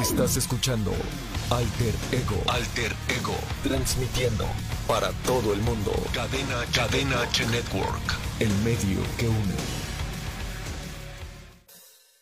Estás 0.00 0.36
escuchando 0.36 0.92
Alter 1.48 1.94
Ego. 2.12 2.36
Alter 2.48 2.92
Ego. 3.08 3.34
Transmitiendo 3.62 4.44
para 4.86 5.10
todo 5.24 5.54
el 5.54 5.60
mundo. 5.62 5.90
Cadena, 6.12 6.64
Cadena 6.74 7.22
H 7.22 7.46
Network. 7.46 8.02
El 8.38 8.50
medio 8.56 9.00
que 9.16 9.26
une. 9.26 9.54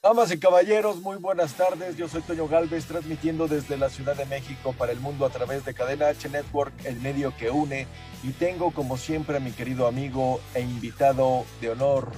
Damas 0.00 0.30
y 0.30 0.38
caballeros, 0.38 1.00
muy 1.00 1.16
buenas 1.16 1.54
tardes. 1.54 1.96
Yo 1.96 2.08
soy 2.08 2.22
Toño 2.22 2.46
Galvez, 2.46 2.84
transmitiendo 2.84 3.48
desde 3.48 3.76
la 3.76 3.90
Ciudad 3.90 4.14
de 4.14 4.26
México 4.26 4.72
para 4.78 4.92
el 4.92 5.00
mundo 5.00 5.26
a 5.26 5.30
través 5.30 5.64
de 5.64 5.74
Cadena 5.74 6.08
H 6.08 6.28
Network, 6.28 6.72
el 6.84 7.00
medio 7.00 7.36
que 7.36 7.50
une. 7.50 7.88
Y 8.22 8.30
tengo, 8.30 8.70
como 8.70 8.96
siempre, 8.96 9.38
a 9.38 9.40
mi 9.40 9.50
querido 9.50 9.88
amigo 9.88 10.40
e 10.54 10.60
invitado 10.60 11.44
de 11.60 11.70
honor, 11.70 12.12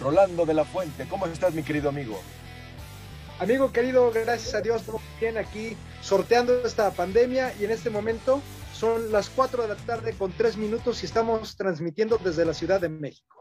Rolando 0.00 0.46
de 0.46 0.54
la 0.54 0.64
Fuente. 0.64 1.06
¿Cómo 1.08 1.26
estás, 1.26 1.54
mi 1.54 1.62
querido 1.62 1.90
amigo? 1.90 2.20
Amigo 3.38 3.70
querido, 3.70 4.10
gracias 4.12 4.54
a 4.54 4.62
Dios, 4.62 4.88
muy 4.88 4.98
bien 5.20 5.36
aquí 5.36 5.76
sorteando 6.00 6.58
esta 6.64 6.90
pandemia 6.90 7.52
y 7.60 7.66
en 7.66 7.70
este 7.70 7.90
momento 7.90 8.40
son 8.72 9.12
las 9.12 9.28
4 9.28 9.64
de 9.64 9.68
la 9.68 9.76
tarde 9.76 10.14
con 10.14 10.32
3 10.32 10.56
minutos 10.56 11.02
y 11.02 11.06
estamos 11.06 11.54
transmitiendo 11.54 12.16
desde 12.16 12.46
la 12.46 12.54
Ciudad 12.54 12.80
de 12.80 12.88
México. 12.88 13.40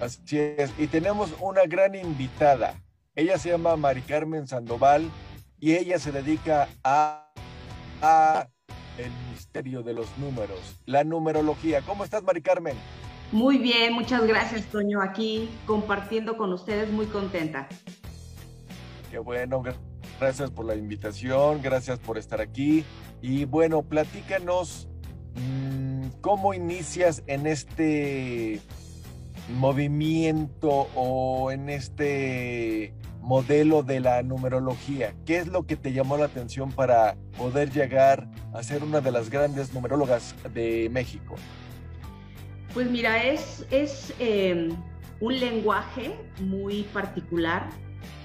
Así 0.00 0.38
es, 0.38 0.72
y 0.78 0.86
tenemos 0.86 1.34
una 1.40 1.66
gran 1.66 1.94
invitada. 1.94 2.80
Ella 3.14 3.36
se 3.36 3.50
llama 3.50 3.76
Mari 3.76 4.00
Carmen 4.00 4.46
Sandoval 4.46 5.10
y 5.60 5.74
ella 5.74 5.98
se 5.98 6.10
dedica 6.10 6.66
a, 6.82 7.30
a 8.00 8.48
el 8.96 9.10
misterio 9.30 9.82
de 9.82 9.92
los 9.92 10.08
números, 10.16 10.80
la 10.86 11.04
numerología. 11.04 11.82
¿Cómo 11.82 12.02
estás, 12.02 12.22
Mari 12.22 12.40
Carmen? 12.40 12.76
Muy 13.30 13.58
bien, 13.58 13.92
muchas 13.92 14.26
gracias, 14.26 14.64
Toño. 14.66 15.02
Aquí 15.02 15.50
compartiendo 15.66 16.38
con 16.38 16.50
ustedes, 16.54 16.90
muy 16.90 17.04
contenta. 17.06 17.68
Qué 19.10 19.18
bueno, 19.18 19.62
gracias 20.20 20.50
por 20.50 20.66
la 20.66 20.74
invitación, 20.74 21.62
gracias 21.62 21.98
por 21.98 22.18
estar 22.18 22.40
aquí. 22.40 22.84
Y 23.22 23.46
bueno, 23.46 23.82
platícanos 23.82 24.88
mmm, 25.34 26.08
cómo 26.20 26.52
inicias 26.52 27.22
en 27.26 27.46
este 27.46 28.60
movimiento 29.54 30.88
o 30.94 31.50
en 31.50 31.70
este 31.70 32.92
modelo 33.20 33.82
de 33.82 34.00
la 34.00 34.22
numerología. 34.22 35.14
¿Qué 35.24 35.38
es 35.38 35.48
lo 35.48 35.66
que 35.66 35.76
te 35.76 35.92
llamó 35.92 36.18
la 36.18 36.26
atención 36.26 36.70
para 36.70 37.16
poder 37.36 37.70
llegar 37.70 38.28
a 38.52 38.62
ser 38.62 38.82
una 38.82 39.00
de 39.00 39.10
las 39.10 39.30
grandes 39.30 39.72
numerólogas 39.72 40.34
de 40.52 40.88
México? 40.90 41.34
Pues 42.74 42.90
mira, 42.90 43.24
es, 43.24 43.66
es 43.70 44.12
eh, 44.18 44.68
un 45.20 45.40
lenguaje 45.40 46.14
muy 46.40 46.82
particular 46.84 47.68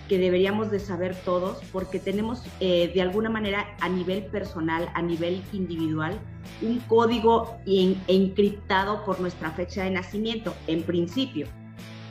que 0.08 0.18
deberíamos 0.18 0.70
de 0.70 0.80
saber 0.80 1.16
todos 1.24 1.60
porque 1.72 2.00
tenemos 2.00 2.44
eh, 2.60 2.92
de 2.94 3.02
alguna 3.02 3.30
manera 3.30 3.76
a 3.80 3.90
nivel 3.90 4.26
personal, 4.26 4.90
a 4.94 5.02
nivel 5.02 5.42
individual, 5.54 6.20
un 6.62 6.80
código 6.82 7.58
en, 7.66 8.02
encriptado 8.08 9.04
por 9.06 9.20
nuestra 9.20 9.52
fecha 9.52 9.84
de 9.84 9.92
nacimiento, 9.92 10.54
en 10.68 10.84
principio. 10.84 11.48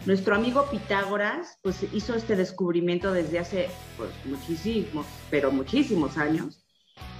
Nuestro 0.06 0.34
amigo 0.34 0.66
Pitágoras 0.70 1.58
pues 1.62 1.86
hizo 1.92 2.14
este 2.14 2.34
descubrimiento 2.34 3.12
desde 3.12 3.38
hace 3.38 3.68
pues, 3.96 4.10
muchísimos, 4.24 5.06
pero 5.30 5.52
muchísimos 5.52 6.16
años. 6.18 6.64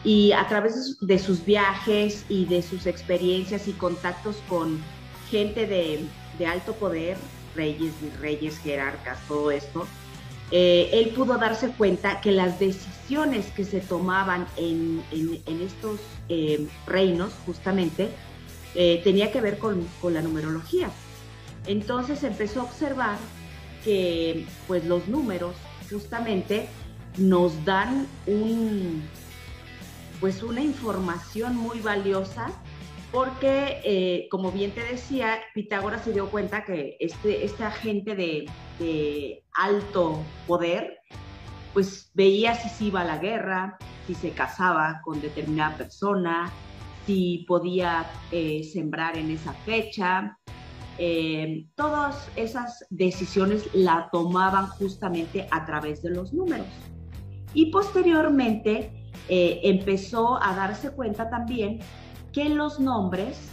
Y 0.05 0.33
a 0.33 0.49
través 0.49 0.99
de 1.01 1.19
sus 1.19 1.45
viajes 1.45 2.25
y 2.29 2.47
de 2.47 2.61
sus 2.63 2.87
experiencias 2.87 3.69
y 3.69 3.73
contactos 3.73 4.37
con 4.49 4.81
gente 5.31 5.67
de, 5.67 6.05
de 6.39 6.47
alto 6.47 6.73
poder, 6.75 7.17
reyes, 7.55 7.93
virreyes, 8.01 8.59
jerarcas, 8.59 9.19
todo 9.29 9.53
esto, 9.53 9.87
eh, 10.55 10.91
él 10.93 11.09
pudo 11.15 11.39
darse 11.39 11.71
cuenta 11.71 12.21
que 12.21 12.31
las 12.31 12.61
decisiones 12.61 13.47
que 13.53 13.65
se 13.65 13.81
tomaban 13.81 14.47
en, 14.59 15.03
estos 15.47 15.99
eh, 16.29 16.69
reinos, 16.87 17.33
justamente, 17.47 18.11
eh, 18.75 19.01
tenía 19.03 19.33
que 19.33 19.41
ver 19.41 19.57
con, 19.57 19.89
con, 20.03 20.13
la 20.13 20.21
numerología. 20.21 20.91
Entonces 21.67 22.23
empezó 22.23 22.61
a 22.61 22.65
observar 22.65 23.17
que 23.83 24.47
pues, 24.67 24.85
los 24.85 25.09
números 25.09 25.55
justamente 25.91 26.69
nos 27.17 27.65
dan 27.65 28.07
un, 28.27 29.03
pues, 30.21 30.43
una 30.43 30.61
información 30.61 31.57
muy 31.57 31.81
valiosa 31.81 32.51
porque, 33.13 33.83
eh, 33.85 34.29
como 34.31 34.51
bien 34.51 34.71
te 34.71 34.83
decía, 34.83 35.39
Pitágoras 35.55 36.03
se 36.03 36.15
dio 36.15 36.31
cuenta 36.31 36.65
que 36.65 36.97
este, 36.99 37.45
esta 37.45 37.71
gente 37.71 38.17
de, 38.17 38.49
alto 39.55 40.19
poder, 40.47 40.99
pues 41.75 42.11
veía 42.15 42.55
si 42.55 42.71
se 42.71 42.85
iba 42.85 43.03
a 43.03 43.05
la 43.05 43.19
guerra, 43.19 43.77
si 44.07 44.15
se 44.15 44.31
casaba 44.31 45.03
con 45.05 45.21
determinada 45.21 45.77
persona, 45.77 46.51
si 47.07 47.45
podía 47.47 48.11
eh, 48.33 48.65
sembrar 48.65 49.19
en 49.19 49.31
esa 49.31 49.53
fecha. 49.53 50.39
Eh, 50.99 51.67
todas 51.75 52.29
esas 52.35 52.85
decisiones 52.89 53.69
la 53.75 54.09
tomaban 54.11 54.69
justamente 54.69 55.47
a 55.51 55.67
través 55.67 56.03
de 56.03 56.11
los 56.11 56.33
números. 56.33 56.67
Y 57.53 57.71
posteriormente 57.71 58.99
empezó 59.29 60.43
a 60.43 60.55
darse 60.57 60.91
cuenta 60.91 61.31
también 61.31 61.79
que 62.33 62.43
en 62.43 62.57
los 62.57 62.81
nombres 62.81 63.53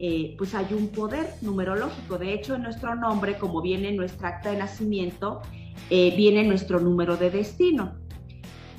eh, 0.00 0.34
pues 0.38 0.54
hay 0.54 0.72
un 0.72 0.88
poder 0.88 1.28
numerológico. 1.40 2.18
De 2.18 2.32
hecho, 2.32 2.54
en 2.54 2.62
nuestro 2.62 2.94
nombre, 2.94 3.36
como 3.38 3.60
viene 3.60 3.88
en 3.88 3.96
nuestra 3.96 4.28
acta 4.28 4.52
de 4.52 4.58
nacimiento, 4.58 5.42
eh, 5.90 6.14
viene 6.16 6.44
nuestro 6.44 6.78
número 6.78 7.16
de 7.16 7.30
destino. 7.30 7.94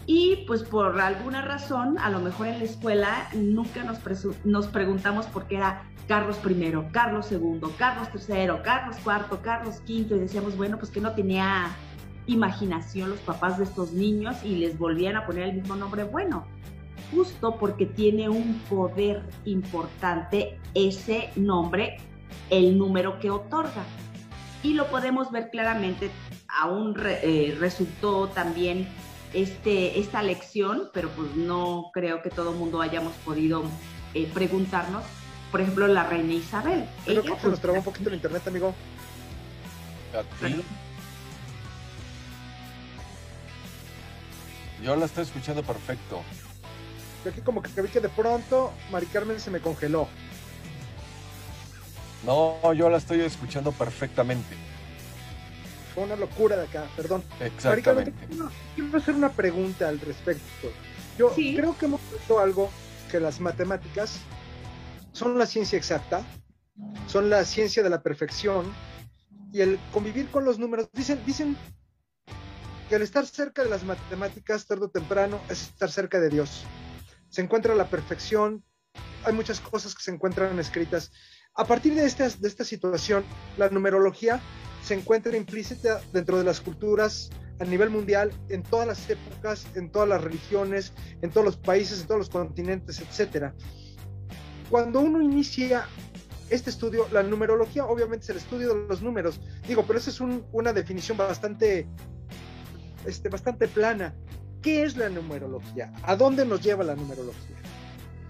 Y 0.06 0.46
pues 0.48 0.64
por 0.64 1.00
alguna 1.00 1.42
razón, 1.42 2.00
a 2.00 2.10
lo 2.10 2.20
mejor 2.20 2.48
en 2.48 2.60
la 2.60 2.66
escuela 2.66 3.30
nunca 3.36 3.84
nos, 3.84 4.00
nos 4.44 4.68
preguntamos 4.68 5.28
por 5.28 5.46
qué 5.48 5.58
era 5.58 5.84
Carlos 6.08 6.40
I, 6.44 6.74
Carlos 6.92 7.32
II, 7.32 7.62
Carlos 7.78 8.08
III, 8.16 8.48
Carlos 8.64 8.96
IV, 9.06 9.42
Carlos 9.44 9.82
V, 9.88 9.94
y 9.94 10.04
decíamos, 10.20 10.58
bueno, 10.58 10.80
pues 10.80 10.90
que 10.90 11.02
no 11.02 11.14
tenía 11.14 11.68
imaginación 12.26 13.12
los 13.12 13.20
papás 13.20 13.58
de 13.58 13.66
estos 13.66 13.92
niños 13.92 14.38
y 14.44 14.56
les 14.56 14.80
volvían 14.80 15.16
a 15.18 15.26
poner 15.26 15.50
el 15.50 15.56
mismo 15.58 15.76
nombre. 15.76 16.06
Bueno, 16.06 16.46
justo 17.12 17.58
porque 17.58 17.86
tiene 17.86 18.30
un 18.30 18.60
poder 18.70 19.24
importante 19.46 20.60
ese 20.74 21.30
nombre, 21.36 21.98
el 22.50 22.78
número 22.78 23.20
que 23.20 23.30
otorga. 23.30 23.84
Y 24.64 24.74
lo 24.74 24.88
podemos 24.88 25.32
ver 25.32 25.50
claramente, 25.50 26.12
aún 26.48 26.96
re, 26.96 27.20
eh, 27.24 27.56
resultó 27.58 28.28
también 28.28 28.88
este, 29.34 30.00
esta 30.00 30.22
lección, 30.22 30.90
pero 30.94 31.10
pues 31.10 31.36
no 31.36 31.92
creo 31.94 32.22
que 32.22 32.30
todo 32.30 32.52
el 32.52 32.58
mundo 32.58 32.82
hayamos 32.82 33.14
podido 33.26 33.64
eh, 34.14 34.30
preguntarnos. 34.34 35.04
Por 35.52 35.62
ejemplo, 35.62 35.88
la 35.88 36.04
reina 36.04 36.34
Isabel. 36.34 36.86
Creo 37.06 37.24
que 37.24 37.40
se 37.40 37.48
nos 37.48 37.60
trabó 37.60 37.78
un 37.78 37.84
poquito 37.84 38.10
el 38.10 38.16
internet, 38.16 38.48
amigo. 38.48 38.76
¿Sí? 40.42 40.62
Yo 44.84 44.96
la 44.96 45.06
estoy 45.06 45.24
escuchando 45.24 45.64
perfecto. 45.64 46.22
Yo 47.24 47.32
aquí 47.32 47.42
como 47.42 47.62
que 47.62 47.82
vi 47.82 47.90
que 47.90 48.00
de 48.00 48.10
pronto 48.10 48.72
Mari 48.92 49.06
Carmen 49.08 49.40
se 49.40 49.52
me 49.52 49.60
congeló. 49.60 50.08
No, 52.26 52.74
yo 52.74 52.90
la 52.90 52.98
estoy 52.98 53.22
escuchando 53.22 53.72
perfectamente. 53.72 54.56
Fue 55.94 56.04
una 56.04 56.16
locura 56.16 56.56
de 56.56 56.64
acá, 56.64 56.88
perdón. 56.96 57.24
Exactamente. 57.40 58.12
Mari 58.12 58.28
Carmen, 58.28 58.50
quiero 58.76 58.98
hacer 58.98 59.16
una 59.16 59.30
pregunta 59.32 59.90
al 59.90 60.00
respecto. 60.00 60.72
Yo 61.18 61.34
sí. 61.36 61.56
creo 61.56 61.78
que 61.78 61.86
hemos 61.86 62.02
visto 62.12 62.40
algo 62.40 62.70
que 63.12 63.20
las 63.20 63.42
matemáticas 63.42 64.20
son 65.12 65.38
la 65.38 65.46
ciencia 65.46 65.78
exacta, 65.78 66.24
son 67.08 67.30
la 67.30 67.44
ciencia 67.44 67.84
de 67.84 67.90
la 67.90 68.02
perfección 68.02 68.72
y 69.52 69.62
el 69.62 69.80
convivir 69.92 70.30
con 70.30 70.46
los 70.46 70.60
números. 70.60 70.88
Dicen, 70.94 71.22
dicen 71.26 71.58
que 72.88 72.96
el 72.96 73.02
estar 73.02 73.26
cerca 73.26 73.64
de 73.64 73.70
las 73.70 73.84
matemáticas 73.84 74.66
tarde 74.66 74.86
o 74.86 74.90
temprano 74.90 75.40
es 75.50 75.64
estar 75.64 75.92
cerca 75.92 76.20
de 76.20 76.30
Dios 76.30 76.64
se 77.30 77.42
encuentra 77.42 77.76
la 77.76 77.90
perfección, 77.90 78.64
hay 79.24 79.34
muchas 79.34 79.60
cosas 79.60 79.96
que 79.96 80.04
se 80.04 80.12
encuentran 80.12 80.58
escritas. 80.60 81.12
A 81.56 81.66
partir 81.66 81.94
de 81.96 82.06
esta, 82.06 82.28
de 82.30 82.48
esta 82.48 82.64
situación, 82.64 83.24
la 83.58 83.70
numerología 83.70 84.40
se 84.84 84.94
encuentra 84.94 85.36
implícita 85.36 86.02
dentro 86.14 86.38
de 86.38 86.44
las 86.44 86.62
culturas 86.62 87.30
a 87.60 87.66
nivel 87.66 87.90
mundial, 87.90 88.32
en 88.48 88.64
todas 88.64 88.88
las 88.88 89.10
épocas, 89.10 89.68
en 89.76 89.92
todas 89.92 90.08
las 90.08 90.24
religiones, 90.24 90.94
en 91.22 91.30
todos 91.30 91.46
los 91.46 91.58
países, 91.58 92.02
en 92.02 92.08
todos 92.08 92.20
los 92.20 92.30
continentes, 92.30 93.02
etc. 93.02 93.52
Cuando 94.70 95.02
uno 95.02 95.22
inicia 95.22 95.86
este 96.50 96.70
estudio, 96.70 97.08
la 97.12 97.22
numerología 97.22 97.86
obviamente 97.86 98.24
es 98.24 98.30
el 98.30 98.38
estudio 98.38 98.74
de 98.74 98.88
los 98.88 99.02
números, 99.02 99.42
digo, 99.68 99.84
pero 99.86 100.00
esa 100.00 100.10
es 100.10 100.20
una 100.22 100.74
definición 100.74 101.18
bastante, 101.18 101.88
este, 103.06 103.30
bastante 103.30 103.68
plana. 103.68 104.16
¿Qué 104.62 104.84
es 104.84 104.98
la 104.98 105.10
numerología? 105.10 105.92
¿A 106.04 106.16
dónde 106.16 106.46
nos 106.46 106.62
lleva 106.62 106.84
la 106.84 106.96
numerología? 106.96 107.56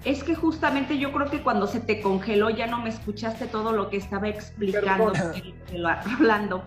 Es 0.05 0.23
que 0.23 0.35
justamente 0.35 0.97
yo 0.97 1.11
creo 1.11 1.29
que 1.29 1.41
cuando 1.41 1.67
se 1.67 1.79
te 1.79 2.01
congeló 2.01 2.49
ya 2.49 2.67
no 2.67 2.81
me 2.81 2.89
escuchaste 2.89 3.47
todo 3.47 3.73
lo 3.73 3.89
que 3.89 3.97
estaba 3.97 4.29
explicando, 4.29 5.11
hablando. 6.17 6.63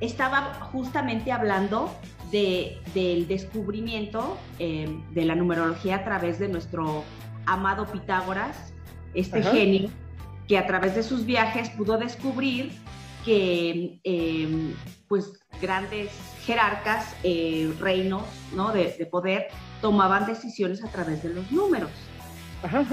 Estaba 0.00 0.54
justamente 0.72 1.32
hablando 1.32 1.90
de, 2.30 2.78
del 2.92 3.26
descubrimiento 3.26 4.36
eh, 4.58 4.88
de 5.12 5.24
la 5.24 5.34
numerología 5.34 5.96
a 5.96 6.04
través 6.04 6.38
de 6.38 6.48
nuestro 6.48 7.04
amado 7.46 7.86
Pitágoras, 7.86 8.74
este 9.14 9.42
genio 9.42 9.90
que 10.48 10.58
a 10.58 10.66
través 10.66 10.94
de 10.94 11.02
sus 11.02 11.24
viajes 11.24 11.70
pudo 11.70 11.96
descubrir 11.96 12.72
que 13.24 14.00
em, 14.04 14.74
pues 15.08 15.32
grandes 15.60 16.10
jerarcas, 16.44 17.14
eh, 17.22 17.72
reinos 17.80 18.22
¿no? 18.54 18.72
de, 18.72 18.88
poder, 19.10 19.48
tomaban 19.80 20.26
decisiones 20.26 20.84
a 20.84 20.88
través 20.88 21.22
de 21.22 21.30
los 21.30 21.50
números. 21.50 21.90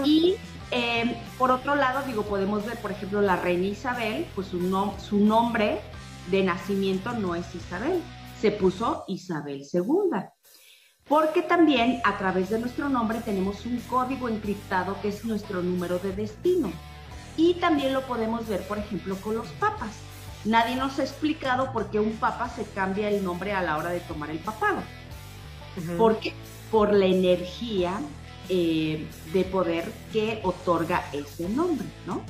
Y 0.06 0.36
em, 0.72 1.14
por 1.38 1.52
otro 1.52 1.76
lado, 1.76 2.06
digo, 2.06 2.24
podemos 2.24 2.66
ver, 2.66 2.78
por 2.78 2.92
ejemplo, 2.92 3.22
la 3.22 3.36
reina 3.36 3.66
Isabel, 3.68 4.26
pues 4.36 4.48
su, 4.48 4.60
su 5.00 5.20
nombre 5.20 5.80
de 6.30 6.44
nacimiento 6.44 7.14
no 7.14 7.36
es 7.36 7.54
Isabel, 7.56 8.02
se 8.40 8.52
puso 8.52 9.04
Isabel 9.08 9.64
II. 9.72 10.24
Porque 11.08 11.42
también 11.42 12.02
a 12.06 12.18
través 12.18 12.50
de 12.50 12.60
nuestro 12.60 12.88
nombre 12.88 13.20
tenemos 13.20 13.66
un 13.66 13.80
código 13.82 14.30
encriptado 14.30 14.96
que 15.02 15.10
es 15.10 15.26
nuestro 15.26 15.62
número 15.62 16.00
de 16.00 16.14
destino. 16.14 16.72
Y 17.36 17.56
también 17.56 17.94
lo 17.94 18.02
podemos 18.04 18.48
ver, 18.48 18.62
por 18.68 18.78
ejemplo, 18.78 19.16
con 19.18 19.36
los 19.36 19.48
papas. 19.54 20.11
Nadie 20.46 20.76
nos 20.76 20.98
ha 21.00 21.04
explicado 21.04 21.72
por 21.72 21.92
qué 21.92 22.00
un 22.00 22.14
papa 22.14 22.50
se 22.50 22.64
cambia 22.64 23.10
el 23.10 23.24
nombre 23.24 23.54
a 23.54 23.62
la 23.62 23.78
hora 23.78 23.92
de 23.92 24.00
tomar 24.00 24.30
el 24.32 24.40
papado. 24.40 24.82
Porque 25.98 26.34
por 26.72 26.94
la 26.94 27.06
energía 27.06 28.00
eh, 28.50 29.08
de 29.34 29.44
poder 29.46 29.92
que 30.12 30.40
otorga 30.44 31.06
ese 31.14 31.48
nombre, 31.48 31.86
¿no? 32.06 32.22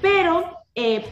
Pero 0.00 0.58
eh, 0.74 1.04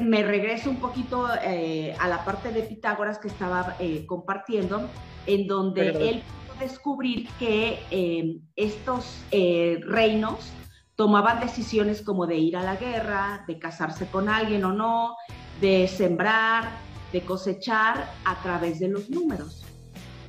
me 0.00 0.22
regreso 0.22 0.70
un 0.70 0.76
poquito 0.76 1.28
eh, 1.42 1.94
a 1.98 2.08
la 2.08 2.24
parte 2.24 2.52
de 2.52 2.62
Pitágoras 2.62 3.18
que 3.18 3.28
estaba 3.28 3.76
compartiendo, 4.06 4.88
en 5.26 5.46
donde 5.46 5.88
él 5.88 6.22
pudo 6.46 6.60
descubrir 6.60 7.28
que 7.38 8.40
estos 8.54 9.22
reinos 9.30 10.50
tomaban 10.96 11.40
decisiones 11.40 12.02
como 12.02 12.26
de 12.26 12.36
ir 12.36 12.56
a 12.56 12.62
la 12.62 12.76
guerra, 12.76 13.44
de 13.46 13.58
casarse 13.58 14.06
con 14.06 14.28
alguien 14.28 14.64
o 14.64 14.72
no, 14.72 15.14
de 15.60 15.86
sembrar, 15.88 16.70
de 17.12 17.20
cosechar 17.20 18.10
a 18.24 18.42
través 18.42 18.80
de 18.80 18.88
los 18.88 19.10
números, 19.10 19.64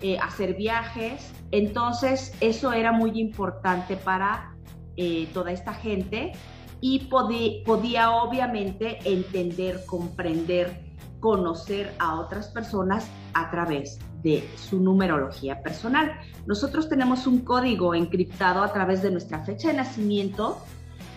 eh, 0.01 0.19
hacer 0.19 0.55
viajes. 0.55 1.33
Entonces, 1.51 2.33
eso 2.41 2.73
era 2.73 2.91
muy 2.91 3.19
importante 3.19 3.95
para 3.95 4.53
eh, 4.97 5.29
toda 5.33 5.51
esta 5.51 5.73
gente 5.73 6.33
y 6.81 7.07
podía 7.07 8.11
obviamente 8.11 8.99
entender, 9.05 9.83
comprender, 9.85 10.85
conocer 11.21 11.95
a 11.97 12.19
otras 12.19 12.49
personas 12.49 13.09
a 13.33 13.49
través 13.49 13.99
de 14.27 14.43
su 14.57 14.81
numerología 14.81 15.61
personal. 15.61 16.19
Nosotros 16.47 16.89
tenemos 16.89 17.27
un 17.27 17.39
código 17.39 17.95
encriptado 17.95 18.61
a 18.61 18.73
través 18.73 19.01
de 19.01 19.09
nuestra 19.09 19.39
fecha 19.45 19.69
de 19.69 19.75
nacimiento 19.75 20.61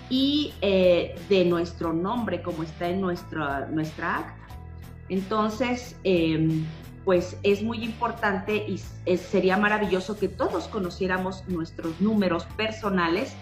y 0.08 0.54
eh, 0.60 1.16
de 1.28 1.44
nuestro 1.44 1.92
nombre, 1.92 2.40
como 2.40 2.62
está 2.62 2.88
en 2.88 3.00
nuestra, 3.00 3.66
nuestra 3.66 4.18
acta. 4.18 4.56
Entonces, 5.08 5.96
em, 6.04 6.64
pues 7.04 7.36
es 7.42 7.64
muy 7.64 7.82
importante 7.82 8.64
y 8.68 8.78
sería 9.16 9.56
maravilloso 9.56 10.16
que 10.16 10.28
todos 10.28 10.68
conociéramos 10.68 11.42
nuestros 11.48 12.00
números 12.00 12.44
personales 12.56 13.34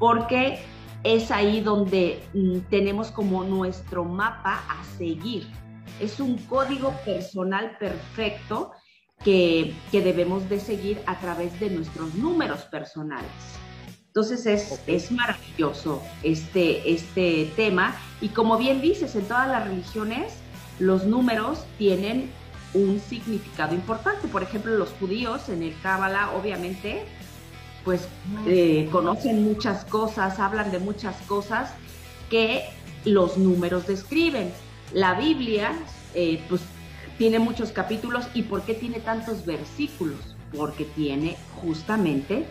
porque 0.00 0.58
es 1.04 1.30
ahí 1.30 1.60
donde 1.60 2.20
mm, 2.32 2.58
tenemos 2.70 3.12
como 3.12 3.44
nuestro 3.44 4.04
mapa 4.04 4.64
a 4.68 4.82
seguir. 4.98 5.46
Es 6.00 6.18
un 6.18 6.36
código 6.38 6.90
personal 7.04 7.76
perfecto 7.78 8.72
que, 9.24 9.74
debemos 9.92 10.48
de 10.48 10.60
seguir 10.60 11.00
a 11.06 11.18
través 11.18 11.58
de 11.58 11.70
nuestros 11.70 12.14
números 12.14 12.62
personales. 12.62 13.30
Entonces 14.06 14.46
es, 14.46 14.80
es 14.86 15.10
maravilloso 15.10 16.00
este, 16.22 16.92
este 16.92 17.50
tema 17.56 17.96
y 18.20 18.28
como 18.28 18.56
bien 18.58 18.80
dices, 18.80 19.16
en 19.16 19.24
todas 19.24 19.48
las 19.48 19.66
religiones 19.66 20.34
los 20.78 21.04
números 21.04 21.64
tienen 21.78 22.30
un 22.74 23.00
significado 23.00 23.74
importante. 23.74 24.28
Por 24.28 24.42
ejemplo, 24.42 24.76
los 24.76 24.90
judíos 25.00 25.48
en 25.48 25.62
el 25.62 25.74
Cábala, 25.80 26.32
obviamente, 26.32 27.04
pues 27.84 28.08
eh, 28.46 28.88
conocen 28.90 29.44
muchas 29.44 29.84
cosas, 29.84 30.38
hablan 30.38 30.70
de 30.70 30.78
muchas 30.78 31.16
cosas 31.22 31.72
que 32.30 32.64
los 33.04 33.36
números 33.36 33.86
describen. 33.86 34.52
La 34.92 35.14
Biblia, 35.14 35.72
eh, 36.14 36.42
pues 36.48 36.62
tiene 37.18 37.38
muchos 37.38 37.72
capítulos 37.72 38.26
y 38.34 38.42
¿por 38.42 38.62
qué 38.62 38.74
tiene 38.74 39.00
tantos 39.00 39.46
versículos? 39.46 40.36
Porque 40.56 40.84
tiene 40.84 41.36
justamente 41.60 42.46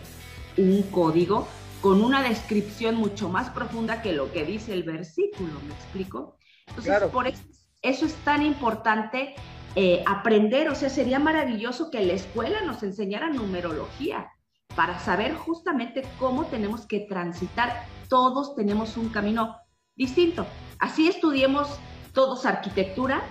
un 0.56 0.82
código 0.84 1.48
con 1.80 2.02
una 2.02 2.22
descripción 2.22 2.94
mucho 2.94 3.28
más 3.28 3.50
profunda 3.50 4.00
que 4.00 4.12
lo 4.12 4.32
que 4.32 4.44
dice 4.44 4.72
el 4.72 4.84
versículo, 4.84 5.52
¿me 5.66 5.74
explico? 5.74 6.38
Entonces, 6.66 7.02
por 7.12 7.26
eso, 7.26 8.06
es 8.06 8.14
tan 8.24 8.42
importante 8.42 9.34
eh, 9.76 10.02
aprender, 10.06 10.70
o 10.70 10.74
sea, 10.74 10.88
sería 10.88 11.18
maravilloso 11.18 11.90
que 11.90 12.00
la 12.00 12.14
escuela 12.14 12.62
nos 12.62 12.82
enseñara 12.82 13.28
numerología 13.28 14.30
para 14.74 14.98
saber 14.98 15.34
justamente 15.34 16.02
cómo 16.18 16.46
tenemos 16.46 16.86
que 16.86 17.00
transitar. 17.00 17.84
Todos 18.08 18.54
tenemos 18.56 18.96
un 18.96 19.10
camino 19.10 19.56
distinto. 19.94 20.46
Así 20.78 21.08
estudiemos 21.08 21.68
todos 22.12 22.46
arquitectura, 22.46 23.22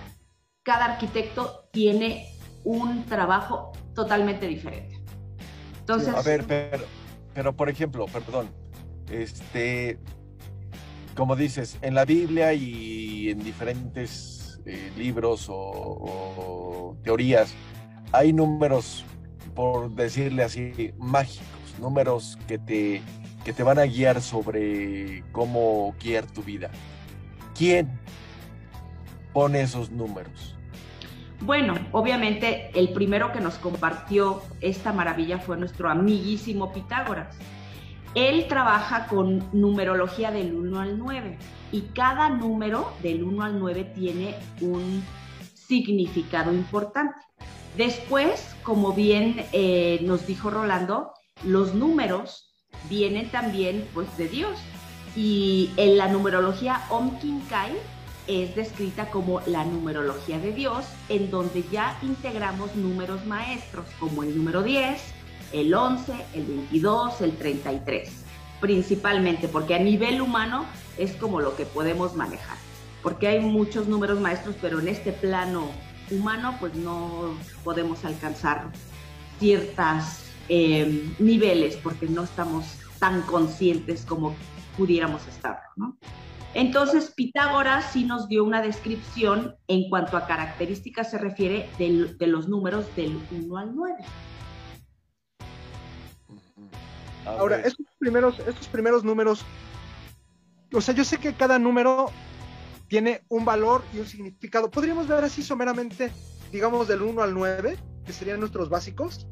cada 0.64 0.86
arquitecto 0.86 1.68
tiene 1.70 2.26
un 2.64 3.04
trabajo 3.04 3.72
totalmente 3.94 4.48
diferente. 4.48 4.98
Entonces, 5.78 6.14
a 6.14 6.22
ver, 6.22 6.44
pero, 6.46 6.84
pero 7.34 7.54
por 7.54 7.68
ejemplo, 7.68 8.06
perdón, 8.06 8.48
este, 9.10 9.98
como 11.14 11.36
dices, 11.36 11.78
en 11.82 11.94
la 11.94 12.06
Biblia 12.06 12.54
y 12.54 13.28
en 13.28 13.44
diferentes 13.44 14.60
eh, 14.64 14.90
libros 14.96 15.46
o, 15.50 16.96
teorías, 17.04 17.52
hay 18.12 18.32
números, 18.32 19.04
por 19.54 19.94
decirle 19.94 20.42
así, 20.42 20.92
mágicos, 20.96 21.46
números 21.78 22.38
que 22.48 22.58
te, 22.58 23.02
que 23.44 23.52
te 23.52 23.62
van 23.62 23.78
a 23.78 23.84
guiar 23.84 24.22
sobre 24.22 25.22
cómo 25.32 25.94
guiar 26.02 26.24
tu 26.26 26.42
vida. 26.42 26.70
¿Quién 27.54 28.00
pone 29.34 29.60
esos 29.60 29.90
números? 29.90 30.53
Bueno, 31.44 31.74
obviamente 31.92 32.70
el 32.72 32.88
primero 32.94 33.30
que 33.30 33.40
nos 33.40 33.56
compartió 33.56 34.40
esta 34.62 34.94
maravilla 34.94 35.38
fue 35.38 35.58
nuestro 35.58 35.90
amiguísimo 35.90 36.72
Pitágoras. 36.72 37.36
Él 38.14 38.46
trabaja 38.48 39.08
con 39.08 39.46
numerología 39.52 40.30
del 40.30 40.54
1 40.54 40.80
al 40.80 40.98
9 40.98 41.36
y 41.70 41.82
cada 41.94 42.30
número 42.30 42.90
del 43.02 43.24
1 43.24 43.42
al 43.42 43.58
9 43.58 43.92
tiene 43.94 44.36
un 44.62 45.04
significado 45.52 46.50
importante. 46.50 47.20
Después, 47.76 48.56
como 48.62 48.94
bien 48.94 49.44
eh, 49.52 49.98
nos 50.02 50.26
dijo 50.26 50.48
Rolando, 50.48 51.12
los 51.42 51.74
números 51.74 52.54
vienen 52.88 53.28
también 53.30 53.86
pues 53.92 54.16
de 54.16 54.28
Dios 54.28 54.58
y 55.14 55.72
en 55.76 55.98
la 55.98 56.08
numerología 56.08 56.80
Omkinkai 56.88 57.72
es 58.26 58.54
descrita 58.54 59.10
como 59.10 59.40
la 59.46 59.64
numerología 59.64 60.38
de 60.38 60.52
Dios, 60.52 60.86
en 61.08 61.30
donde 61.30 61.64
ya 61.70 61.98
integramos 62.02 62.74
números 62.76 63.24
maestros 63.26 63.86
como 63.98 64.22
el 64.22 64.36
número 64.36 64.62
10, 64.62 65.00
el 65.52 65.74
11, 65.74 66.12
el 66.34 66.44
22, 66.44 67.20
el 67.20 67.36
33, 67.36 68.10
principalmente 68.60 69.48
porque 69.48 69.74
a 69.74 69.78
nivel 69.78 70.20
humano 70.20 70.64
es 70.96 71.12
como 71.16 71.40
lo 71.40 71.56
que 71.56 71.66
podemos 71.66 72.14
manejar, 72.14 72.56
porque 73.02 73.28
hay 73.28 73.40
muchos 73.40 73.88
números 73.88 74.20
maestros, 74.20 74.56
pero 74.60 74.80
en 74.80 74.88
este 74.88 75.12
plano 75.12 75.68
humano 76.10 76.56
pues 76.60 76.74
no 76.74 77.34
podemos 77.62 78.04
alcanzar 78.04 78.70
ciertos 79.38 80.04
em, 80.48 81.14
niveles 81.18 81.76
porque 81.76 82.06
no 82.06 82.24
estamos 82.24 82.64
tan 82.98 83.22
conscientes 83.22 84.04
como 84.04 84.34
pudiéramos 84.76 85.26
estar, 85.28 85.60
¿no? 85.76 85.96
Entonces, 86.54 87.10
Pitágoras 87.10 87.92
sí 87.92 88.04
nos 88.04 88.28
dio 88.28 88.44
una 88.44 88.62
descripción 88.62 89.56
en 89.66 89.90
cuanto 89.90 90.16
a 90.16 90.26
características 90.26 91.10
se 91.10 91.18
refiere 91.18 91.68
de, 91.78 92.26
los 92.28 92.48
números 92.48 92.86
del 92.94 93.18
1 93.32 93.58
al 93.58 93.74
9. 93.74 93.94
Ahora, 97.26 97.56
estos 97.56 97.86
primeros, 97.98 98.38
estos 98.38 98.68
primeros 98.68 99.02
números, 99.02 99.44
o 100.72 100.80
sea, 100.80 100.94
yo 100.94 101.04
sé 101.04 101.18
que 101.18 101.32
cada 101.34 101.58
número 101.58 102.10
tiene 102.86 103.22
un 103.28 103.44
valor 103.44 103.82
y 103.92 103.98
un 103.98 104.06
significado. 104.06 104.70
¿Podríamos 104.70 105.08
ver 105.08 105.24
así 105.24 105.42
someramente, 105.42 106.12
digamos, 106.52 106.86
del 106.86 107.02
1 107.02 107.20
al 107.20 107.34
9, 107.34 107.78
que 108.06 108.12
serían 108.12 108.38
nuestros 108.38 108.68
básicos? 108.68 109.26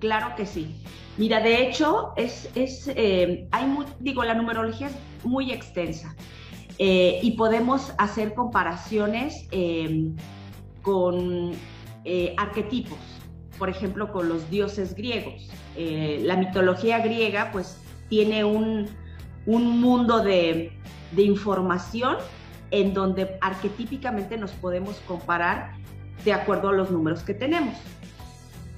Claro 0.00 0.34
que 0.34 0.46
sí. 0.46 0.82
Mira, 1.16 1.40
de 1.40 1.62
hecho, 1.62 2.12
es, 2.16 2.50
es 2.56 2.88
eh, 2.88 3.46
hay 3.52 3.78
digo, 4.00 4.24
la 4.24 4.34
numerología 4.34 4.88
es 4.88 4.94
muy 5.24 5.52
extensa 5.52 6.16
eh, 6.78 7.20
y 7.22 7.32
podemos 7.32 7.92
hacer 7.98 8.34
comparaciones 8.34 9.46
eh, 9.50 10.10
con 10.82 11.52
arquetipos, 12.36 12.98
por 13.58 13.68
ejemplo, 13.68 14.12
con 14.12 14.28
los 14.28 14.48
dioses 14.48 14.94
griegos. 14.94 15.50
la 15.76 16.36
mitología 16.36 17.00
griega, 17.00 17.50
pues, 17.50 17.78
tiene 18.08 18.44
un, 18.44 18.86
un 19.46 19.80
mundo 19.80 20.22
de, 20.22 20.70
de 21.10 21.22
información 21.22 22.18
en 22.70 22.94
donde 22.94 23.38
arquetípicamente 23.40 24.36
nos 24.36 24.52
podemos 24.52 24.96
comparar 25.06 25.72
de 26.24 26.32
acuerdo 26.32 26.70
a 26.70 26.72
los 26.72 26.90
números 26.90 27.22
que 27.22 27.34
tenemos. 27.34 27.74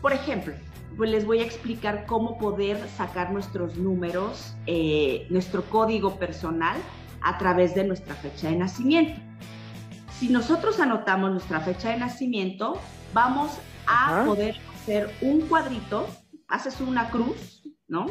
Por 0.01 0.13
ejemplo, 0.13 0.55
pues 0.97 1.11
les 1.11 1.25
voy 1.25 1.41
a 1.41 1.45
explicar 1.45 2.07
cómo 2.07 2.39
poder 2.39 2.79
sacar 2.97 3.33
nuestros 3.33 3.77
números, 3.77 4.55
eh, 4.67 5.27
nuestro 5.31 5.63
código 5.63 6.17
personal 6.17 6.77
a 7.29 7.37
través 7.37 7.75
de 7.75 7.85
nuestra 7.85 8.15
fecha 8.15 8.49
de 8.49 8.57
nacimiento. 8.57 9.21
Si 10.19 10.31
nosotros 10.31 10.81
anotamos 10.81 11.31
nuestra 11.31 11.61
fecha 11.61 11.91
de 11.91 11.99
nacimiento, 11.99 12.81
vamos 13.13 13.51
a 13.87 14.25
poder 14.25 14.57
hacer 14.75 15.15
un 15.21 15.43
cuadrito, 15.43 16.09
haces 16.49 16.81
una 16.81 17.11
cruz, 17.11 17.63
¿no? 17.87 18.07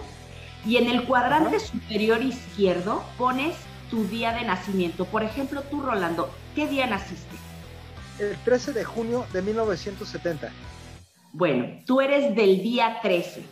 Y 0.64 0.78
en 0.78 0.88
el 0.88 1.06
cuadrante 1.06 1.60
superior 1.60 2.22
izquierdo 2.22 3.04
pones 3.18 3.56
tu 3.90 4.04
día 4.04 4.34
de 4.34 4.46
nacimiento. 4.46 5.06
Por 5.06 5.24
ejemplo, 5.24 5.64
tú, 5.64 5.82
Rolando, 5.82 6.30
¿qué 6.54 6.68
día 6.68 6.86
naciste? 6.86 7.36
El 8.20 8.38
13 8.46 8.74
de 8.74 8.84
junio 8.84 9.26
de 9.34 9.42
1970. 9.42 10.52
Bueno, 11.34 11.80
tú 11.88 12.02
eres 12.02 12.36
del 12.36 12.62
día 12.62 13.00
13. 13.02 13.44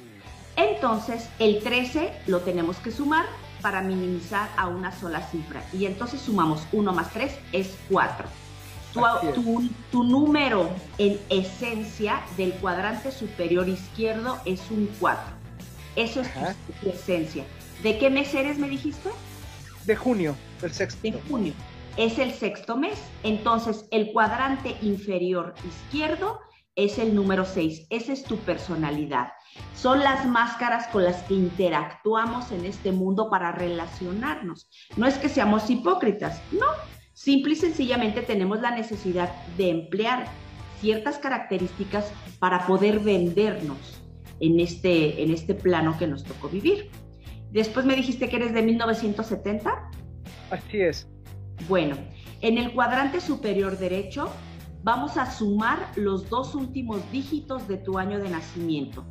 Entonces, 0.58 1.28
el 1.40 1.64
13 1.64 2.14
lo 2.28 2.42
tenemos 2.42 2.78
que 2.78 2.92
sumar 2.92 3.26
para 3.66 3.82
minimizar 3.82 4.48
a 4.58 4.68
una 4.68 4.92
sola 4.92 5.28
cifra. 5.32 5.64
Y 5.74 5.88
entonces 5.88 6.22
sumamos 6.22 6.68
1 6.72 6.94
más 6.94 7.12
3 7.14 7.36
es 7.52 7.76
4. 7.90 8.28
Tu, 9.34 9.70
tu, 9.92 10.04
número 10.04 10.70
en 11.00 11.20
esencia 11.32 12.22
del 12.38 12.54
cuadrante 12.54 13.12
superior 13.12 13.68
izquierdo 13.68 14.38
es 14.46 14.62
un 14.70 14.88
4. 15.00 15.20
Eso 15.96 16.22
es 16.22 16.30
tu, 16.80 16.90
esencia. 16.90 17.44
¿De 17.82 17.98
qué 17.98 18.12
mes 18.12 18.36
eres, 18.36 18.60
me 18.60 18.70
dijiste? 18.70 19.10
De 19.86 19.96
junio, 19.96 20.36
el 20.62 20.72
sexto. 20.72 21.02
De 21.02 21.20
junio. 21.28 21.54
Es 21.98 22.20
el 22.20 22.34
sexto 22.34 22.78
mes. 22.78 23.00
Entonces, 23.24 23.88
el 23.90 24.14
cuadrante 24.14 24.78
inferior 24.84 25.56
izquierdo 25.68 26.40
es 26.76 27.00
el 27.00 27.16
número 27.16 27.46
6. 27.46 27.88
Esa 27.90 28.14
es 28.14 28.26
tu 28.26 28.38
personalidad. 28.38 29.30
Son 29.74 30.00
las 30.00 30.26
máscaras 30.26 30.88
con 30.88 31.04
las 31.04 31.24
que 31.24 31.36
interactuamos 31.36 32.52
en 32.52 32.66
este 32.66 32.92
mundo 32.92 33.30
para 33.30 33.52
relacionarnos. 33.52 34.70
No 34.98 35.06
es 35.06 35.18
que 35.18 35.30
seamos 35.30 35.70
hipócritas, 35.70 36.42
no. 36.52 36.66
Simple 37.14 37.54
y 37.54 37.56
sencillamente 37.56 38.22
tenemos 38.22 38.60
la 38.62 38.72
necesidad 38.72 39.32
de 39.58 39.70
emplear 39.70 40.26
ciertas 40.82 41.18
características 41.18 42.12
para 42.40 42.68
poder 42.68 43.00
vendernos 43.00 44.02
en 44.40 44.60
este, 44.60 45.24
en 45.24 45.32
este 45.32 45.56
plano 45.56 45.98
que 45.98 46.08
nos 46.08 46.24
tocó 46.24 46.50
vivir. 46.50 46.90
Después 47.52 47.86
me 47.86 47.96
dijiste 47.96 48.28
que 48.28 48.36
eres 48.36 48.54
de 48.54 48.62
1970. 48.62 49.90
Así 50.52 50.82
es. 50.82 51.08
Bueno, 51.70 51.96
en 52.42 52.58
el 52.58 52.74
cuadrante 52.74 53.22
superior 53.22 53.78
derecho 53.78 54.30
vamos 54.84 55.18
a 55.18 55.32
sumar 55.32 55.92
los 55.96 56.30
dos 56.30 56.54
últimos 56.54 57.00
dígitos 57.12 57.68
de 57.68 57.78
tu 57.78 57.98
año 57.98 58.20
de 58.20 58.30
nacimiento. 58.30 59.06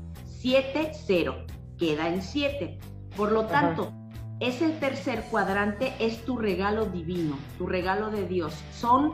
7, 0.45 0.91
0. 1.07 1.47
Queda 1.79 2.07
en 2.07 2.21
7. 2.21 2.79
Por 3.17 3.33
lo 3.33 3.47
tanto, 3.47 3.95
ese 4.41 4.69
tercer 4.69 5.25
cuadrante 5.31 5.95
es 5.99 6.23
tu 6.27 6.37
regalo 6.37 6.85
divino, 6.85 7.39
tu 7.57 7.67
regalo 7.67 8.11
de 8.11 8.29
Dios. 8.29 8.53
Son, 8.71 9.13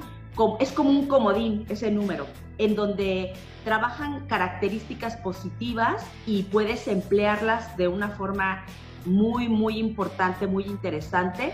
es 0.59 0.73
como 0.73 0.91
un 0.91 1.07
comodín 1.07 1.67
ese 1.69 1.93
número, 1.93 2.27
en 2.59 2.75
donde 2.75 3.35
trabajan 3.63 4.27
características 4.27 5.19
positivas 5.19 6.05
y 6.27 6.43
puedes 6.43 6.89
emplearlas 6.89 7.77
de 7.77 7.87
una 7.87 8.09
forma 8.09 8.65
muy, 9.05 9.49
muy 9.49 9.79
importante, 9.79 10.49
muy 10.49 10.65
interesante, 10.65 11.53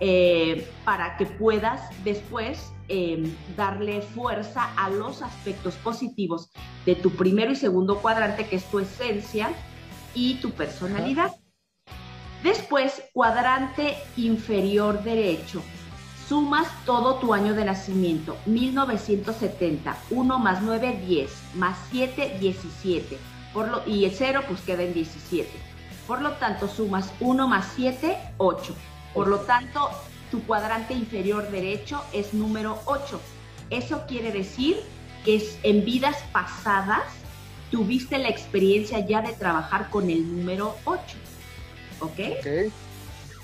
eh, 0.00 0.68
para 0.84 1.16
que 1.16 1.26
puedas 1.26 1.80
después 2.02 2.72
Em, 2.92 3.32
darle 3.56 4.02
fuerza 4.02 4.74
a 4.76 4.90
los 4.90 5.22
aspectos 5.22 5.76
positivos 5.76 6.50
de 6.84 6.96
tu 6.96 7.12
primero 7.12 7.52
y 7.52 7.54
segundo 7.54 8.02
cuadrante, 8.02 8.48
que 8.48 8.56
es 8.56 8.64
tu 8.64 8.80
esencia 8.80 9.52
y 10.12 10.40
tu 10.40 10.50
personalidad. 10.50 11.30
Después, 12.42 13.00
cuadrante 13.12 13.94
inferior 14.16 15.04
derecho. 15.04 15.62
Sumas 16.28 16.66
todo 16.84 17.20
tu 17.20 17.32
año 17.32 17.54
de 17.54 17.64
nacimiento, 17.64 18.36
1970, 18.46 19.96
1 20.10 20.38
más 20.40 20.60
9, 20.60 21.00
10, 21.06 21.30
más 21.54 21.78
7, 21.92 22.38
17, 22.40 23.18
por 23.54 23.68
lo, 23.68 23.86
y 23.86 24.04
el 24.04 24.10
0 24.10 24.42
pues 24.48 24.62
queda 24.62 24.82
en 24.82 24.94
17. 24.94 25.48
Por 26.08 26.22
lo 26.22 26.32
tanto, 26.32 26.66
sumas 26.66 27.12
1 27.20 27.46
más 27.46 27.72
7, 27.76 28.16
8. 28.38 28.74
Por 29.14 29.28
lo 29.28 29.40
tanto, 29.40 29.90
tu 30.30 30.42
cuadrante 30.44 30.94
inferior 30.94 31.50
derecho 31.50 32.02
es 32.12 32.34
número 32.34 32.78
8. 32.86 33.20
Eso 33.70 34.04
quiere 34.06 34.32
decir 34.32 34.76
que 35.24 35.36
es, 35.36 35.58
en 35.62 35.84
vidas 35.84 36.16
pasadas 36.32 37.02
tuviste 37.70 38.18
la 38.18 38.28
experiencia 38.28 39.04
ya 39.06 39.22
de 39.22 39.32
trabajar 39.32 39.90
con 39.90 40.10
el 40.10 40.36
número 40.36 40.76
8. 40.84 41.00
¿Ok? 42.00 42.18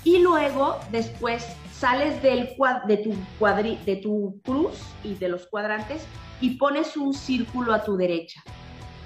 Y 0.03 0.19
luego, 0.19 0.79
después, 0.91 1.45
sales 1.73 2.21
del 2.21 2.55
de, 2.87 2.97
tu 2.97 3.13
cuadri 3.37 3.77
de 3.85 3.97
tu 3.97 4.39
cruz 4.43 4.75
y 5.03 5.15
de 5.15 5.29
los 5.29 5.45
cuadrantes 5.47 6.03
y 6.41 6.51
pones 6.51 6.97
un 6.97 7.13
círculo 7.13 7.73
a 7.73 7.83
tu 7.83 7.97
derecha. 7.97 8.41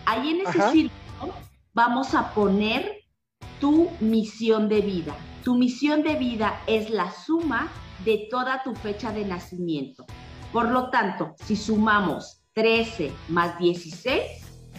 Ahí 0.05 0.31
en 0.31 0.47
ese 0.47 0.71
círculo 0.71 1.33
vamos 1.73 2.13
a 2.13 2.33
poner 2.33 3.03
tu 3.59 3.89
misión 3.99 4.69
de 4.69 4.81
vida. 4.81 5.15
Tu 5.43 5.55
misión 5.55 6.03
de 6.03 6.15
vida 6.15 6.61
es 6.67 6.91
la 6.91 7.09
suma 7.09 7.67
de 8.05 8.27
toda 8.29 8.61
tu 8.63 8.75
fecha 8.75 9.11
de 9.11 9.25
nacimiento. 9.25 10.05
Por 10.53 10.69
lo 10.69 10.91
tanto, 10.91 11.35
si 11.43 11.55
sumamos 11.55 12.43
13 12.53 13.11
más 13.29 13.57
16, 13.57 14.21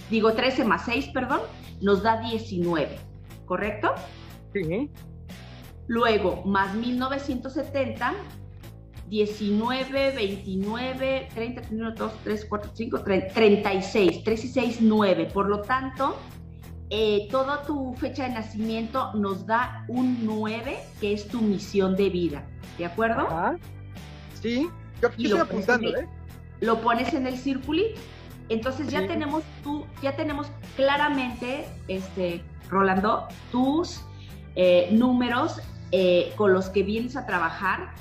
digo 0.08 0.34
13 0.34 0.64
más 0.64 0.84
6, 0.84 1.08
perdón, 1.08 1.40
nos 1.80 2.02
da 2.04 2.20
19, 2.20 2.96
¿correcto? 3.44 3.92
Sí. 4.52 4.88
Luego, 5.88 6.42
más 6.44 6.74
1970, 6.76 8.14
19, 9.08 10.14
29, 10.14 11.28
30, 11.34 11.62
1, 11.72 11.90
2, 11.92 12.12
3, 12.22 12.46
4, 12.48 12.70
5, 12.72 13.00
36, 13.34 14.24
3 14.24 14.44
y 14.44 14.48
6, 14.48 14.78
9. 14.80 15.28
Por 15.34 15.48
lo 15.48 15.60
tanto, 15.62 16.16
eh, 16.94 17.26
toda 17.30 17.62
tu 17.62 17.94
fecha 17.94 18.24
de 18.24 18.34
nacimiento 18.34 19.14
nos 19.14 19.46
da 19.46 19.82
un 19.88 20.26
9, 20.26 20.78
que 21.00 21.14
es 21.14 21.26
tu 21.26 21.40
misión 21.40 21.96
de 21.96 22.10
vida. 22.10 22.44
¿De 22.76 22.84
acuerdo? 22.84 23.26
Sí, 24.42 24.68
yo 25.00 25.08
aquí 25.08 25.24
estoy 25.24 25.40
apuntando, 25.40 25.88
¿eh? 25.96 26.06
Lo 26.60 26.82
pones 26.82 27.14
en 27.14 27.26
el 27.26 27.38
circulito. 27.38 27.98
Entonces 28.50 28.88
ya 28.88 29.06
tenemos 29.06 29.42
tú, 29.64 29.86
ya 30.02 30.16
tenemos 30.16 30.48
claramente, 30.76 31.66
este, 31.88 32.42
Rolando, 32.68 33.26
tus 33.50 34.02
eh, 34.54 34.90
números 34.92 35.62
eh, 35.92 36.34
con 36.36 36.52
los 36.52 36.68
que 36.68 36.82
vienes 36.82 37.16
a 37.16 37.24
trabajar 37.24 37.94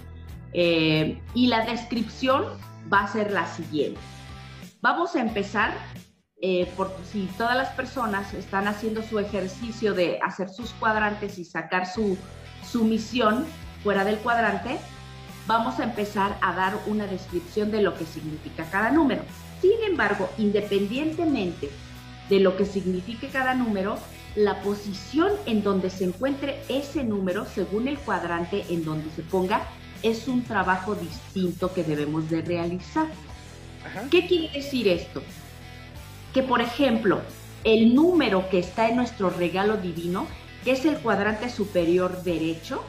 y 0.54 1.48
la 1.48 1.66
descripción 1.66 2.44
va 2.92 3.06
a 3.06 3.08
ser 3.08 3.32
la 3.32 3.48
siguiente. 3.48 4.02
Vamos 4.82 5.16
a 5.16 5.22
empezar 5.22 5.72
eh, 6.42 6.72
porque 6.76 7.04
si 7.06 7.30
todas 7.38 7.56
las 7.56 7.70
personas 7.70 8.34
están 8.34 8.68
haciendo 8.68 9.04
su 9.04 9.20
ejercicio 9.20 9.94
de 9.94 10.20
hacer 10.22 10.50
sus 10.50 10.72
cuadrantes 10.72 11.38
y 11.38 11.46
sacar 11.46 11.86
su, 11.86 12.18
su 12.70 12.84
misión 12.84 13.46
fuera 13.84 14.04
del 14.04 14.18
cuadrante, 14.18 14.80
vamos 15.46 15.80
a 15.80 15.84
empezar 15.84 16.38
a 16.42 16.54
dar 16.54 16.74
una 16.88 17.06
descripción 17.06 17.72
de 17.72 17.82
lo 17.82 17.96
que 17.96 18.06
significa 18.06 18.66
cada 18.72 18.90
número. 18.92 19.24
Sin 19.62 19.84
embargo, 19.88 20.30
independientemente 20.38 21.70
de 22.30 22.40
lo 22.40 22.58
que 22.58 22.66
signifique 22.66 23.28
cada 23.28 23.54
número, 23.54 23.98
la 24.36 24.62
posición 24.62 25.34
en 25.46 25.62
donde 25.62 25.90
se 25.90 26.06
encuentre 26.06 26.64
ese 26.70 27.04
número, 27.04 27.46
según 27.46 27.88
el 27.88 28.00
cuadrante 28.00 28.66
en 28.70 28.86
donde 28.86 29.12
se 29.12 29.22
ponga, 29.22 29.62
es 30.02 30.28
un 30.28 30.44
trabajo 30.44 30.96
distinto 30.96 31.74
que 31.74 31.84
debemos 31.84 32.30
de 32.30 32.42
realizar. 32.42 33.08
¿Qué 34.10 34.26
quiere 34.28 34.54
decir 34.54 34.88
esto? 34.88 35.22
Que, 36.34 36.44
por 36.44 36.62
ejemplo, 36.62 37.22
el 37.64 37.94
número 37.94 38.50
que 38.50 38.60
está 38.60 38.90
en 38.90 38.96
nuestro 38.96 39.30
regalo 39.30 39.78
divino, 39.78 40.28
que 40.64 40.72
es 40.72 40.86
el 40.86 40.98
cuadrante 41.00 41.50
superior 41.50 42.24
derecho, 42.24 42.84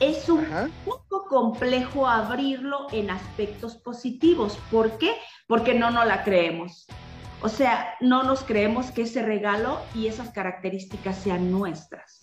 es 0.00 0.28
un 0.28 0.46
poco 0.84 1.26
complejo 1.28 2.06
abrirlo 2.06 2.86
en 2.92 3.10
aspectos 3.10 3.76
positivos. 3.76 4.58
¿Por 4.70 4.98
qué? 4.98 5.12
Porque 5.46 5.74
no 5.74 5.90
nos 5.90 6.06
la 6.06 6.24
creemos. 6.24 6.86
O 7.42 7.48
sea, 7.48 7.94
no 8.00 8.22
nos 8.22 8.42
creemos 8.42 8.90
que 8.90 9.02
ese 9.02 9.22
regalo 9.22 9.78
y 9.94 10.06
esas 10.06 10.30
características 10.30 11.16
sean 11.16 11.50
nuestras. 11.50 12.20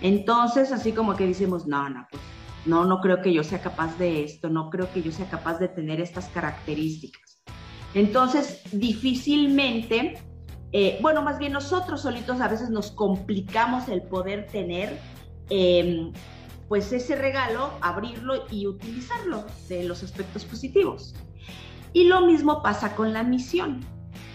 Entonces, 0.00 0.72
así 0.72 0.92
como 0.92 1.16
que 1.16 1.26
decimos, 1.26 1.66
no, 1.66 1.88
no, 1.88 2.06
pues 2.10 2.22
no, 2.66 2.84
no 2.84 3.00
creo 3.00 3.20
que 3.20 3.32
yo 3.32 3.42
sea 3.42 3.60
capaz 3.60 3.96
de 3.98 4.24
esto, 4.24 4.48
no 4.48 4.70
creo 4.70 4.90
que 4.92 5.02
yo 5.02 5.12
sea 5.12 5.26
capaz 5.26 5.58
de 5.58 5.68
tener 5.68 6.00
estas 6.00 6.28
características. 6.28 7.23
Entonces, 7.94 8.60
difícilmente, 8.72 10.18
eh, 10.72 10.98
bueno, 11.00 11.22
más 11.22 11.38
bien 11.38 11.52
nosotros 11.52 12.02
solitos 12.02 12.40
a 12.40 12.48
veces 12.48 12.70
nos 12.70 12.90
complicamos 12.90 13.88
el 13.88 14.02
poder 14.02 14.48
tener 14.48 14.98
em, 15.48 16.12
pues 16.68 16.92
ese 16.92 17.14
regalo, 17.14 17.70
abrirlo 17.80 18.46
y 18.50 18.66
utilizarlo 18.66 19.44
de 19.68 19.84
los 19.84 20.02
aspectos 20.02 20.44
positivos. 20.44 21.14
Y 21.92 22.04
lo 22.04 22.22
mismo 22.22 22.62
pasa 22.62 22.96
con 22.96 23.12
la 23.12 23.22
misión. 23.22 23.80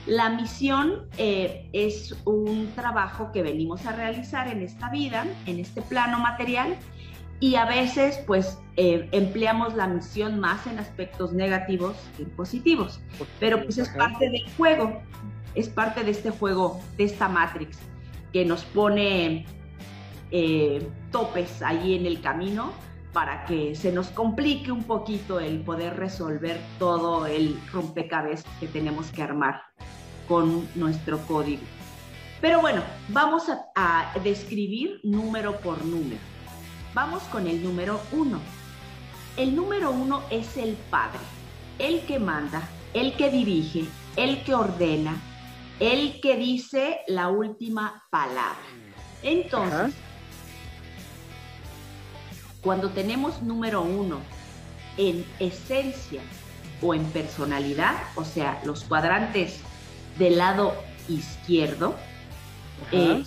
La 0.06 0.30
misión 0.30 1.08
eh, 1.18 1.70
es 1.74 2.16
un 2.24 2.72
trabajo 2.74 3.32
que 3.34 3.44
venimos 3.44 3.86
a 3.86 3.92
realizar 3.92 4.48
en 4.48 4.62
esta 4.62 4.89
vida, 4.89 5.25
en 5.46 5.60
este 5.60 5.82
plano 5.82 6.20
material, 6.20 6.78
y 7.39 7.55
a 7.55 7.65
veces 7.65 8.19
pues 8.27 8.60
eh, 8.75 9.08
empleamos 9.12 9.74
la 9.75 9.88
misión 9.88 10.39
más 10.39 10.67
en 10.67 10.79
aspectos 10.79 11.34
negativos 11.34 11.96
que 12.17 12.24
en 12.24 12.29
positivos. 12.31 13.01
Pero 13.39 13.63
pues 13.63 13.77
es 13.77 13.89
parte 13.89 14.29
del 14.29 14.50
juego, 14.58 15.01
es 15.55 15.69
parte 15.69 16.03
de 16.03 16.12
este 16.12 16.31
juego, 16.31 16.81
de 16.98 17.05
esta 17.05 17.29
Matrix, 17.29 17.77
que 18.34 18.46
nos 18.46 18.63
pone 18.63 19.46
eh, 20.31 20.88
topes 21.12 21.62
ahí 21.62 21.96
en 21.96 22.05
el 22.05 22.22
camino 22.22 22.72
para 23.13 23.46
que 23.46 23.74
se 23.74 23.91
nos 23.91 24.10
complique 24.10 24.72
un 24.72 24.84
poquito 24.84 25.39
el 25.39 25.62
poder 25.62 25.98
resolver 25.98 26.60
todo 26.77 27.25
el 27.25 27.60
rompecabezas 27.72 28.46
que 28.60 28.67
tenemos 28.67 29.12
que 29.12 29.24
armar 29.24 29.62
con 30.27 30.67
nuestro 30.75 31.17
código. 31.25 31.63
Pero 32.39 32.62
bueno, 32.62 32.84
vamos 33.10 33.50
a, 33.75 34.13
describir 34.24 35.01
número 35.03 35.60
por 35.60 35.84
número. 35.84 36.22
Vamos 36.93 37.24
con 37.24 37.48
el 37.48 37.63
número 37.63 38.01
uno. 38.12 38.39
El 39.38 39.55
número 39.55 39.91
uno 39.91 40.24
es 40.29 40.58
el 40.58 40.75
padre, 40.89 41.19
el 41.77 42.01
que 42.05 42.19
manda, 42.19 42.67
el 42.93 43.15
que 43.15 43.29
dirige, 43.29 43.86
el 44.15 44.43
que 44.43 44.55
ordena, 44.55 45.22
el 45.79 46.19
que 46.19 46.36
dice 46.36 47.01
la 47.08 47.29
última 47.29 48.03
palabra. 48.10 48.58
Entonces, 49.22 49.93
cuando 52.62 52.89
tenemos 52.89 53.41
número 53.41 53.81
uno 53.81 54.19
en 54.98 55.25
esencia 55.39 56.22
o 56.81 56.93
en 56.93 57.05
personalidad, 57.05 57.96
o 58.15 58.25
sea, 58.25 58.62
los 58.65 58.84
cuadrantes 58.84 59.60
del 60.17 60.38
lado 60.38 60.74
izquierdo, 61.08 61.96
eh, 62.91 63.24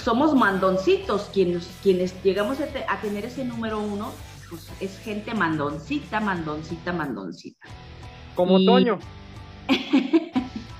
somos 0.00 0.34
mandoncitos, 0.34 1.30
quienes, 1.32 1.66
quienes 1.82 2.14
llegamos 2.22 2.58
a, 2.60 3.00
tener 3.00 3.24
ese 3.24 3.44
número 3.44 3.80
uno, 3.80 4.12
pues 4.48 4.70
es 4.80 4.98
gente 4.98 5.34
mandoncita, 5.34 6.20
mandoncita, 6.20 6.92
mandoncita. 6.92 7.68
Como 8.34 8.62
Toño. 8.64 8.98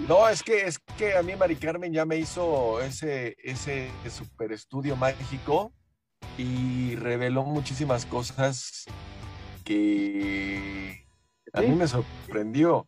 No, 0.08 0.28
es 0.28 0.42
que 0.42 0.66
es 0.66 0.78
que 0.98 1.16
a 1.16 1.22
mí 1.22 1.34
Mari 1.34 1.56
Carmen 1.56 1.90
ya 1.90 2.04
me 2.04 2.18
hizo 2.18 2.78
ese, 2.82 3.36
ese 3.42 3.90
super 4.10 4.52
estudio 4.52 4.96
mágico 4.96 5.72
y 6.36 6.94
reveló 6.96 7.42
muchísimas 7.44 8.04
cosas 8.04 8.84
que 9.64 11.06
a 11.54 11.62
mí 11.62 11.68
me 11.68 11.88
sorprendió. 11.88 12.84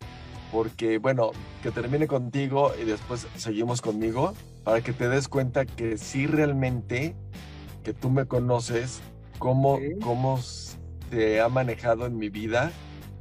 Porque, 0.52 0.99
bueno, 0.99 1.30
que 1.62 1.70
termine 1.70 2.07
contigo 2.07 2.72
y 2.81 2.85
después 2.85 3.27
seguimos 3.37 3.81
conmigo 3.81 4.35
para 4.66 4.81
que 4.81 4.92
te 4.92 5.09
des 5.09 5.29
cuenta 5.29 5.64
que 5.64 5.96
sí 5.96 6.26
realmente, 6.26 7.14
que 7.85 7.94
tú 7.94 8.11
me 8.11 8.26
conoces, 8.26 9.00
cómo, 9.38 9.79
cómo 10.02 10.40
se 11.09 11.40
ha 11.40 11.48
manejado 11.48 12.05
en 12.05 12.18
mi 12.18 12.31
vida 12.31 12.72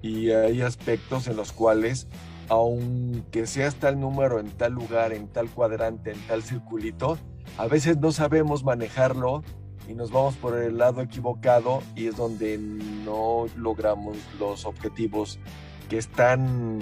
y 0.01 0.31
hay 0.31 0.63
aspectos 0.63 1.27
en 1.27 1.36
los 1.36 1.51
cuales, 1.51 2.08
aunque 2.49 3.45
sea 3.45 3.69
tal 3.69 3.99
número 3.99 4.39
en 4.39 4.49
tal 4.49 4.73
lugar, 4.73 5.13
en 5.13 5.27
tal 5.27 5.47
cuadrante, 5.51 6.13
en 6.13 6.19
tal 6.21 6.41
circulito, 6.41 7.19
a 7.60 7.67
veces 7.67 7.99
no 7.99 8.12
sabemos 8.12 8.63
manejarlo 8.63 9.43
y 9.88 9.93
nos 9.93 10.10
vamos 10.12 10.36
por 10.38 10.58
el 10.58 10.79
lado 10.79 11.01
equivocado 11.03 11.84
y 11.95 12.08
es 12.08 12.17
donde 12.17 12.58
no 12.58 13.45
logramos 13.55 14.17
los 14.39 14.65
objetivos 14.65 15.38
que 15.89 15.99
están 15.99 16.79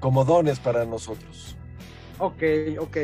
como 0.00 0.24
dones 0.24 0.58
para 0.58 0.84
nosotros. 0.84 1.54
Ok, 2.18 2.42
ok. 2.80 2.96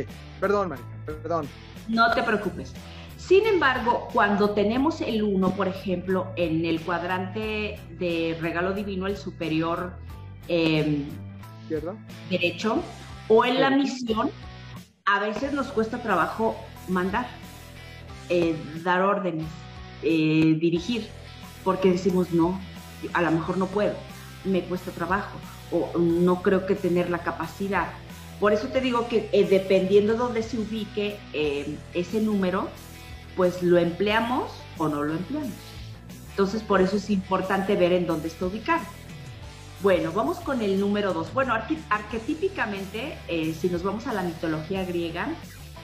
Perdón, 0.44 0.68
Marica, 0.68 0.86
perdón. 1.06 1.48
No 1.88 2.12
te 2.12 2.22
preocupes. 2.22 2.74
Sin 3.16 3.46
embargo, 3.46 4.08
cuando 4.12 4.50
tenemos 4.50 5.00
el 5.00 5.22
1, 5.22 5.52
por 5.52 5.68
ejemplo, 5.68 6.26
en 6.36 6.66
el 6.66 6.82
cuadrante 6.82 7.80
de 7.98 8.36
regalo 8.42 8.74
divino, 8.74 9.06
el 9.06 9.16
superior 9.16 9.94
eh, 10.48 11.02
derecho, 12.28 12.82
o 13.28 13.46
en 13.46 13.58
la 13.58 13.70
misión, 13.70 14.30
a 15.06 15.18
veces 15.18 15.54
nos 15.54 15.68
cuesta 15.68 16.02
trabajo 16.02 16.54
mandar. 16.88 17.26
Eh, 18.28 18.54
dar 18.82 19.00
órdenes, 19.00 19.46
eh, 20.02 20.58
dirigir, 20.60 21.08
porque 21.64 21.90
decimos 21.90 22.32
no, 22.32 22.60
a 23.14 23.22
lo 23.22 23.30
mejor 23.30 23.56
no 23.56 23.64
puedo, 23.64 23.94
me 24.44 24.60
cuesta 24.60 24.90
trabajo 24.90 25.38
o 25.72 25.98
no 25.98 26.42
creo 26.42 26.66
que 26.66 26.74
tener 26.74 27.08
la 27.08 27.20
capacidad. 27.20 27.94
Por 28.40 28.52
eso 28.52 28.68
te 28.68 28.80
digo 28.80 29.08
que 29.08 29.28
eh, 29.32 29.46
dependiendo 29.48 30.12
de 30.12 30.18
dónde 30.18 30.42
se 30.42 30.58
ubique 30.58 31.18
ese 31.94 32.20
número, 32.20 32.68
pues 33.36 33.62
lo 33.62 33.78
empleamos 33.78 34.50
o 34.78 34.88
no 34.88 35.02
lo 35.02 35.14
empleamos. 35.14 35.52
Entonces 36.30 36.62
por 36.62 36.80
eso 36.80 36.96
es 36.96 37.10
importante 37.10 37.76
ver 37.76 37.92
en 37.92 38.06
dónde 38.06 38.28
está 38.28 38.46
ubicado. 38.46 38.82
Bueno, 39.82 40.12
vamos 40.12 40.38
con 40.40 40.62
el 40.62 40.80
número 40.80 41.12
dos. 41.12 41.32
Bueno, 41.32 41.54
arquetípicamente, 41.90 43.16
si 43.58 43.68
nos 43.68 43.82
vamos 43.82 44.06
a 44.06 44.12
la 44.12 44.22
mitología 44.22 44.84
griega, 44.84 45.28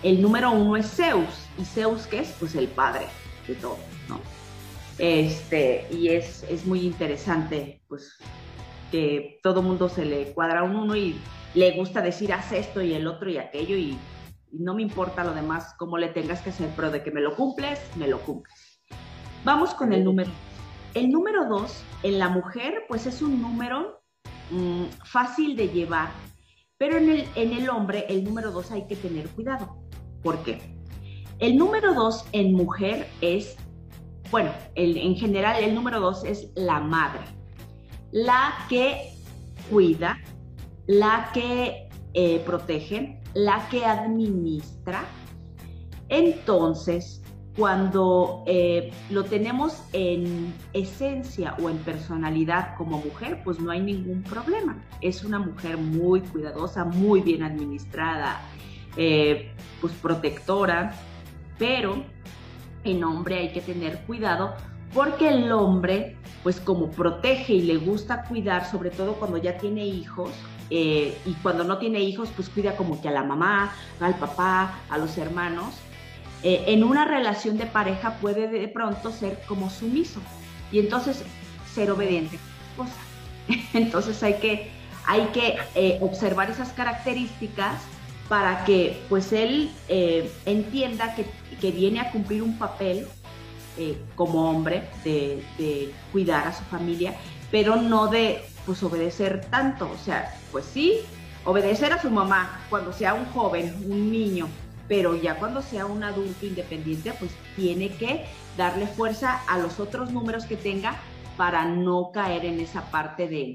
el 0.02 0.22
número 0.22 0.50
uno 0.50 0.76
es 0.76 0.90
Zeus, 0.90 1.28
y 1.58 1.64
Zeus 1.64 2.06
que 2.06 2.20
es 2.20 2.34
pues 2.38 2.54
el 2.54 2.68
padre 2.68 3.06
de 3.46 3.54
todo, 3.54 3.78
¿no? 4.08 4.20
Este, 4.98 5.86
y 5.90 6.08
es, 6.08 6.42
es 6.44 6.64
muy 6.66 6.80
interesante, 6.80 7.80
pues, 7.88 8.18
que 8.90 9.38
todo 9.42 9.62
mundo 9.62 9.88
se 9.88 10.04
le 10.04 10.32
cuadra 10.32 10.62
un 10.62 10.76
uno 10.76 10.96
y 10.96 11.16
le 11.54 11.72
gusta 11.72 12.00
decir 12.00 12.32
haz 12.32 12.52
esto 12.52 12.82
y 12.82 12.94
el 12.94 13.06
otro 13.06 13.30
y 13.30 13.38
aquello 13.38 13.76
y, 13.76 13.98
no 14.52 14.74
me 14.74 14.82
importa 14.82 15.24
lo 15.24 15.32
demás, 15.32 15.74
cómo 15.78 15.96
le 15.96 16.08
tengas 16.08 16.42
que 16.42 16.50
hacer, 16.50 16.70
pero 16.74 16.90
de 16.90 17.02
que 17.02 17.10
me 17.10 17.20
lo 17.20 17.36
cumples, 17.36 17.78
me 17.96 18.08
lo 18.08 18.20
cumples. 18.20 18.82
Vamos 19.44 19.74
con 19.74 19.92
el 19.92 20.02
número. 20.02 20.30
El 20.94 21.10
número 21.10 21.48
dos, 21.48 21.84
en 22.02 22.18
la 22.18 22.28
mujer, 22.28 22.84
pues 22.88 23.06
es 23.06 23.22
un 23.22 23.40
número 23.40 24.02
mm, 24.50 24.86
fácil 25.04 25.56
de 25.56 25.68
llevar, 25.68 26.10
pero 26.78 26.96
en 26.96 27.10
el, 27.10 27.28
en 27.36 27.52
el 27.52 27.70
hombre, 27.70 28.06
el 28.08 28.24
número 28.24 28.50
dos 28.50 28.72
hay 28.72 28.86
que 28.86 28.96
tener 28.96 29.28
cuidado. 29.28 29.80
¿Por 30.22 30.42
qué? 30.42 30.76
El 31.38 31.56
número 31.56 31.94
dos 31.94 32.24
en 32.32 32.52
mujer 32.52 33.08
es, 33.20 33.56
bueno, 34.30 34.50
en 34.74 35.14
general 35.16 35.62
el 35.62 35.74
número 35.74 36.00
dos 36.00 36.24
es 36.24 36.50
la 36.54 36.80
madre, 36.80 37.22
la 38.10 38.66
que 38.68 39.14
cuida, 39.70 40.18
la 40.90 41.30
que 41.32 41.88
eh, 42.14 42.42
protege, 42.44 43.20
la 43.32 43.68
que 43.68 43.84
administra. 43.84 45.04
Entonces, 46.08 47.22
cuando 47.56 48.42
eh, 48.46 48.90
lo 49.08 49.22
tenemos 49.22 49.84
en 49.92 50.52
esencia 50.72 51.54
o 51.62 51.70
en 51.70 51.78
personalidad 51.78 52.74
como 52.76 52.98
mujer, 52.98 53.40
pues 53.44 53.60
no 53.60 53.70
hay 53.70 53.80
ningún 53.80 54.24
problema. 54.24 54.84
Es 55.00 55.22
una 55.22 55.38
mujer 55.38 55.76
muy 55.76 56.22
cuidadosa, 56.22 56.84
muy 56.84 57.20
bien 57.20 57.44
administrada, 57.44 58.40
eh, 58.96 59.52
pues 59.80 59.92
protectora, 59.92 60.92
pero 61.56 62.02
en 62.82 63.04
hombre 63.04 63.38
hay 63.38 63.52
que 63.52 63.60
tener 63.60 64.00
cuidado 64.06 64.54
porque 64.92 65.28
el 65.28 65.52
hombre, 65.52 66.16
pues 66.42 66.60
como 66.60 66.90
protege 66.90 67.52
y 67.52 67.62
le 67.62 67.76
gusta 67.76 68.24
cuidar, 68.24 68.68
sobre 68.68 68.90
todo 68.90 69.12
cuando 69.14 69.36
ya 69.36 69.56
tiene 69.56 69.86
hijos, 69.86 70.32
eh, 70.70 71.18
y 71.24 71.34
cuando 71.34 71.64
no 71.64 71.78
tiene 71.78 72.00
hijos, 72.00 72.30
pues 72.34 72.48
cuida 72.48 72.76
como 72.76 73.00
que 73.00 73.08
a 73.08 73.12
la 73.12 73.22
mamá, 73.22 73.72
al 74.00 74.16
papá, 74.16 74.78
a 74.88 74.98
los 74.98 75.18
hermanos. 75.18 75.74
Eh, 76.42 76.64
en 76.68 76.84
una 76.84 77.04
relación 77.04 77.58
de 77.58 77.66
pareja 77.66 78.16
puede 78.20 78.48
de 78.48 78.68
pronto 78.68 79.12
ser 79.12 79.42
como 79.46 79.68
sumiso 79.68 80.20
y 80.72 80.78
entonces 80.78 81.22
ser 81.74 81.90
obediente 81.90 82.38
Entonces 83.74 84.22
hay 84.22 84.34
que, 84.34 84.70
hay 85.04 85.26
que 85.34 85.98
observar 86.00 86.50
esas 86.50 86.72
características 86.72 87.82
para 88.30 88.64
que 88.64 88.96
pues 89.08 89.32
él 89.32 89.72
eh, 89.88 90.30
entienda 90.46 91.16
que, 91.16 91.26
viene 91.72 92.00
a 92.00 92.10
cumplir 92.12 92.42
un 92.42 92.56
papel 92.56 93.06
eh, 93.76 94.00
como 94.14 94.48
hombre 94.48 94.88
de, 95.04 95.44
de, 95.58 95.92
cuidar 96.10 96.46
a 96.46 96.52
su 96.54 96.62
familia, 96.64 97.14
pero 97.50 97.76
no 97.76 98.06
de 98.06 98.40
pues 98.64 98.82
obedecer 98.84 99.44
tanto. 99.50 99.90
O 99.90 99.98
sea, 99.98 100.32
pues 100.50 100.64
sí, 100.66 101.00
obedecer 101.44 101.92
a 101.92 102.00
su 102.00 102.10
mamá 102.10 102.60
cuando 102.70 102.92
sea 102.92 103.14
un 103.14 103.26
joven, 103.26 103.74
un 103.88 104.10
niño, 104.10 104.48
pero 104.88 105.14
ya 105.14 105.38
cuando 105.38 105.62
sea 105.62 105.86
un 105.86 106.02
adulto 106.02 106.46
independiente, 106.46 107.12
pues 107.18 107.30
tiene 107.56 107.90
que 107.90 108.26
darle 108.56 108.86
fuerza 108.86 109.40
a 109.46 109.58
los 109.58 109.78
otros 109.80 110.10
números 110.10 110.44
que 110.44 110.56
tenga 110.56 110.96
para 111.36 111.64
no 111.64 112.10
caer 112.12 112.44
en 112.44 112.60
esa 112.60 112.90
parte 112.90 113.28
de, 113.28 113.54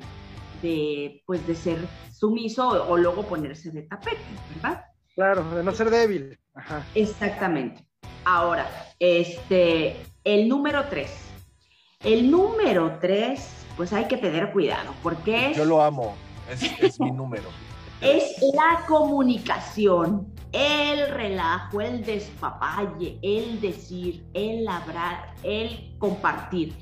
de 0.61 1.21
pues 1.25 1.45
de 1.45 1.55
ser 1.55 1.79
sumiso 2.11 2.67
o, 2.89 2.97
luego 2.97 3.23
ponerse 3.23 3.71
de 3.71 3.83
tapete, 3.83 4.23
¿verdad? 4.55 4.85
Claro, 5.13 5.43
de 5.51 5.63
no 5.63 5.71
ser 5.71 5.89
débil. 5.89 6.39
Exactamente. 6.95 7.85
Ahora, 8.23 8.67
este, 8.99 9.97
el 10.23 10.49
número 10.49 10.85
tres. 10.89 11.11
El 12.01 12.31
número 12.31 12.97
tres, 12.99 13.65
pues 13.77 13.93
hay 13.93 14.05
que 14.05 14.17
tener 14.17 14.51
cuidado, 14.51 14.93
porque 15.03 15.51
es... 15.51 15.57
Yo 15.57 15.65
lo 15.65 15.81
amo, 15.81 16.15
es, 16.49 16.63
es 16.79 16.99
mi 16.99 17.11
número. 17.11 17.49
Es 18.01 18.35
la 18.53 18.85
comunicación, 18.87 20.27
el 20.51 21.09
relajo, 21.09 21.81
el 21.81 22.03
despapalle, 22.03 23.19
el 23.21 23.59
decir, 23.61 24.25
el 24.33 24.67
hablar, 24.67 25.33
el 25.43 25.95
compartir. 25.97 26.75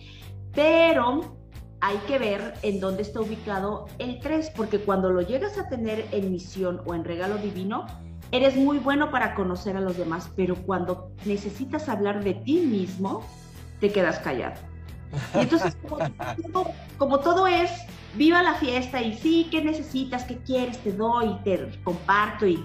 Pero 0.54 1.38
hay 1.82 1.98
que 2.08 2.18
ver 2.18 2.54
en 2.62 2.80
dónde 2.80 3.02
está 3.02 3.20
ubicado 3.20 3.88
el 4.00 4.20
3, 4.20 4.52
porque 4.56 4.80
cuando 4.80 5.10
lo 5.10 5.22
llegas 5.22 5.58
a 5.58 5.68
tener 5.68 6.08
en 6.12 6.32
misión 6.32 6.82
o 6.86 6.94
en 6.94 7.04
regalo 7.04 7.38
divino, 7.38 7.86
eres 8.32 8.56
muy 8.56 8.80
bueno 8.80 9.12
para 9.12 9.36
conocer 9.36 9.76
a 9.76 9.82
los 9.82 9.98
demás, 9.98 10.32
pero 10.36 10.56
cuando 10.56 11.12
necesitas 11.26 11.90
hablar 11.90 12.24
de 12.24 12.36
ti 12.36 12.62
mismo, 12.62 13.24
te 13.80 13.92
quedas 13.92 14.20
callado. 14.20 14.56
Y 15.36 15.40
entonces, 15.40 15.76
como, 16.98 17.20
todo 17.22 17.48
es, 17.48 17.70
viva 18.16 18.44
la 18.44 18.56
fiesta 18.56 19.02
y 19.02 19.18
sí, 19.18 19.48
¿qué 19.52 19.64
necesitas? 19.64 20.24
¿Qué 20.24 20.38
quieres? 20.38 20.78
Te 20.80 20.92
doy, 20.92 21.36
te 21.44 21.70
comparto 21.84 22.46
y 22.48 22.64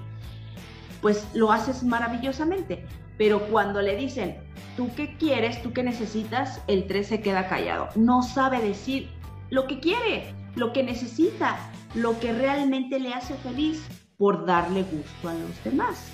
pues 1.00 1.28
lo 1.34 1.52
haces 1.52 1.82
maravillosamente. 1.82 2.84
Pero 3.16 3.40
cuando 3.48 3.82
le 3.82 3.96
dicen, 3.96 4.36
¿tú 4.76 4.90
qué 4.94 5.16
quieres? 5.16 5.62
¿Tú 5.62 5.72
qué 5.72 5.82
necesitas? 5.82 6.62
El 6.68 6.86
3 6.86 7.06
se 7.06 7.20
queda 7.20 7.48
callado. 7.48 7.88
No 7.96 8.22
sabe 8.22 8.60
decir 8.60 9.08
lo 9.50 9.66
que 9.66 9.80
quiere, 9.80 10.32
lo 10.54 10.72
que 10.72 10.82
necesita, 10.82 11.58
lo 11.94 12.18
que 12.20 12.32
realmente 12.32 13.00
le 13.00 13.12
hace 13.12 13.34
feliz 13.34 13.84
por 14.16 14.46
darle 14.46 14.82
gusto 14.82 15.28
a 15.28 15.34
los 15.34 15.64
demás. 15.64 16.10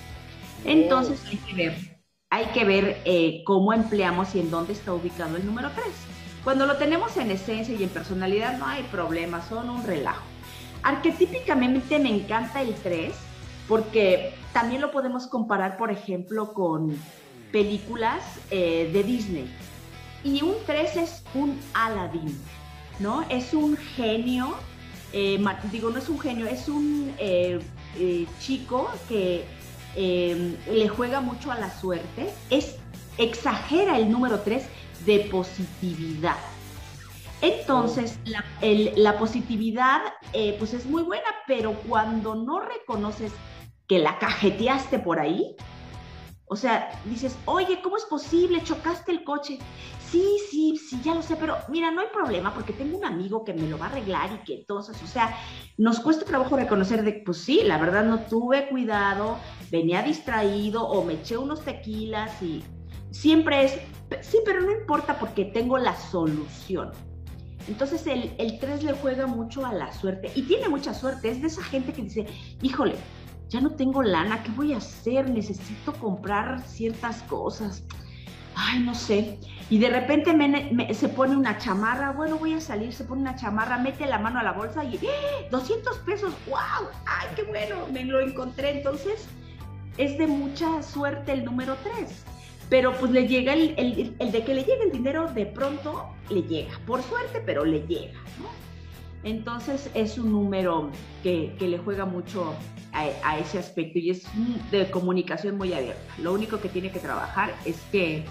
Entonces 0.64 1.22
hay 1.26 1.36
que 1.36 1.54
ver, 1.54 2.00
hay 2.30 2.46
que 2.46 2.64
ver 2.64 3.02
eh, 3.04 3.42
cómo 3.44 3.72
empleamos 3.72 4.34
y 4.34 4.40
en 4.40 4.50
dónde 4.50 4.72
está 4.72 4.94
ubicado 4.94 5.36
el 5.36 5.44
número 5.44 5.70
3. 5.74 5.86
Cuando 6.44 6.66
lo 6.66 6.76
tenemos 6.76 7.16
en 7.16 7.30
esencia 7.30 7.74
y 7.74 7.82
en 7.82 7.88
personalidad 7.88 8.58
no 8.58 8.66
hay 8.66 8.82
problema, 8.84 9.40
son 9.48 9.70
un 9.70 9.82
relajo. 9.82 10.22
Arquetípicamente 10.82 11.98
me 11.98 12.10
encanta 12.10 12.60
el 12.60 12.74
3 12.74 13.14
porque 13.66 14.34
también 14.52 14.82
lo 14.82 14.90
podemos 14.90 15.26
comparar, 15.26 15.78
por 15.78 15.90
ejemplo, 15.90 16.52
con 16.52 16.98
películas 17.50 18.22
eh, 18.50 18.90
de 18.92 19.02
Disney. 19.02 19.50
Y 20.22 20.42
un 20.42 20.56
3 20.66 20.96
es 20.96 21.24
un 21.34 21.58
Aladdin, 21.72 22.38
¿no? 22.98 23.22
Es 23.30 23.54
un 23.54 23.78
genio, 23.78 24.54
eh, 25.14 25.42
digo, 25.72 25.88
no 25.88 25.98
es 25.98 26.10
un 26.10 26.20
genio, 26.20 26.46
es 26.46 26.68
un 26.68 27.14
eh, 27.18 27.58
chico 28.38 28.90
que 29.08 29.46
le 29.96 30.88
juega 30.88 31.20
mucho 31.20 31.52
a 31.52 31.54
la 31.54 31.70
suerte, 31.70 32.28
es, 32.50 32.76
exagera 33.16 33.96
el 33.96 34.10
número 34.10 34.40
3 34.40 34.64
de 35.04 35.28
positividad. 35.30 36.36
Entonces, 37.40 38.18
la, 38.24 38.44
la 38.96 39.18
positividad, 39.18 40.00
pues 40.58 40.72
es 40.72 40.86
muy 40.86 41.02
buena, 41.02 41.26
pero 41.46 41.74
cuando 41.86 42.34
no 42.34 42.60
reconoces 42.60 43.32
que 43.86 43.98
la 43.98 44.18
cajeteaste 44.18 44.98
por 44.98 45.20
ahí. 45.20 45.56
O 46.46 46.56
sea, 46.56 46.90
dices, 47.06 47.36
oye, 47.46 47.80
¿cómo 47.82 47.96
es 47.96 48.04
posible? 48.04 48.62
Chocaste 48.62 49.10
el 49.10 49.24
coche. 49.24 49.58
Sí, 50.10 50.38
sí, 50.50 50.76
sí, 50.76 51.00
ya 51.02 51.14
lo 51.14 51.22
sé, 51.22 51.36
pero 51.36 51.56
mira, 51.68 51.90
no 51.90 52.00
hay 52.00 52.06
problema 52.12 52.54
porque 52.54 52.72
tengo 52.72 52.98
un 52.98 53.04
amigo 53.04 53.44
que 53.44 53.54
me 53.54 53.66
lo 53.66 53.78
va 53.78 53.86
a 53.86 53.88
arreglar 53.88 54.30
y 54.32 54.44
que 54.44 54.60
entonces, 54.60 55.02
o 55.02 55.06
sea, 55.06 55.36
nos 55.78 56.00
cuesta 56.00 56.24
trabajo 56.24 56.56
reconocer 56.56 57.02
de, 57.02 57.22
pues 57.24 57.38
sí, 57.38 57.62
la 57.64 57.78
verdad 57.78 58.04
no 58.04 58.20
tuve 58.20 58.68
cuidado, 58.68 59.38
venía 59.70 60.02
distraído 60.02 60.86
o 60.86 61.02
me 61.04 61.14
eché 61.14 61.36
unos 61.36 61.64
tequilas 61.64 62.40
y 62.42 62.62
siempre 63.14 63.64
es, 63.64 63.78
sí, 64.22 64.38
pero 64.44 64.60
no 64.60 64.72
importa 64.72 65.18
porque 65.18 65.44
tengo 65.46 65.78
la 65.78 65.96
solución. 65.96 66.90
Entonces 67.68 68.06
el, 68.06 68.34
el 68.38 68.58
3 68.58 68.82
le 68.82 68.92
juega 68.92 69.26
mucho 69.26 69.64
a 69.64 69.72
la 69.72 69.92
suerte 69.92 70.30
y 70.34 70.42
tiene 70.42 70.68
mucha 70.68 70.92
suerte, 70.92 71.30
es 71.30 71.40
de 71.40 71.46
esa 71.46 71.62
gente 71.62 71.92
que 71.92 72.02
dice, 72.02 72.26
híjole, 72.60 72.96
ya 73.48 73.60
no 73.60 73.70
tengo 73.70 74.02
lana, 74.02 74.42
¿qué 74.42 74.50
voy 74.50 74.74
a 74.74 74.78
hacer? 74.78 75.30
Necesito 75.30 75.92
comprar 75.94 76.60
ciertas 76.66 77.22
cosas. 77.22 77.84
Ay, 78.56 78.80
no 78.80 78.94
sé. 78.94 79.38
Y 79.70 79.78
de 79.78 79.90
repente 79.90 80.32
se 80.92 81.08
pone 81.08 81.36
una 81.36 81.56
chamarra, 81.58 82.12
bueno, 82.12 82.36
voy 82.36 82.54
a 82.54 82.60
salir, 82.60 82.92
se 82.92 83.04
pone 83.04 83.22
una 83.22 83.36
chamarra, 83.36 83.78
mete 83.78 84.06
la 84.06 84.18
mano 84.18 84.40
a 84.40 84.42
la 84.42 84.52
bolsa 84.52 84.84
y 84.84 84.96
¡eh! 84.96 85.48
200 85.50 85.98
pesos, 85.98 86.34
wow, 86.46 86.88
ay, 87.06 87.28
qué 87.36 87.44
bueno, 87.44 87.76
me 87.92 88.04
lo 88.04 88.20
encontré. 88.20 88.78
Entonces, 88.78 89.26
es 89.96 90.18
de 90.18 90.26
mucha 90.26 90.82
suerte 90.82 91.32
el 91.32 91.44
número 91.44 91.76
3. 91.82 92.33
Pero 92.68 92.92
pues 92.94 93.12
le 93.12 93.28
llega 93.28 93.52
el, 93.52 93.74
el, 94.18 94.32
de 94.32 94.44
que 94.44 94.54
le 94.54 94.62
llegue 94.62 94.84
el 94.84 94.92
dinero, 94.92 95.30
de 95.32 95.46
pronto 95.46 96.08
le 96.30 96.42
llega. 96.42 96.78
Por 96.86 97.02
suerte, 97.02 97.42
pero 97.44 97.64
le 97.64 97.86
llega, 97.86 98.18
¿no? 98.38 98.48
Entonces 99.22 99.90
es 99.94 100.18
un 100.18 100.32
número 100.32 100.90
que, 101.22 101.54
que 101.58 101.68
le 101.68 101.78
juega 101.78 102.04
mucho 102.04 102.54
a, 102.94 103.38
ese 103.38 103.58
aspecto 103.58 103.98
y 103.98 104.10
es 104.10 104.22
de 104.70 104.90
comunicación 104.90 105.56
muy 105.58 105.72
abierta. 105.72 106.00
Lo 106.18 106.32
único 106.32 106.60
que 106.60 106.68
tiene 106.68 106.90
que 106.90 107.00
trabajar 107.00 107.54
es 107.64 107.76
que 107.90 108.24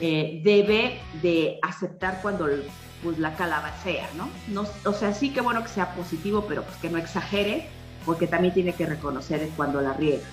eh, 0.00 0.40
debe 0.42 0.98
de 1.22 1.58
aceptar 1.62 2.20
cuando 2.20 2.48
pues, 3.02 3.18
la 3.18 3.34
calabacea, 3.36 4.08
¿no? 4.16 4.28
¿no? 4.48 4.68
O 4.84 4.92
sea, 4.92 5.12
sí 5.12 5.30
que 5.30 5.40
bueno 5.40 5.62
que 5.62 5.68
sea 5.68 5.94
positivo, 5.94 6.44
pero 6.48 6.64
pues 6.64 6.76
que 6.78 6.90
no 6.90 6.98
exagere, 6.98 7.68
porque 8.04 8.26
también 8.26 8.52
tiene 8.52 8.72
que 8.72 8.86
reconocer 8.86 9.48
cuando 9.56 9.80
la 9.80 9.92
riega. 9.92 10.26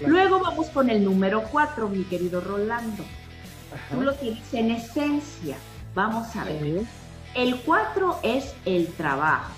Luego 0.00 0.38
vamos 0.38 0.68
con 0.68 0.90
el 0.90 1.04
número 1.04 1.42
4, 1.50 1.88
mi 1.88 2.04
querido 2.04 2.40
Rolando. 2.40 3.04
Tú 3.90 4.00
lo 4.02 4.14
tienes 4.14 4.54
en 4.54 4.70
esencia. 4.70 5.56
Vamos 5.94 6.34
a 6.36 6.44
ver. 6.44 6.82
El 7.34 7.56
4 7.60 8.20
es 8.22 8.54
el 8.64 8.88
trabajo. 8.92 9.52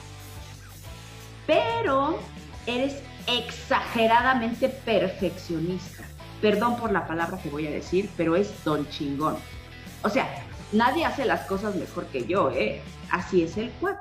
Pero 1.47 2.19
eres 2.67 3.03
exageradamente 3.27 4.69
perfeccionista. 4.69 6.05
Perdón 6.41 6.77
por 6.77 6.91
la 6.91 7.07
palabra 7.07 7.39
que 7.39 7.51
voy 7.51 7.67
a 7.67 7.71
decir, 7.71 8.09
pero 8.17 8.35
es 8.35 8.65
don 8.65 8.89
chingón. 8.89 9.37
O 10.03 10.09
sea, 10.09 10.27
nadie 10.73 11.05
hace 11.05 11.27
las 11.27 11.47
cosas 11.47 11.75
mejor 11.75 12.07
que 12.07 12.25
yo, 12.27 12.51
¿eh? 12.51 12.81
Así 13.11 13.43
es 13.43 13.57
el 13.59 13.71
4. 13.81 14.01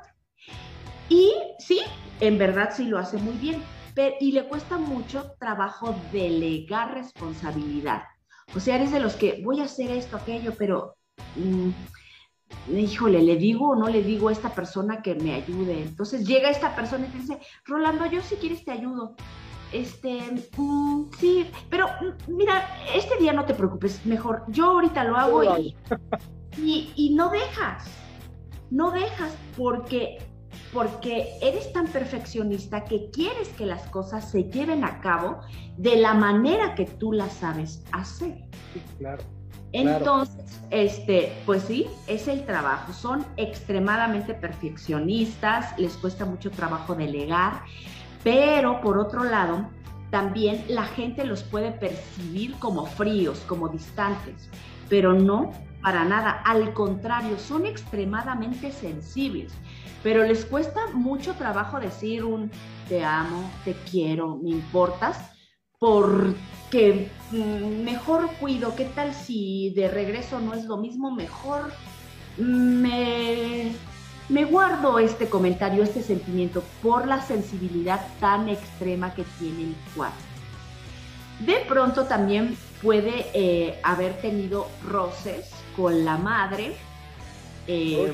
Y 1.10 1.32
sí, 1.58 1.82
en 2.20 2.38
verdad 2.38 2.70
sí 2.74 2.86
lo 2.86 2.98
hace 2.98 3.18
muy 3.18 3.34
bien, 3.34 3.62
pero, 3.94 4.16
y 4.20 4.32
le 4.32 4.46
cuesta 4.48 4.78
mucho 4.78 5.32
trabajo 5.38 5.94
delegar 6.12 6.94
responsabilidad. 6.94 8.02
O 8.54 8.60
sea, 8.60 8.76
eres 8.76 8.92
de 8.92 9.00
los 9.00 9.14
que 9.14 9.42
voy 9.44 9.60
a 9.60 9.64
hacer 9.64 9.90
esto, 9.90 10.16
aquello, 10.16 10.54
pero 10.58 10.96
mm, 11.36 11.70
híjole, 12.76 13.22
¿le 13.22 13.36
digo 13.36 13.70
o 13.70 13.76
no 13.76 13.88
le 13.88 14.02
digo 14.02 14.28
a 14.28 14.32
esta 14.32 14.50
persona 14.54 15.02
que 15.02 15.14
me 15.14 15.34
ayude? 15.34 15.82
Entonces 15.82 16.26
llega 16.26 16.50
esta 16.50 16.74
persona 16.74 17.06
y 17.06 17.10
te 17.10 17.18
dice, 17.18 17.38
Rolando, 17.64 18.06
yo 18.06 18.22
si 18.22 18.36
quieres 18.36 18.64
te 18.64 18.72
ayudo. 18.72 19.14
Este, 19.72 20.20
mm, 20.56 21.10
sí, 21.18 21.48
pero 21.68 21.86
mm, 21.86 22.34
mira, 22.34 22.68
este 22.94 23.16
día 23.18 23.32
no 23.32 23.44
te 23.44 23.54
preocupes, 23.54 24.04
mejor 24.04 24.44
yo 24.48 24.66
ahorita 24.72 25.04
lo 25.04 25.16
hago 25.16 25.58
y, 25.58 25.76
y, 26.58 26.92
y, 26.96 27.14
no 27.14 27.30
dejas, 27.30 27.84
no 28.70 28.90
dejas 28.90 29.32
porque, 29.56 30.18
porque 30.72 31.28
eres 31.42 31.72
tan 31.72 31.86
perfeccionista 31.86 32.84
que 32.84 33.10
quieres 33.10 33.48
que 33.50 33.66
las 33.66 33.82
cosas 33.88 34.30
se 34.30 34.44
lleven 34.44 34.84
a 34.84 35.00
cabo 35.00 35.40
de 35.76 35.96
la 35.96 36.14
manera 36.14 36.74
que 36.74 36.84
tú 36.84 37.12
las 37.12 37.32
sabes 37.32 37.82
hacer. 37.92 38.44
Sí, 38.72 38.82
claro. 38.98 39.22
Entonces, 39.72 40.60
este, 40.70 41.32
pues 41.46 41.62
sí, 41.62 41.86
es 42.06 42.28
el 42.28 42.44
trabajo. 42.44 42.92
Son 42.92 43.24
extremadamente 43.36 44.34
perfeccionistas, 44.34 45.78
les 45.78 45.96
cuesta 45.96 46.24
mucho 46.24 46.50
trabajo 46.50 46.94
delegar, 46.94 47.62
pero 48.24 48.80
por 48.80 48.98
otro 48.98 49.24
lado, 49.24 49.68
también 50.10 50.64
la 50.68 50.84
gente 50.84 51.24
los 51.24 51.44
puede 51.44 51.70
percibir 51.70 52.56
como 52.58 52.86
fríos, 52.86 53.40
como 53.46 53.68
distantes, 53.68 54.48
pero 54.88 55.12
no 55.12 55.52
para 55.82 56.04
nada. 56.04 56.42
Al 56.44 56.72
contrario, 56.72 57.38
son 57.38 57.64
extremadamente 57.64 58.72
sensibles, 58.72 59.52
pero 60.02 60.24
les 60.24 60.44
cuesta 60.44 60.80
mucho 60.92 61.34
trabajo 61.34 61.78
decir 61.78 62.24
un 62.24 62.50
te 62.88 63.04
amo, 63.04 63.50
te 63.64 63.74
quiero, 63.90 64.36
me 64.42 64.50
importas, 64.50 65.30
porque 65.78 67.10
mm, 67.30 67.84
mejor 67.84 68.30
cuido, 68.40 68.74
¿qué 68.74 68.86
tal 68.86 69.14
si 69.14 69.72
de 69.76 69.88
regreso 69.88 70.40
no 70.40 70.54
es 70.54 70.64
lo 70.64 70.76
mismo? 70.76 71.14
Mejor 71.14 71.72
me, 72.36 73.72
me 74.28 74.44
guardo 74.44 74.98
este 74.98 75.28
comentario, 75.28 75.82
este 75.82 76.02
sentimiento, 76.02 76.62
por 76.82 77.06
la 77.06 77.22
sensibilidad 77.22 78.06
tan 78.18 78.48
extrema 78.48 79.14
que 79.14 79.24
tiene 79.38 79.64
el 79.64 79.74
cuadro. 79.94 80.16
De 81.40 81.64
pronto 81.66 82.04
también 82.04 82.56
puede 82.82 83.26
eh, 83.34 83.78
haber 83.82 84.20
tenido 84.20 84.68
roces 84.86 85.50
con 85.76 86.04
la 86.04 86.16
madre 86.18 86.74
eh, 87.66 88.12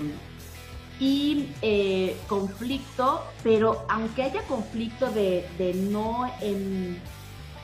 y 0.99 1.49
eh, 1.63 2.17
conflicto, 2.29 3.23
pero 3.43 3.85
aunque 3.89 4.23
haya 4.23 4.43
conflicto 4.43 5.11
de, 5.11 5.47
no, 5.91 6.31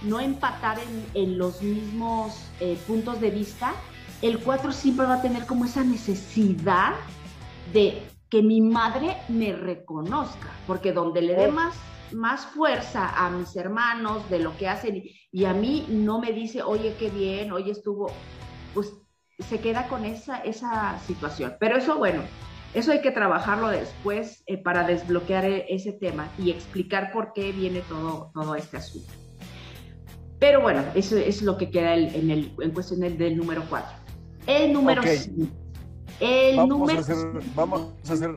no 0.03 0.21
empatar 0.21 0.79
en, 1.15 1.39
los 1.39 1.63
mismos 1.63 2.51
puntos 2.87 3.21
de 3.21 3.31
vista, 3.31 3.73
el 4.21 4.39
4 4.39 4.73
siempre 4.73 5.07
va 5.07 5.15
a 5.15 5.23
tener 5.23 5.47
como 5.47 5.65
esa 5.65 5.83
necesidad 5.83 6.95
de 7.73 8.03
que 8.29 8.43
mi 8.43 8.61
madre 8.61 9.17
me 9.29 9.53
reconozca, 9.53 10.51
porque 10.67 10.93
donde 10.93 11.23
le 11.23 11.35
dé 11.35 11.47
oh. 11.49 11.53
más 11.53 11.75
más 12.15 12.47
fuerza 12.47 13.09
a 13.09 13.31
mis 13.31 13.57
hermanos 13.57 14.29
de 14.31 14.39
lo 14.39 14.57
que 14.57 14.69
hacen 14.69 15.03
y 15.31 15.45
a 15.45 15.55
mí 15.55 15.87
no 15.89 16.21
me 16.21 16.33
dice, 16.33 16.63
oye, 16.63 16.95
qué 16.99 17.11
bien, 17.11 17.53
oye, 17.53 17.73
estuvo, 17.73 18.11
pues 18.75 18.93
se 19.39 19.61
queda 19.61 19.89
con 19.89 20.05
esa, 20.05 20.39
esa 20.39 20.99
situación. 21.01 21.57
Pero 21.59 21.77
eso, 21.77 21.99
bueno, 21.99 22.23
eso 22.75 22.93
hay 22.93 23.01
que 23.01 23.11
trabajarlo 23.11 23.69
después 23.69 24.43
eh, 24.47 24.59
para 24.59 24.87
desbloquear 24.87 25.45
e, 25.45 25.67
ese 25.69 25.93
tema 25.93 26.29
y 26.39 26.51
explicar 26.51 27.13
por 27.13 27.33
qué 27.33 27.53
viene 27.53 27.81
todo, 27.81 28.31
todo 28.35 28.55
este 28.55 28.79
asunto. 28.79 29.13
Pero 30.39 30.61
bueno, 30.61 30.83
eso 30.95 31.17
es 31.17 31.43
lo 31.43 31.57
que 31.57 31.71
queda 31.71 31.95
en, 31.95 32.31
el, 32.31 32.55
en 32.61 32.71
cuestión 32.73 33.01
del, 33.01 33.37
número 33.37 33.63
4. 33.69 33.89
El 34.47 34.73
número 34.73 35.03
5. 35.03 35.47
El 36.21 36.57
número... 36.69 37.03
vamos 37.55 37.95
a 38.09 38.13
hacer 38.13 38.37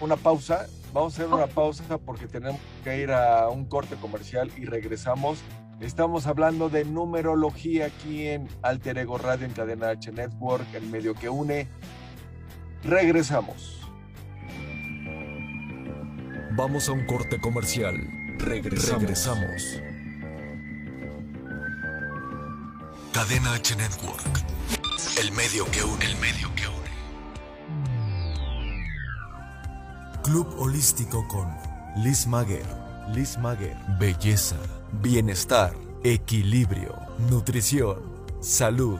una 0.00 0.16
pausa 0.16 0.66
Vamos 0.92 1.16
a 1.18 1.22
hacer 1.22 1.32
una 1.32 1.46
pausa 1.46 1.98
porque 1.98 2.26
tenemos 2.26 2.60
que 2.82 3.00
ir 3.00 3.12
a 3.12 3.48
un 3.48 3.64
corte 3.64 3.94
comercial 3.96 4.50
y 4.56 4.64
regresamos. 4.64 5.38
Estamos 5.80 6.26
hablando 6.26 6.68
de 6.68 6.84
numerología 6.84 7.86
aquí 7.86 8.26
en 8.26 8.48
Alter 8.62 8.98
Ego 8.98 9.16
Radio 9.16 9.46
en 9.46 9.52
Cadena 9.52 9.90
H 9.90 10.10
Network, 10.10 10.66
el 10.74 10.86
medio 10.88 11.14
que 11.14 11.28
une. 11.28 11.68
Regresamos. 12.82 13.78
Vamos 16.52 16.88
a 16.88 16.92
un 16.92 17.04
corte 17.06 17.38
comercial. 17.38 17.94
Regresamos. 18.38 19.00
Regresamos. 19.02 19.80
Cadena 23.12 23.52
H 23.54 23.76
Network. 23.76 24.44
El 25.20 25.32
medio 25.32 25.70
que 25.70 25.84
une, 25.84 26.04
el 26.06 26.16
medio 26.16 26.48
que 26.54 26.68
une. 26.68 26.90
Club 30.22 30.48
Holístico 30.58 31.28
con 31.28 31.54
Liz 32.02 32.26
Maguer. 32.26 32.64
Liz 33.12 33.36
Maguer. 33.36 33.76
Belleza, 33.98 34.56
bienestar, 35.02 35.74
equilibrio, 36.02 36.94
nutrición, 37.28 37.98
salud, 38.40 38.98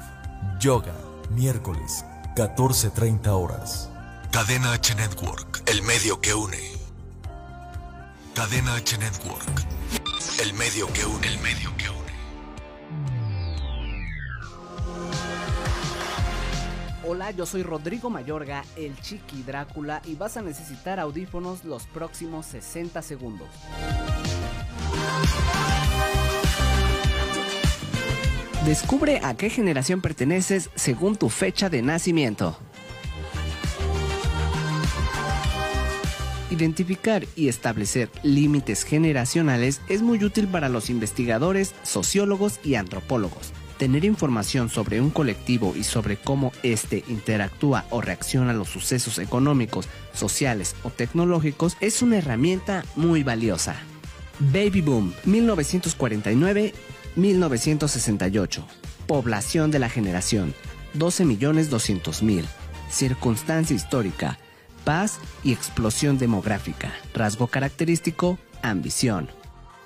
yoga. 0.61 0.95
Miércoles, 1.31 2.05
14.30 2.35 3.27
horas. 3.29 3.91
Cadena 4.31 4.73
H 4.73 4.95
Network, 4.95 5.63
el 5.67 5.83
medio 5.83 6.21
que 6.21 6.33
une. 6.33 6.59
Cadena 8.35 8.77
H 8.77 8.97
Network, 8.99 9.67
el 10.41 10.55
medio 10.55 10.87
que 10.93 11.05
une, 11.05 11.27
el 11.27 11.39
medio 11.41 11.77
que 11.77 11.91
une. 11.91 12.01
Hola, 17.05 17.33
yo 17.33 17.45
soy 17.47 17.65
Rodrigo 17.65 18.11
Mayorga, 18.11 18.65
el 18.77 18.97
Chiqui 19.01 19.43
Drácula, 19.43 20.01
y 20.05 20.15
vas 20.15 20.37
a 20.37 20.43
necesitar 20.43 21.01
audífonos 21.01 21.65
los 21.65 21.87
próximos 21.87 22.47
60 22.47 23.03
segundos. 23.03 23.49
Descubre 28.71 29.21
a 29.25 29.37
qué 29.37 29.51
generación 29.51 30.01
perteneces 30.01 30.71
según 30.77 31.17
tu 31.17 31.29
fecha 31.29 31.69
de 31.69 31.83
nacimiento. 31.83 32.57
Identificar 36.51 37.27
y 37.35 37.49
establecer 37.49 38.11
límites 38.23 38.85
generacionales 38.85 39.81
es 39.89 40.03
muy 40.03 40.23
útil 40.23 40.47
para 40.47 40.69
los 40.69 40.89
investigadores, 40.89 41.75
sociólogos 41.83 42.61
y 42.63 42.77
antropólogos 42.77 43.53
Tener 43.77 44.05
información 44.05 44.69
sobre 44.69 45.01
un 45.01 45.11
colectivo 45.11 45.75
y 45.77 45.83
sobre 45.83 46.17
cómo 46.17 46.53
éste 46.63 47.03
interactúa 47.09 47.87
o 47.91 48.01
reacciona 48.01 48.53
a 48.53 48.55
los 48.55 48.69
sucesos 48.69 49.19
económicos, 49.19 49.89
sociales 50.13 50.77
o 50.85 50.91
tecnológicos 50.91 51.77
es 51.81 52.03
una 52.03 52.19
herramienta 52.19 52.85
muy 52.95 53.25
valiosa. 53.25 53.75
Baby 54.39 54.81
Boom 54.81 55.13
1949-1968. 57.17 58.65
Población 59.07 59.71
de 59.71 59.79
la 59.79 59.89
generación 59.89 60.55
12.200.000. 60.95 62.45
Circunstancia 62.91 63.77
histórica. 63.77 64.39
Paz 64.85 65.19
y 65.45 65.53
explosión 65.53 66.19
demográfica. 66.19 66.93
Rasgo 67.15 67.47
característico, 67.47 68.39
ambición. 68.63 69.29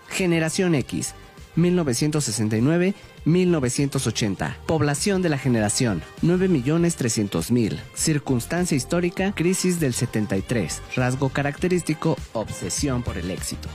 Generación 0.09 0.75
X 0.75 1.15
1969-1980. 1.57 4.57
Población 4.67 5.23
de 5.23 5.29
la 5.29 5.39
generación, 5.39 6.03
9.300.000. 6.23 7.79
Circunstancia 7.95 8.77
histórica, 8.77 9.33
crisis 9.35 9.81
del 9.81 9.95
73. 9.95 10.83
Rasgo 10.97 11.29
característico, 11.29 12.17
obsesión 12.33 13.03
por 13.03 13.19
el 13.19 13.31
éxito. 13.31 13.69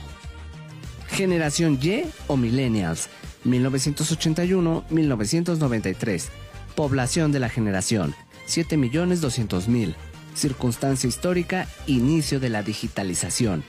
Generación 1.08 1.78
Y 1.82 2.04
o 2.28 2.36
Millennials, 2.36 3.08
1981-1993. 3.44 6.28
Población 6.74 7.30
de 7.32 7.40
la 7.40 7.48
generación, 7.48 8.14
7.200.000. 8.46 9.94
Circunstancia 10.34 11.08
histórica, 11.08 11.66
inicio 11.86 12.38
de 12.40 12.48
la 12.48 12.62
digitalización. 12.62 13.62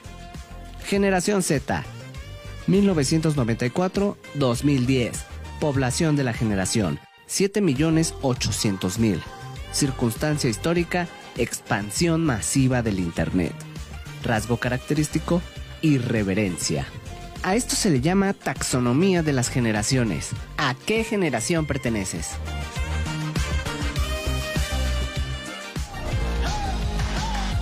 Generación 0.86 1.44
Z, 1.44 1.84
1994-2010. 2.68 5.12
Población 5.60 6.16
de 6.16 6.24
la 6.24 6.32
generación, 6.34 7.00
7.800.000. 7.28 9.20
Circunstancia 9.72 10.50
histórica, 10.50 11.08
expansión 11.38 12.26
masiva 12.26 12.82
del 12.82 13.00
Internet. 13.00 13.54
Rasgo 14.24 14.58
característico, 14.58 15.42
irreverencia. 15.82 16.88
A 17.44 17.56
esto 17.56 17.76
se 17.76 17.90
le 17.90 18.02
llama 18.02 18.34
taxonomía 18.34 19.24
de 19.24 19.34
las 19.34 19.50
generaciones. 19.50 20.30
¿A 20.58 20.76
qué 20.76 21.04
generación 21.04 21.66
perteneces? 21.66 22.30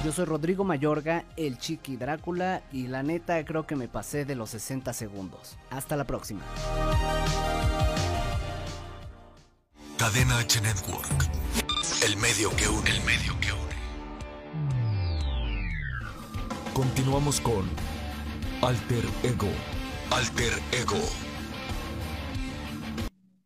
Yo 0.04 0.12
soy 0.12 0.26
Rodrigo 0.26 0.66
Mayorga, 0.66 1.24
el 1.38 1.58
Chiqui 1.58 1.96
Drácula, 1.96 2.62
y 2.74 2.88
la 2.88 3.04
neta 3.04 3.44
creo 3.46 3.66
que 3.66 3.78
me 3.78 3.88
pasé 3.88 4.26
de 4.26 4.36
los 4.36 4.50
60 4.50 4.92
segundos. 4.92 5.58
Hasta 5.70 5.96
la 5.96 6.04
próxima. 6.04 6.42
Cadena 9.98 10.40
H 10.40 10.60
Network. 10.60 11.30
El 12.06 12.18
medio 12.18 12.54
que 12.58 12.68
une, 12.68 12.90
el 12.90 13.02
medio 13.06 13.40
que 13.40 13.54
une. 13.54 13.76
Continuamos 16.74 17.40
con 17.40 17.70
Alter 18.62 19.06
Ego. 19.24 19.48
Alter 20.12 20.54
Ego. 20.72 20.98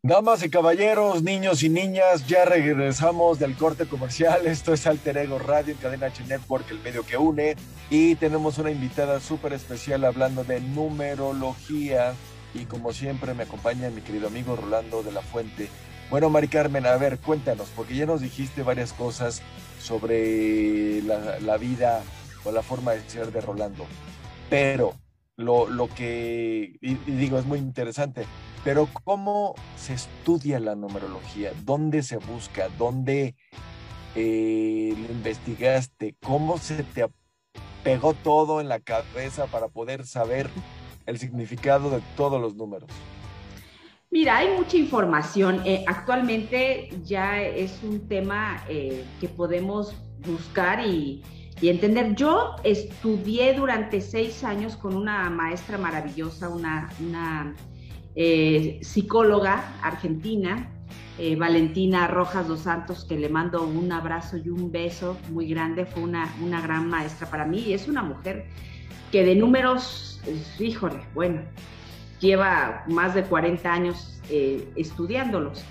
Damas 0.02 0.42
y 0.42 0.48
caballeros, 0.48 1.22
niños 1.22 1.62
y 1.62 1.68
niñas, 1.68 2.26
ya 2.26 2.46
regresamos 2.46 3.38
del 3.38 3.54
corte 3.54 3.86
comercial. 3.86 4.46
Esto 4.46 4.72
es 4.72 4.86
Alter 4.86 5.18
Ego 5.18 5.38
Radio 5.38 5.74
en 5.74 5.78
Cadena 5.78 6.06
H 6.06 6.24
Network, 6.24 6.70
el 6.70 6.80
medio 6.80 7.04
que 7.04 7.18
une. 7.18 7.56
Y 7.90 8.14
tenemos 8.14 8.56
una 8.58 8.70
invitada 8.70 9.20
súper 9.20 9.52
especial 9.52 10.04
hablando 10.04 10.42
de 10.42 10.60
numerología. 10.60 12.14
Y 12.54 12.64
como 12.64 12.92
siempre 12.92 13.34
me 13.34 13.42
acompaña 13.42 13.90
mi 13.90 14.00
querido 14.00 14.28
amigo 14.28 14.56
Rolando 14.56 15.02
de 15.02 15.12
la 15.12 15.20
Fuente. 15.20 15.68
Bueno, 16.10 16.30
Mari 16.30 16.48
Carmen, 16.48 16.86
a 16.86 16.96
ver, 16.96 17.18
cuéntanos, 17.18 17.68
porque 17.76 17.94
ya 17.94 18.06
nos 18.06 18.22
dijiste 18.22 18.62
varias 18.62 18.92
cosas 18.94 19.42
sobre 19.80 21.02
la, 21.02 21.56
vida 21.58 22.02
o 22.44 22.52
la 22.52 22.62
forma 22.62 22.92
de 22.92 23.08
ser 23.08 23.32
de 23.32 23.40
Rolando. 23.40 23.86
Pero 24.48 24.94
lo, 25.36 25.68
lo 25.68 25.88
que, 25.88 26.78
y 26.80 26.94
digo, 27.10 27.38
es 27.38 27.46
muy 27.46 27.58
interesante 27.58 28.26
pero 28.64 28.88
¿cómo 29.04 29.54
se 29.76 29.92
estudia 29.92 30.58
la 30.58 30.74
numerología? 30.74 31.52
¿Dónde 31.64 32.02
se 32.02 32.16
busca? 32.16 32.70
¿Dónde 32.78 33.36
eh, 34.14 34.94
lo 34.96 35.12
investigaste? 35.12 36.16
¿Cómo 36.22 36.56
se 36.56 36.82
te 36.82 37.06
pegó 37.84 38.14
todo 38.14 38.62
en 38.62 38.70
la 38.70 38.80
cabeza 38.80 39.46
para 39.46 39.68
poder 39.68 40.06
saber 40.06 40.48
el 41.04 41.18
significado 41.18 41.90
de 41.90 42.00
todos 42.16 42.40
los 42.40 42.56
números? 42.56 42.88
Mira, 44.10 44.38
hay 44.38 44.56
mucha 44.56 44.78
información. 44.78 45.60
Eh, 45.66 45.84
actualmente 45.86 46.88
ya 47.04 47.42
es 47.42 47.82
un 47.82 48.08
tema 48.08 48.64
eh, 48.66 49.04
que 49.20 49.28
podemos 49.28 49.94
buscar 50.26 50.86
y, 50.86 51.22
entender. 51.62 52.14
Yo 52.14 52.56
estudié 52.64 53.54
durante 53.54 54.00
seis 54.00 54.44
años 54.44 54.76
con 54.76 54.94
una 54.94 55.30
maestra 55.30 55.78
maravillosa, 55.78 56.48
una, 56.48 57.54
eh, 58.16 58.78
psicóloga 58.82 59.64
argentina, 59.82 60.70
Valentina 61.38 62.08
Rojas 62.08 62.48
dos 62.48 62.60
Santos, 62.60 63.04
que 63.04 63.16
le 63.16 63.28
mando 63.28 63.62
un 63.62 63.92
abrazo 63.92 64.36
y 64.36 64.48
un 64.48 64.72
beso 64.72 65.16
muy 65.30 65.48
grande. 65.48 65.86
Fue 65.86 66.02
una, 66.02 66.34
una 66.42 66.60
gran 66.60 66.88
maestra 66.88 67.30
para 67.30 67.44
mí 67.44 67.60
y 67.60 67.72
es 67.72 67.86
una 67.86 68.02
mujer 68.02 68.46
que 69.12 69.24
de 69.24 69.36
números, 69.36 70.20
híjole, 70.58 71.00
bueno, 71.14 71.42
lleva 72.18 72.84
más 72.88 73.14
de 73.14 73.22
40 73.22 73.72
años 73.72 74.20
eh, 74.30 74.68
estudiándolos. 74.76 75.62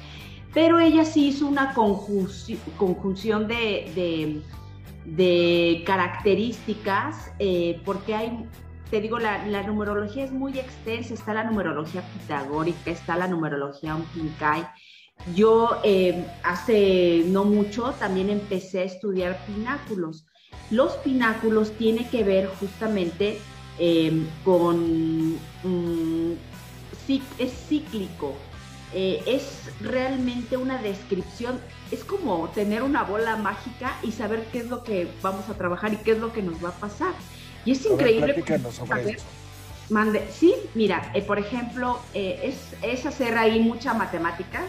Pero 0.54 0.80
ella 0.80 1.04
sí 1.04 1.28
hizo 1.28 1.48
una 1.48 1.74
conjunción 1.74 3.48
de, 3.48 4.42
características, 5.86 7.32
eh, 7.40 7.82
porque 7.86 8.16
hay, 8.16 8.46
te 8.90 9.02
digo, 9.02 9.20
la, 9.20 9.64
numerología 9.64 10.24
es 10.24 10.32
muy 10.32 10.58
extensa, 10.58 11.14
está 11.14 11.34
la 11.34 11.44
numerología 11.44 12.02
pitagórica, 12.02 12.92
está 12.92 13.18
la 13.18 13.28
numerología 13.28 13.96
Unpinkai. 13.96 14.68
Yo 15.36 15.80
eh, 15.84 16.26
hace 16.44 17.24
no 17.28 17.46
mucho 17.46 17.94
también 18.00 18.30
empecé 18.30 18.80
a 18.80 18.84
estudiar 18.84 19.38
pináculos. 19.46 20.26
Los 20.70 20.94
pináculos 20.98 21.72
tienen 21.74 22.10
que 22.10 22.24
ver 22.24 22.48
justamente 22.60 23.40
Em, 23.80 24.28
con 24.46 25.34
mm, 25.64 26.34
es 27.40 27.52
cíclico, 27.68 28.36
eh, 28.94 29.24
es 29.26 29.72
realmente 29.82 30.58
una 30.58 30.82
descripción, 30.82 31.60
es 31.92 32.04
como 32.04 32.48
tener 32.50 32.84
una 32.84 33.04
bola 33.04 33.36
mágica 33.38 33.98
y 34.04 34.12
saber 34.12 34.46
qué 34.52 34.60
es 34.60 34.70
lo 34.70 34.84
que 34.84 35.08
vamos 35.22 35.50
a 35.50 35.56
trabajar 35.56 35.94
y 35.94 35.98
qué 35.98 36.12
es 36.12 36.20
lo 36.20 36.32
que 36.32 36.44
nos 36.44 36.64
va 36.64 36.70
a 36.70 36.74
pasar. 36.74 37.14
Y 37.66 37.72
es 37.72 37.86
increíble. 37.86 38.44
mande, 39.90 40.28
sí, 40.32 40.54
mira, 40.76 41.12
eh, 41.14 41.22
por 41.22 41.40
ejemplo, 41.40 42.00
eh, 42.14 42.42
es, 42.44 42.76
es, 42.82 43.06
hacer 43.06 43.38
ahí 43.38 43.60
mucha 43.60 43.94
matemática 43.94 44.64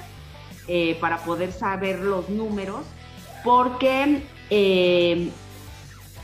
para 0.98 1.18
poder 1.18 1.52
saber 1.52 2.00
los 2.00 2.30
números, 2.30 2.86
porque 3.44 4.22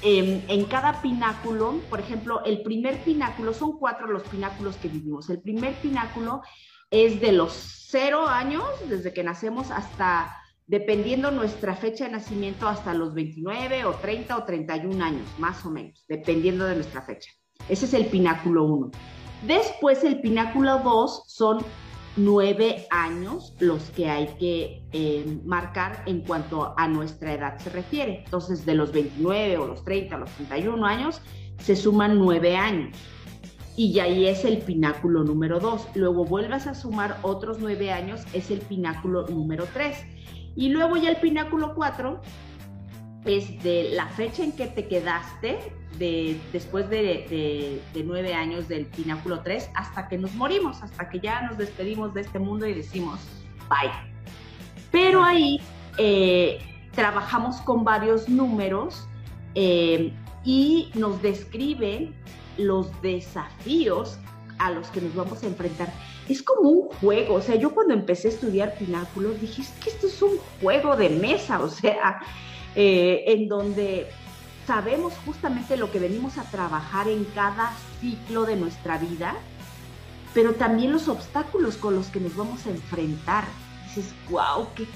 en, 0.03 0.65
cada 0.65 1.03
pináculo, 1.03 1.81
por 1.91 2.01
ejemplo, 2.01 2.43
el 2.45 2.63
primer 2.63 3.03
pináculo, 3.05 3.53
son 3.53 3.79
cuatro 3.79 4.07
los 4.07 4.23
pináculos 4.23 4.77
que 4.77 4.89
vivimos. 4.89 5.29
El 5.29 5.41
primer 5.41 5.75
pináculo 5.75 6.41
es 6.91 7.21
de 7.21 7.33
los 7.33 7.53
cero 7.53 8.27
años, 8.27 8.65
desde 8.89 9.13
que 9.13 9.23
nacemos 9.23 9.71
hasta, 9.71 10.37
dependiendo 10.67 11.31
nuestra 11.31 11.75
fecha 11.75 12.05
de 12.05 12.13
nacimiento, 12.13 12.69
hasta 12.69 12.95
los 12.95 13.15
29 13.15 13.85
o 13.85 13.95
30 13.95 14.37
o 14.37 14.45
31 14.45 15.05
años, 15.05 15.27
más 15.39 15.65
o 15.65 15.71
menos, 15.71 16.05
dependiendo 16.09 16.65
de 16.67 16.77
nuestra 16.77 17.03
fecha. 17.03 17.31
Ese 17.69 17.87
es 17.87 17.95
el 17.95 18.07
pináculo 18.07 18.65
1. 18.65 18.91
Después 19.47 20.05
el 20.05 20.21
pináculo 20.21 20.81
2 20.81 21.25
son 21.27 21.65
nueve 22.17 22.87
años 22.91 23.55
los 23.61 23.83
que 23.91 24.11
hay 24.11 24.27
que 24.39 24.83
eh, 24.93 25.39
marcar 25.45 26.03
en 26.07 26.21
cuanto 26.23 26.75
a 26.77 26.89
nuestra 26.89 27.33
edad 27.33 27.59
se 27.59 27.71
refiere. 27.71 28.23
Entonces, 28.25 28.67
de 28.67 28.75
los 28.75 28.93
29 28.93 29.59
o 29.59 29.67
los 29.67 29.85
30 29.85 30.17
o 30.17 30.19
los 30.19 30.31
31 30.33 30.85
años, 30.85 31.23
se 31.59 31.77
suman 31.77 32.19
nueve 32.19 32.57
años. 32.57 32.97
Y 33.77 33.99
ahí 33.99 34.27
es 34.27 34.45
el 34.45 34.59
pináculo 34.59 35.25
número 35.25 35.61
2. 35.61 35.89
Luego 35.95 36.25
vuelvas 36.25 36.67
a 36.67 36.75
sumar 36.75 37.19
otros 37.23 37.59
nueve 37.61 37.93
años, 37.93 38.23
es 38.33 38.51
el 38.51 38.61
pináculo 38.61 39.27
número 39.29 39.67
3. 39.73 39.97
Y 40.57 40.69
luego 40.69 40.97
ya 40.97 41.11
el 41.11 41.17
pináculo 41.17 41.75
4 41.75 42.21
es 43.25 43.63
de 43.63 43.91
la 43.93 44.07
fecha 44.09 44.45
en 44.45 44.53
que 44.53 44.67
te 44.67 44.89
quedaste 44.89 45.59
de, 45.99 46.41
después 46.53 46.89
de, 46.89 47.81
nueve 48.05 48.35
años 48.35 48.69
del 48.69 48.87
Pináculo 48.87 49.41
3 49.41 49.71
hasta 49.75 50.09
que 50.09 50.19
nos 50.19 50.35
morimos, 50.35 50.83
hasta 50.83 51.09
que 51.09 51.21
ya 51.21 51.43
nos 51.43 51.59
despedimos 51.59 52.15
de 52.15 52.23
este 52.23 52.39
mundo 52.39 52.67
y 52.67 52.75
decimos 52.75 53.21
bye. 53.69 53.91
Pero 54.91 55.23
ahí 55.23 55.61
eh, 55.99 56.59
trabajamos 56.93 57.61
con 57.61 57.85
varios 57.85 58.29
números 58.29 59.07
eh, 59.55 60.13
y 60.45 60.91
nos 60.95 61.21
describen 61.23 62.15
los 62.57 62.89
desafíos 63.03 64.19
a 64.59 64.71
los 64.71 64.89
que 64.89 65.01
nos 65.01 65.15
vamos 65.15 65.43
a 65.43 65.47
enfrentar. 65.47 65.93
Es 66.29 66.43
como 66.43 66.69
un 66.69 66.89
juego, 66.89 67.35
o 67.35 67.43
sea, 67.43 67.57
yo 67.57 67.75
cuando 67.75 67.95
empecé 67.95 68.29
a 68.29 68.31
estudiar 68.31 68.77
pináculos 68.77 69.41
dije, 69.41 69.63
es 69.63 69.71
que 69.83 69.91
esto 69.91 70.07
es 70.07 70.23
un 70.23 70.39
juego 70.61 70.97
de 70.97 71.09
mesa, 71.09 71.61
o 71.63 71.69
sea, 71.69 72.21
eh, 72.77 73.25
en 73.27 73.49
donde 73.49 74.09
sabemos 74.67 75.15
justamente 75.25 75.77
lo 75.77 75.91
que 75.91 75.99
venimos 75.99 76.39
a 76.39 76.45
trabajar 76.45 77.09
en 77.09 77.25
cada 77.35 77.73
ciclo 78.01 78.45
de 78.45 78.57
nuestra 78.57 78.99
vida, 78.99 79.35
pero 80.35 80.55
también 80.55 80.93
los 80.93 81.09
obstáculos 81.09 81.77
con 81.77 81.97
los 81.97 82.07
que 82.09 82.21
nos 82.21 82.37
vamos 82.37 82.67
a 82.67 82.71
enfrentar. 82.71 83.45
Dices, 83.87 84.15
wow, 84.29 84.69
qué, 84.77 84.87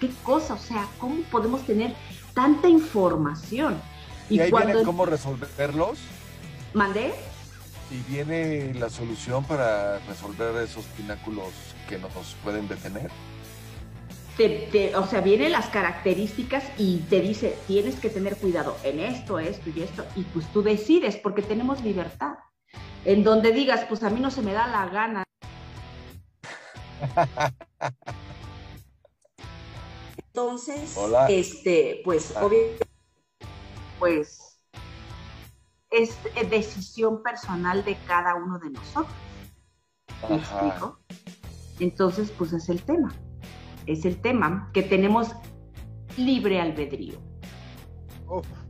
qué 0.00 0.10
cosa, 0.22 0.54
o 0.54 0.58
sea, 0.58 0.88
¿cómo 0.98 1.20
podemos 1.24 1.66
tener 1.66 1.94
tanta 2.32 2.68
información? 2.68 3.78
¿Y, 4.30 4.40
ahí 4.40 4.50
viene 4.50 4.82
cómo 4.84 5.04
resolverlos? 5.04 5.98
¿Mandé? 6.74 7.12
¿Y 7.90 7.98
viene 8.10 8.72
la 8.74 8.88
solución 8.88 9.44
para 9.44 9.98
resolver 10.00 10.62
esos 10.62 10.84
pináculos 10.96 11.52
que 11.88 11.98
nos 11.98 12.36
pueden 12.44 12.68
detener? 12.68 13.10
o 14.96 15.06
sea, 15.06 15.20
vienen 15.20 15.52
las 15.52 15.68
características 15.68 16.64
y 16.78 17.00
te 17.10 17.20
dice, 17.20 17.58
tienes 17.66 18.00
que 18.00 18.08
tener 18.08 18.36
cuidado 18.36 18.74
en 18.84 19.00
esto, 19.00 19.38
esto 19.38 19.68
y 19.74 19.82
esto, 19.82 20.06
y 20.16 20.22
pues 20.22 20.50
tú 20.52 20.62
decides, 20.62 21.16
porque 21.16 21.42
tenemos 21.42 21.82
libertad. 21.82 22.38
En 23.04 23.22
donde 23.22 23.52
digas, 23.52 23.84
pues 23.86 24.02
a 24.02 24.08
mí 24.08 24.18
no 24.18 24.30
se 24.30 24.40
me 24.40 24.54
da 24.54 24.66
la 24.66 24.86
gana. 24.86 25.24
Entonces, 30.28 30.96
este, 31.28 32.00
pues, 32.02 32.34
obviamente, 32.36 32.86
pues, 33.98 34.49
es 35.90 36.16
decisión 36.50 37.22
personal 37.22 37.84
de 37.84 37.96
cada 38.06 38.34
uno 38.34 38.58
de 38.58 38.70
nosotros. 38.70 39.14
Entonces, 41.78 42.30
pues 42.36 42.52
es 42.52 42.68
el 42.68 42.82
tema 42.82 43.12
es 43.86 44.04
el 44.04 44.20
tema, 44.20 44.70
que 44.72 44.82
tenemos 44.82 45.28
libre 46.16 46.60
albedrío. 46.60 47.14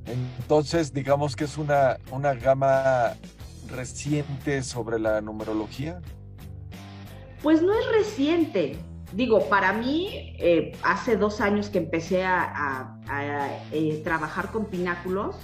entonces, 0.06 0.92
digamos 0.92 1.36
que 1.36 1.44
es 1.44 1.58
una, 1.58 1.98
una 2.10 2.34
gama 2.34 3.14
reciente 3.68 4.62
sobre 4.62 4.98
la 4.98 5.20
numerología. 5.20 6.00
Pues 7.42 7.62
no 7.62 7.72
es 7.74 7.86
reciente. 7.92 8.78
Digo, 9.12 9.48
para 9.48 9.72
mí, 9.72 10.34
eh, 10.38 10.72
hace 10.82 11.16
dos 11.16 11.40
años 11.40 11.68
que 11.68 11.78
empecé 11.78 12.24
a, 12.24 12.96
eh, 13.72 14.00
trabajar 14.04 14.50
con 14.50 14.66
pináculos, 14.66 15.36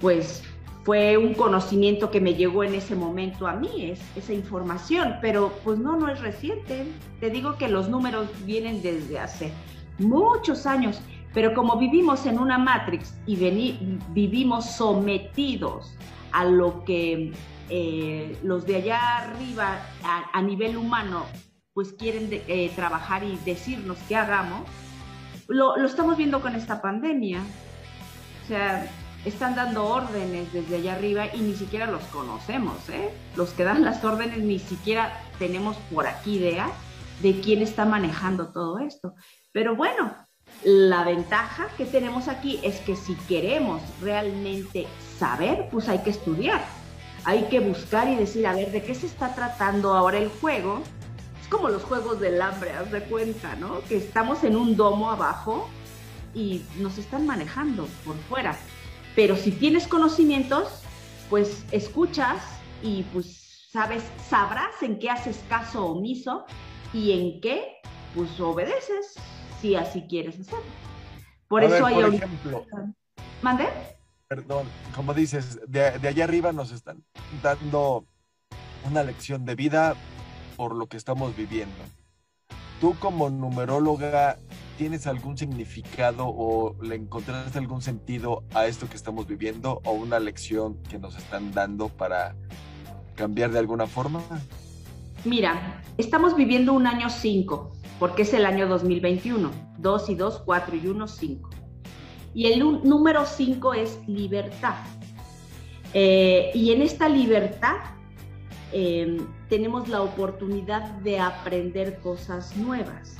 pues 0.00 0.42
fue 0.84 1.16
un 1.16 1.32
conocimiento 1.32 2.10
que 2.10 2.20
me 2.20 2.34
llegó 2.34 2.62
en 2.62 2.74
ese 2.74 2.94
momento 2.94 3.46
a 3.46 3.54
mí, 3.54 3.90
es, 3.90 4.00
esa 4.16 4.34
información, 4.34 5.16
pero 5.22 5.50
pues 5.64 5.78
no, 5.78 5.96
no 5.96 6.08
es 6.08 6.20
reciente. 6.20 6.86
Te 7.20 7.30
digo 7.30 7.56
que 7.56 7.68
los 7.68 7.88
números 7.88 8.28
vienen 8.44 8.82
desde 8.82 9.18
hace 9.18 9.50
muchos 9.98 10.66
años, 10.66 11.00
pero 11.32 11.54
como 11.54 11.78
vivimos 11.78 12.26
en 12.26 12.38
una 12.38 12.58
matrix 12.58 13.14
y 13.26 13.36
vivimos 14.10 14.66
sometidos 14.76 15.96
a 16.32 16.44
lo 16.44 16.84
que 16.84 17.32
eh, 17.70 18.38
los 18.42 18.66
de 18.66 18.76
allá 18.76 19.18
arriba 19.18 19.78
a, 20.02 20.42
nivel 20.42 20.76
humano 20.76 21.24
pues 21.72 21.94
quieren 21.94 22.28
eh, 22.30 22.70
trabajar 22.76 23.24
y 23.24 23.38
decirnos 23.46 23.96
que 24.06 24.16
hagamos, 24.16 24.60
lo 25.48 25.82
estamos 25.84 26.16
viendo 26.18 26.40
con 26.40 26.54
esta 26.54 26.82
pandemia. 26.82 27.40
O 28.44 28.46
sea, 28.46 28.86
están 29.24 29.54
dando 29.54 29.86
órdenes 29.86 30.52
desde 30.52 30.76
allá 30.76 30.94
arriba 30.94 31.26
y 31.34 31.40
ni 31.40 31.54
siquiera 31.54 31.86
los 31.86 32.02
conocemos, 32.04 32.88
¿eh? 32.90 33.10
Los 33.36 33.50
que 33.50 33.64
dan 33.64 33.84
las 33.84 34.04
órdenes 34.04 34.38
ni 34.38 34.58
siquiera 34.58 35.22
tenemos 35.38 35.76
por 35.92 36.06
aquí 36.06 36.36
idea 36.36 36.70
de 37.22 37.40
quién 37.40 37.62
está 37.62 37.84
manejando 37.84 38.48
todo 38.48 38.78
esto. 38.78 39.14
Pero 39.52 39.76
bueno, 39.76 40.14
la 40.62 41.04
ventaja 41.04 41.68
que 41.76 41.86
tenemos 41.86 42.28
aquí 42.28 42.60
es 42.62 42.80
que 42.80 42.96
si 42.96 43.14
queremos 43.14 43.82
realmente 44.00 44.86
saber, 45.18 45.68
pues 45.70 45.88
hay 45.88 46.00
que 46.00 46.10
estudiar. 46.10 46.64
Hay 47.24 47.44
que 47.44 47.60
buscar 47.60 48.08
y 48.08 48.16
decir, 48.16 48.46
a 48.46 48.54
ver, 48.54 48.70
¿de 48.70 48.82
qué 48.82 48.94
se 48.94 49.06
está 49.06 49.34
tratando 49.34 49.94
ahora 49.94 50.18
el 50.18 50.28
juego? 50.28 50.82
Es 51.40 51.48
como 51.48 51.68
los 51.68 51.82
juegos 51.82 52.20
del 52.20 52.40
hambre, 52.42 52.72
haz 52.72 52.90
de 52.90 53.02
cuenta, 53.04 53.56
¿no? 53.56 53.80
Que 53.88 53.96
estamos 53.96 54.44
en 54.44 54.56
un 54.56 54.76
domo 54.76 55.10
abajo 55.10 55.68
y 56.34 56.64
nos 56.78 56.98
están 56.98 57.26
manejando 57.26 57.86
por 58.04 58.16
fuera. 58.28 58.56
Pero 59.14 59.36
si 59.36 59.52
tienes 59.52 59.86
conocimientos, 59.86 60.82
pues 61.30 61.64
escuchas 61.70 62.42
y 62.82 63.02
pues 63.12 63.68
sabes, 63.70 64.02
sabrás 64.28 64.82
en 64.82 64.98
qué 64.98 65.10
haces 65.10 65.42
caso 65.48 65.86
omiso 65.86 66.44
y 66.92 67.12
en 67.12 67.40
qué, 67.40 67.76
pues 68.14 68.38
obedeces 68.40 69.14
si 69.60 69.74
así 69.74 70.02
quieres 70.08 70.38
hacerlo. 70.38 70.64
Por 71.48 71.64
eso 71.64 71.86
hay... 71.86 71.94
Por 71.94 72.14
ejemplo, 72.14 72.66
¿Mande? 73.42 73.68
Perdón, 74.28 74.66
como 74.94 75.12
dices, 75.12 75.60
de, 75.68 75.98
de 75.98 76.08
allá 76.08 76.24
arriba 76.24 76.52
nos 76.52 76.72
están 76.72 77.04
dando 77.42 78.06
una 78.84 79.02
lección 79.02 79.44
de 79.44 79.54
vida 79.54 79.94
por 80.56 80.74
lo 80.74 80.86
que 80.86 80.96
estamos 80.96 81.36
viviendo. 81.36 81.74
Tú 82.80 82.94
como 82.98 83.30
numeróloga, 83.30 84.38
¿tienes 84.76 85.06
algún 85.06 85.36
significado 85.36 86.26
o 86.26 86.76
le 86.82 86.96
encontraste 86.96 87.58
algún 87.58 87.82
sentido 87.82 88.44
a 88.54 88.66
esto 88.66 88.88
que 88.88 88.96
estamos 88.96 89.26
viviendo 89.26 89.80
o 89.84 89.92
una 89.92 90.18
lección 90.18 90.76
que 90.88 90.98
nos 90.98 91.16
están 91.16 91.52
dando 91.52 91.88
para 91.88 92.34
cambiar 93.14 93.50
de 93.50 93.58
alguna 93.58 93.86
forma? 93.86 94.22
Mira, 95.24 95.82
estamos 95.96 96.36
viviendo 96.36 96.72
un 96.72 96.86
año 96.86 97.08
5, 97.08 97.72
porque 97.98 98.22
es 98.22 98.34
el 98.34 98.44
año 98.44 98.68
2021. 98.68 99.50
2 99.78 100.10
y 100.10 100.14
2, 100.14 100.42
4 100.44 100.76
y 100.76 100.86
1, 100.86 101.08
5. 101.08 101.50
Y 102.34 102.46
el 102.46 102.58
número 102.58 103.24
5 103.26 103.74
es 103.74 103.98
libertad. 104.06 104.76
Eh, 105.92 106.50
y 106.54 106.72
en 106.72 106.82
esta 106.82 107.08
libertad 107.08 107.76
Em, 108.76 109.28
tenemos 109.48 109.88
la 109.88 110.02
oportunidad 110.02 110.82
de 110.98 111.20
aprender 111.20 112.00
cosas 112.00 112.56
nuevas. 112.56 113.16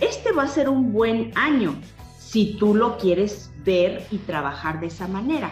Este 0.00 0.32
va 0.32 0.44
a 0.44 0.48
ser 0.48 0.68
un 0.68 0.92
buen 0.92 1.32
año 1.34 1.74
si 2.18 2.56
tú 2.58 2.74
lo 2.74 2.98
quieres 2.98 3.50
ver 3.64 4.06
y 4.10 4.18
trabajar 4.18 4.80
de 4.80 4.86
esa 4.86 5.08
manera, 5.08 5.50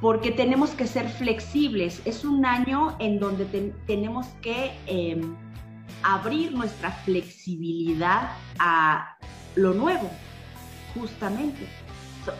porque 0.00 0.30
tenemos 0.30 0.70
que 0.70 0.86
ser 0.86 1.08
flexibles. 1.08 2.02
Es 2.04 2.24
un 2.24 2.44
año 2.44 2.96
en 2.98 3.18
donde 3.18 3.72
tenemos 3.86 4.26
que 4.42 4.72
em, 4.86 5.34
abrir 6.02 6.52
nuestra 6.52 6.90
flexibilidad 6.90 8.32
a 8.58 9.16
lo 9.54 9.72
nuevo, 9.72 10.10
justamente. 10.94 11.62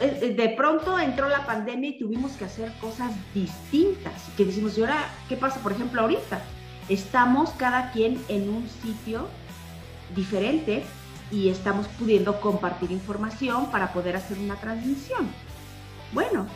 Eh, 0.01 0.18
eh, 0.22 0.34
de 0.34 0.49
pronto 0.51 0.99
entró 0.99 1.28
la 1.28 1.46
pandemia 1.46 1.90
y 1.90 1.99
tuvimos 1.99 2.32
que 2.32 2.44
hacer 2.44 2.72
cosas 2.80 3.12
distintas. 3.34 4.28
Que 4.36 4.44
decimos, 4.44 4.76
¿y 4.76 4.82
ahora 4.82 5.09
qué 5.28 5.36
pasa? 5.36 5.61
Por 5.61 5.72
ejemplo, 5.72 6.03
ahorita 6.03 6.42
estamos 6.88 7.51
cada 7.51 7.90
quien 7.92 8.20
en 8.28 8.51
un 8.51 8.68
sitio 8.82 9.28
diferente 10.14 10.84
y 11.31 11.49
estamos 11.49 11.87
pudiendo 11.99 12.41
compartir 12.41 12.91
información 12.91 13.70
para 13.70 13.93
poder 13.93 14.16
hacer 14.16 14.39
una 14.39 14.57
transmisión. 14.57 15.29
Bueno, 16.12 16.47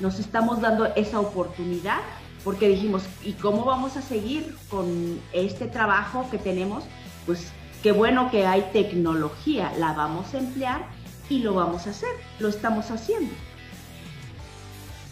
nos 0.00 0.18
estamos 0.18 0.60
dando 0.60 0.86
esa 0.94 1.20
oportunidad 1.20 2.00
porque 2.44 2.68
dijimos, 2.68 3.04
¿y 3.22 3.32
cómo 3.32 3.64
vamos 3.64 3.96
a 3.96 4.02
seguir 4.02 4.56
con 4.70 5.20
este 5.32 5.66
trabajo 5.66 6.26
que 6.30 6.38
tenemos? 6.38 6.84
Pues 7.26 7.52
qué 7.82 7.92
bueno 7.92 8.30
que 8.30 8.46
hay 8.46 8.70
tecnología, 8.72 9.72
la 9.78 9.92
vamos 9.92 10.34
a 10.34 10.38
emplear 10.38 10.86
y 11.28 11.40
lo 11.40 11.54
vamos 11.54 11.86
a 11.86 11.90
hacer, 11.90 12.10
lo 12.38 12.48
estamos 12.48 12.90
haciendo. 12.90 13.32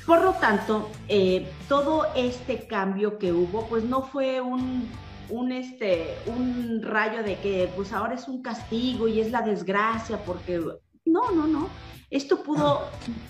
Por 0.06 0.22
lo 0.22 0.32
tanto, 0.34 0.88
eh, 1.08 1.50
todo 1.68 2.06
este 2.14 2.66
cambio 2.66 3.18
que 3.18 3.32
hubo, 3.32 3.66
pues 3.66 3.82
no 3.82 4.02
fue 4.02 4.40
un, 4.40 4.88
un, 5.28 5.52
este, 5.52 6.16
un 6.26 6.82
rayo 6.82 7.22
de 7.22 7.36
que 7.38 7.70
pues 7.74 7.92
ahora 7.92 8.14
es 8.14 8.28
un 8.28 8.42
castigo 8.42 9.08
y 9.08 9.20
es 9.20 9.30
la 9.30 9.42
desgracia, 9.42 10.18
porque 10.24 10.58
no, 11.04 11.30
no, 11.32 11.46
no. 11.46 11.68
Esto 12.10 12.42
pudo 12.42 12.82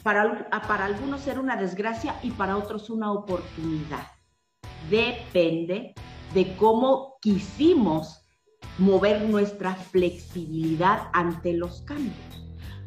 para, 0.02 0.48
para 0.68 0.84
algunos 0.84 1.22
ser 1.22 1.38
una 1.38 1.56
desgracia 1.56 2.16
y 2.22 2.30
para 2.30 2.56
otros 2.56 2.90
una 2.90 3.12
oportunidad. 3.12 4.06
Depende 4.90 5.94
de 6.34 6.56
cómo 6.56 7.16
quisimos 7.20 8.22
mover 8.78 9.22
nuestra 9.22 9.74
flexibilidad 9.74 11.08
ante 11.12 11.54
los 11.54 11.80
cambios 11.82 12.36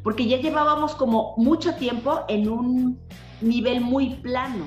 porque 0.02 0.26
ya 0.26 0.38
llevábamos 0.38 0.94
como 0.94 1.34
mucho 1.36 1.74
tiempo 1.74 2.24
en 2.28 2.48
un 2.48 2.98
nivel 3.40 3.80
muy 3.80 4.16
plano 4.16 4.66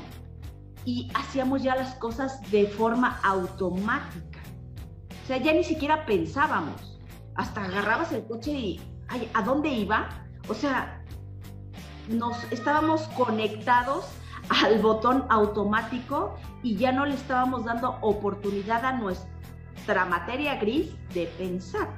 y 0.86 1.10
hacíamos 1.14 1.64
ya 1.64 1.76
las 1.76 1.96
cosas 1.96 2.40
de 2.52 2.68
forma 2.68 3.20
automática. 3.24 4.33
O 5.24 5.26
sea, 5.26 5.38
ya 5.38 5.54
ni 5.54 5.64
siquiera 5.64 6.06
pensábamos. 6.06 7.00
Hasta 7.36 7.64
agarrabas 7.64 8.12
el 8.12 8.26
coche 8.26 8.52
y, 8.52 8.82
¿a 9.34 9.42
dónde 9.42 9.70
iba? 9.70 10.10
O 10.48 10.54
sea, 10.54 11.02
nos 12.10 12.44
estábamos 12.52 13.04
conectados 13.10 14.06
al 14.50 14.80
botón 14.82 15.26
automático 15.30 16.36
y 16.62 16.76
ya 16.76 16.92
no 16.92 17.06
le 17.06 17.16
estábamos 17.16 17.66
dando 17.66 17.98
oportunidad 18.02 18.86
a 18.86 18.94
nuestra 18.94 20.06
materia 20.06 20.56
gris 20.56 20.92
de 21.14 21.28
pensar. 21.38 21.90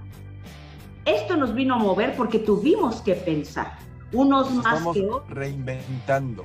Esto 1.05 1.35
nos 1.35 1.53
vino 1.53 1.75
a 1.75 1.77
mover 1.77 2.15
porque 2.15 2.39
tuvimos 2.39 3.01
que 3.01 3.15
pensar, 3.15 3.77
unos 4.11 4.51
más 4.51 4.83
que 4.93 5.07
otros. 5.07 5.29
Reinventando. 5.29 6.43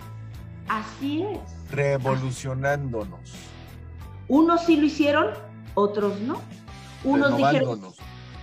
Así 0.69 1.23
es. 1.23 1.71
Revolucionándonos. 1.71 3.33
Unos 4.29 4.65
sí 4.65 4.77
lo 4.77 4.87
hicieron, 4.87 5.29
otros 5.75 6.21
no. 6.21 6.41
Unos 7.05 7.37
dijeron, 7.37 7.81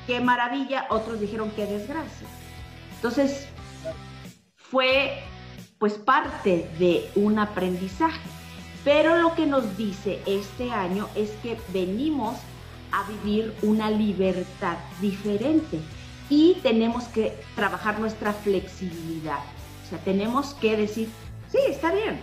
qué 0.05 0.20
maravilla, 0.20 0.88
otros 0.89 1.20
dijeron, 1.20 1.51
qué 1.55 1.66
desgracia. 1.66 2.28
Entonces, 2.95 3.47
fue 4.55 5.24
pues 5.78 5.93
parte 5.93 6.70
de 6.80 7.10
un 7.16 7.39
aprendizaje. 7.39 8.20
Pero 8.84 9.18
lo 9.18 9.36
que 9.36 9.45
nos 9.45 9.78
dice 9.78 10.22
este 10.26 10.72
año 10.72 11.08
es 11.16 11.32
que 11.43 11.58
venimos 11.74 12.38
a 12.91 13.03
vivir 13.10 13.53
una 13.62 13.91
libertad 13.91 14.78
diferente 15.01 15.80
y 16.30 16.55
tenemos 16.64 17.05
que 17.05 17.38
trabajar 17.55 17.99
nuestra 17.99 18.34
flexibilidad. 18.34 19.39
O 19.86 19.89
sea, 19.89 19.99
tenemos 19.99 20.53
que 20.55 20.78
decir, 20.78 21.10
sí, 21.51 21.58
está 21.68 21.91
bien, 21.91 22.20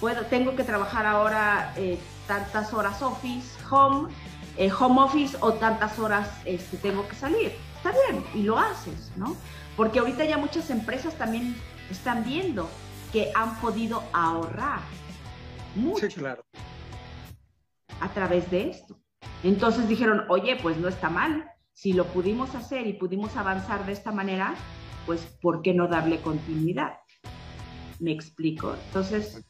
puedo, 0.00 0.26
tengo 0.26 0.56
que 0.56 0.64
trabajar 0.64 1.06
ahora 1.06 1.72
eh, 1.76 1.98
tantas 2.26 2.72
horas 2.72 3.02
office, 3.02 3.48
home, 3.70 4.08
eh, 4.58 4.70
home 4.70 5.00
office 5.00 5.36
o 5.40 5.54
tantas 5.54 5.98
horas 5.98 6.28
este, 6.44 6.76
tengo 6.76 7.06
que 7.08 7.14
salir. 7.14 7.52
Está 7.76 7.92
bien, 7.92 8.24
y 8.34 8.42
lo 8.42 8.58
haces, 8.58 9.12
¿no? 9.16 9.36
Porque 9.76 10.00
ahorita 10.00 10.24
ya 10.24 10.36
muchas 10.36 10.68
empresas 10.70 11.14
también 11.14 11.54
están 11.90 12.24
viendo 12.24 12.68
que 13.12 13.30
han 13.34 13.58
podido 13.60 14.02
ahorrar 14.12 14.80
mucho 15.76 16.08
claro. 16.08 16.44
a 18.00 18.08
través 18.12 18.50
de 18.50 18.70
esto. 18.70 18.98
Entonces 19.44 19.88
dijeron, 19.88 20.24
oye, 20.28 20.56
pues 20.60 20.76
no 20.76 20.88
está 20.88 21.08
mal, 21.08 21.48
si 21.72 21.92
lo 21.92 22.04
pudimos 22.06 22.56
hacer 22.56 22.88
y 22.88 22.94
pudimos 22.94 23.36
avanzar 23.36 23.86
de 23.86 23.92
esta 23.92 24.10
manera, 24.10 24.56
pues 25.06 25.20
¿por 25.40 25.62
qué 25.62 25.72
no 25.72 25.86
darle 25.86 26.20
continuidad? 26.20 26.98
¿Me 28.00 28.10
explico? 28.10 28.74
Entonces, 28.86 29.40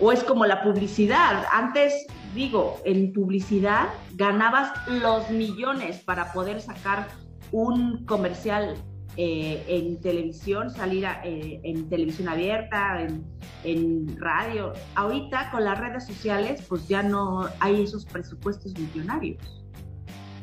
o 0.00 0.12
es 0.12 0.22
como 0.24 0.46
la 0.46 0.62
publicidad. 0.62 1.44
Antes, 1.52 2.06
digo, 2.34 2.80
en 2.84 3.12
publicidad 3.12 3.88
ganabas 4.14 4.72
los 4.88 5.30
millones 5.30 5.98
para 5.98 6.32
poder 6.32 6.60
sacar 6.60 7.08
un 7.52 8.04
comercial 8.04 8.76
eh, 9.16 9.64
en 9.66 10.00
televisión, 10.00 10.70
salir 10.70 11.04
eh, 11.24 11.60
en 11.64 11.88
televisión 11.88 12.28
abierta, 12.28 13.02
en, 13.02 13.24
en, 13.64 14.16
radio. 14.20 14.74
Ahorita 14.94 15.50
con 15.50 15.64
las 15.64 15.78
redes 15.78 16.06
sociales, 16.06 16.64
pues 16.68 16.86
ya 16.86 17.02
no 17.02 17.48
hay 17.58 17.82
esos 17.82 18.04
presupuestos 18.04 18.78
millonarios 18.78 19.64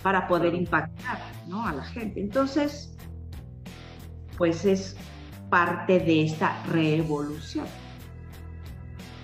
para 0.03 0.28
poder 0.28 0.53
impactar 0.53 1.20
¿no? 1.47 1.66
a 1.66 1.74
la 1.74 1.84
gente. 1.84 2.20
Entonces, 2.20 2.95
pues 4.38 4.66
es 4.66 4.97
parte 5.49 5.99
de 5.99 6.26
esta 6.26 6.62
revolución. 6.66 7.66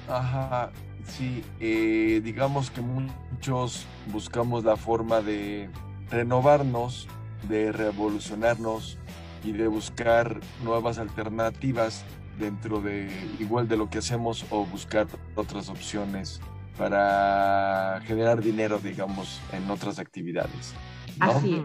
Ajá, 0.08 0.72
sí, 1.06 1.44
eh, 1.60 2.22
digamos 2.24 2.72
que 2.72 2.82
muchos 2.82 3.86
buscamos 4.08 4.64
la 4.64 4.76
forma 4.76 5.22
de 5.22 5.70
renovarnos, 6.10 7.08
de 7.48 7.72
revolucionarnos 7.72 8.98
y 9.44 9.54
de 9.54 9.68
buscar 9.68 10.40
nuevas 10.64 10.98
alternativas 10.98 12.04
dentro 12.40 12.82
de 12.82 13.10
igual 13.40 13.68
de 13.68 13.78
lo 13.78 13.90
que 13.90 14.00
hacemos 14.00 14.46
o 14.50 14.66
buscar 14.66 15.08
otras 15.36 15.70
opciones 15.70 16.42
para 16.78 18.02
generar 18.06 18.42
dinero, 18.42 18.80
digamos, 18.80 19.40
en 19.52 19.70
otras 19.70 20.00
actividades. 20.00 20.74
Así 21.20 21.64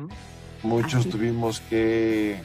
Muchos 0.62 1.08
tuvimos 1.08 1.60
que 1.60 2.40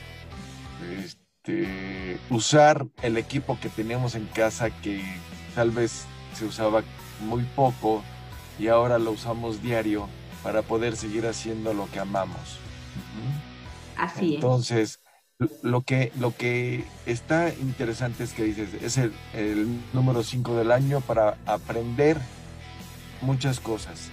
este, 0.99 2.17
usar 2.29 2.85
el 3.01 3.17
equipo 3.17 3.57
que 3.59 3.69
teníamos 3.69 4.15
en 4.15 4.25
casa 4.27 4.69
que 4.69 5.01
tal 5.55 5.71
vez 5.71 6.05
se 6.33 6.45
usaba 6.45 6.83
muy 7.21 7.43
poco 7.55 8.03
y 8.59 8.67
ahora 8.67 8.99
lo 8.99 9.11
usamos 9.11 9.61
diario 9.61 10.07
para 10.43 10.61
poder 10.61 10.95
seguir 10.95 11.27
haciendo 11.27 11.73
lo 11.73 11.89
que 11.91 11.99
amamos. 11.99 12.59
Así 13.97 14.35
Entonces, 14.35 14.99
lo 15.61 15.81
que, 15.81 16.11
lo 16.19 16.35
que 16.35 16.85
está 17.05 17.49
interesante 17.49 18.23
es 18.23 18.33
que 18.33 18.43
dices, 18.43 18.69
es 18.81 18.97
el, 18.97 19.13
el 19.33 19.79
número 19.93 20.23
5 20.23 20.55
del 20.55 20.71
año 20.71 21.01
para 21.01 21.37
aprender 21.45 22.19
muchas 23.21 23.59
cosas 23.59 24.09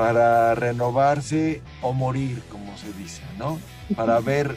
para 0.00 0.54
renovarse 0.54 1.60
o 1.82 1.92
morir, 1.92 2.42
como 2.50 2.74
se 2.78 2.90
dice, 2.94 3.20
¿no? 3.36 3.58
Para 3.94 4.18
ver 4.20 4.56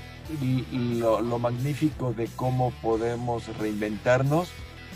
lo, 0.72 1.38
magnífico 1.38 2.14
de 2.14 2.28
cómo 2.38 2.72
podemos 2.82 3.46
reinventarnos 3.58 4.48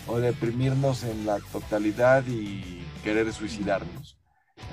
o 0.08 0.20
deprimirnos 0.20 1.04
en 1.04 1.26
la 1.26 1.40
totalidad 1.52 2.26
y 2.28 2.84
querer 3.04 3.32
suicidarnos. 3.34 4.18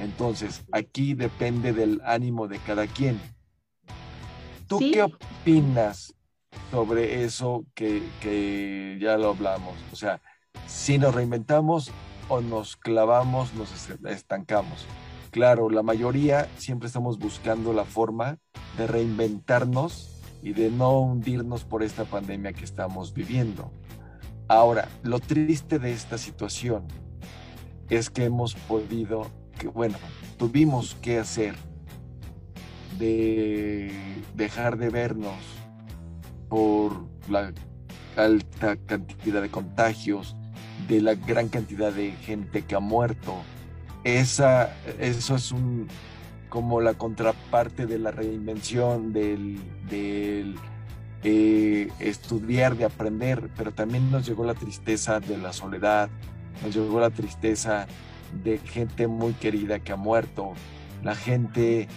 Entonces, 0.01 0.64
aquí 0.72 1.14
depende 1.14 1.72
del 1.72 2.01
ánimo 2.05 2.49
de 2.49 2.59
cada 2.59 2.87
quien. 2.87 3.20
¿Tú 4.66 4.78
qué 4.78 5.03
opinas 5.03 6.14
sobre 6.70 7.24
eso 7.24 7.64
que, 7.74 8.03
que, 8.20 8.99
ya 9.01 9.16
lo 9.16 9.30
hablamos? 9.30 9.74
O 9.93 9.97
sea, 9.97 10.20
si 10.66 10.99
nos 10.99 11.14
reinventamos 11.14 11.91
o 12.28 12.41
nos 12.41 12.76
clavamos, 12.76 13.53
nos 13.55 13.70
estancamos. 14.07 14.87
Claro, 15.30 15.68
la 15.68 15.82
mayoría 15.82 16.49
siempre 16.57 16.87
estamos 16.87 17.18
buscando 17.18 17.72
la 17.72 17.85
forma 17.85 18.39
de 18.78 18.87
reinventarnos 18.87 20.11
y 20.43 20.53
de 20.53 20.70
no 20.70 21.01
hundirnos 21.01 21.64
por 21.64 21.82
esta 21.82 22.05
pandemia 22.05 22.53
que 22.53 22.64
estamos 22.64 23.12
viviendo. 23.14 23.70
Ahora, 24.49 24.89
lo 25.03 25.21
triste 25.21 25.79
de 25.79 25.93
esta 25.93 26.19
situación 26.19 26.85
es 27.89 28.11
que 28.11 28.25
hemos 28.25 28.55
podido, 28.55 29.31
que 29.59 29.69
bueno, 29.69 29.97
tuvimos 30.37 30.95
que 30.97 31.19
hacer 31.19 31.55
de 32.99 33.93
dejar 34.35 34.77
de 34.77 34.91
vernos 34.91 35.37
por 36.49 37.07
la 37.29 37.53
alta 38.17 38.77
cantidad 38.77 39.43
de 39.43 39.51
contagios, 39.51 40.37
de 40.89 41.01
la 41.01 41.15
gran 41.15 41.49
cantidad 41.49 41.93
de 41.93 42.13
gente 42.13 42.63
que 42.63 42.75
ha 42.75 42.81
muerto. 42.81 43.35
Esa, 44.05 44.77
eso 45.01 45.37
es 45.37 45.51
un, 45.51 45.89
como 46.51 46.81
la 46.81 46.95
contraparte 46.95 47.87
de 47.87 47.99
la 47.99 48.11
reinvención, 48.11 49.13
del, 49.13 49.61
estudiar, 51.25 52.77
de 52.77 52.85
aprender, 52.85 53.51
pero 53.57 53.72
también 53.72 54.11
nos 54.11 54.27
llegó 54.27 54.45
la 54.45 54.55
tristeza 54.55 55.20
de 55.20 55.39
la 55.39 55.53
soledad, 55.53 56.11
nos 56.62 56.75
llegó 56.75 57.01
la 57.01 57.11
tristeza 57.11 57.87
de 58.45 58.59
gente 58.59 59.07
muy 59.07 59.33
querida 59.33 59.79
que 59.79 59.93
ha 59.93 59.97
muerto, 59.97 60.53
la 61.03 61.14
gente 61.14 61.89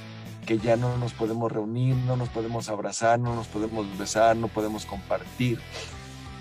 que 0.46 0.58
ya 0.60 0.78
no 0.78 0.98
nos 0.98 1.12
podemos 1.12 1.52
reunir, 1.52 1.96
no 1.96 2.16
nos 2.16 2.30
podemos 2.30 2.70
abrazar, 2.70 3.20
no 3.20 3.36
nos 3.36 3.48
podemos 3.48 3.86
besar, 3.98 4.38
no 4.38 4.48
podemos 4.48 4.86
compartir. 4.86 5.60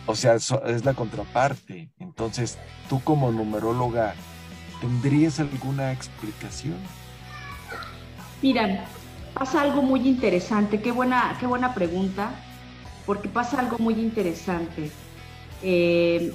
O 0.06 0.14
sea, 0.14 0.34
es 0.34 0.84
la 0.84 0.94
contraparte. 0.94 1.90
Entonces, 1.98 2.58
tú 2.88 3.02
como 3.02 3.32
numeróloga, 3.32 4.14
¿tendrías 4.80 5.40
alguna 5.40 5.90
explicación? 5.90 6.76
Mira, 8.42 8.84
pasa 9.34 9.62
algo 9.62 9.82
muy 9.82 10.06
interesante, 10.06 10.80
qué 10.80 10.92
buena, 10.92 11.36
qué 11.40 11.46
buena 11.46 11.74
pregunta, 11.74 12.30
porque 13.06 13.28
pasa 13.28 13.60
algo 13.60 13.78
muy 13.78 13.94
interesante. 13.94 14.90
Eh, 15.62 16.34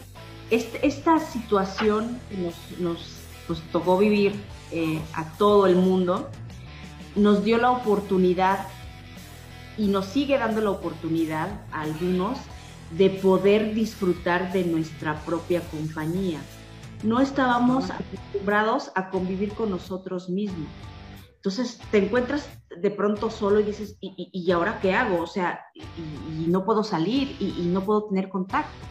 esta 0.50 1.20
situación 1.20 2.20
que 2.30 2.38
nos, 2.80 3.22
tocó 3.72 3.98
vivir 3.98 4.34
eh, 4.72 5.02
a 5.14 5.26
todo 5.38 5.68
el 5.68 5.76
mundo, 5.76 6.30
nos 7.16 7.44
dio 7.44 7.58
la 7.58 7.72
oportunidad 7.72 8.68
y 9.78 9.88
nos 9.88 10.06
sigue 10.06 10.38
dando 10.38 10.62
la 10.62 10.72
oportunidad 10.72 11.50
a 11.72 11.82
algunos 11.82 12.38
de 12.92 13.10
poder 13.10 13.74
disfrutar 13.74 14.52
de 14.52 14.66
nuestra 14.66 15.16
propia 15.26 15.62
compañía. 15.70 16.40
No 17.04 17.20
estábamos 17.20 17.90
acostumbrados 17.90 18.92
a 18.96 19.10
convivir 19.10 19.54
con 19.54 19.70
nosotros 19.70 20.30
mismos. 20.30 20.68
Entonces 21.42 21.80
te 21.90 21.98
encuentras 21.98 22.48
de 22.70 22.92
pronto 22.92 23.32
solo 23.32 23.60
y 23.60 23.64
dices, 23.64 23.98
¿y, 24.00 24.52
ahora 24.52 24.80
qué 24.80 24.94
hago? 24.94 25.24
O 25.24 25.26
sea, 25.26 25.66
y, 25.74 26.46
no 26.46 26.64
puedo 26.64 26.84
salir 26.84 27.36
y, 27.40 27.64
no 27.64 27.84
puedo 27.84 28.10
tener 28.10 28.30
contacto. 28.30 28.86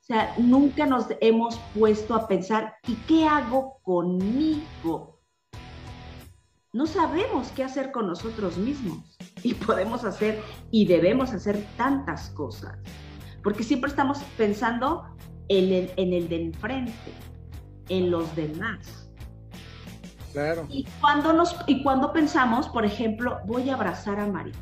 O 0.00 0.04
sea, 0.04 0.34
nunca 0.38 0.86
nos 0.86 1.06
hemos 1.20 1.56
puesto 1.78 2.16
a 2.16 2.26
pensar, 2.26 2.74
¿y 2.88 2.94
qué 3.06 3.28
hago 3.28 3.78
conmigo? 3.84 5.20
No 6.72 6.88
sabemos 6.88 7.52
qué 7.54 7.62
hacer 7.62 7.92
con 7.92 8.08
nosotros 8.08 8.58
mismos 8.58 9.16
y 9.44 9.54
podemos 9.54 10.02
hacer 10.02 10.42
y 10.72 10.84
debemos 10.84 11.32
hacer 11.32 11.64
tantas 11.76 12.30
cosas, 12.30 12.76
porque 13.44 13.62
siempre 13.62 13.88
estamos 13.88 14.18
pensando 14.36 15.04
en 15.46 15.72
el, 15.72 15.92
en 15.96 16.12
el 16.12 16.28
de 16.28 16.42
enfrente, 16.42 17.12
en 17.88 18.10
los 18.10 18.34
demás 18.34 19.07
y 20.68 20.86
cuando, 21.00 21.32
nos, 21.32 21.56
y 21.66 21.82
cuando 21.82 22.12
pensamos, 22.12 22.68
por 22.68 22.84
ejemplo, 22.84 23.38
voy 23.46 23.70
a 23.70 23.74
abrazar 23.74 24.20
a 24.20 24.26
Mari 24.26 24.52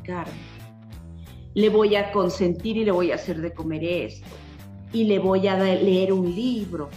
le 1.53 1.69
voy 1.69 1.95
a 1.95 2.11
consentir 2.11 2.77
y 2.77 2.85
le 2.85 2.91
voy 2.91 3.11
a 3.11 3.15
hacer 3.15 3.41
de 3.41 3.53
comer 3.53 3.83
esto, 3.83 4.27
y 4.93 5.05
le 5.05 5.19
voy 5.19 5.47
a 5.47 5.57
leer 5.57 6.13
un 6.13 6.33
libro, 6.33 6.89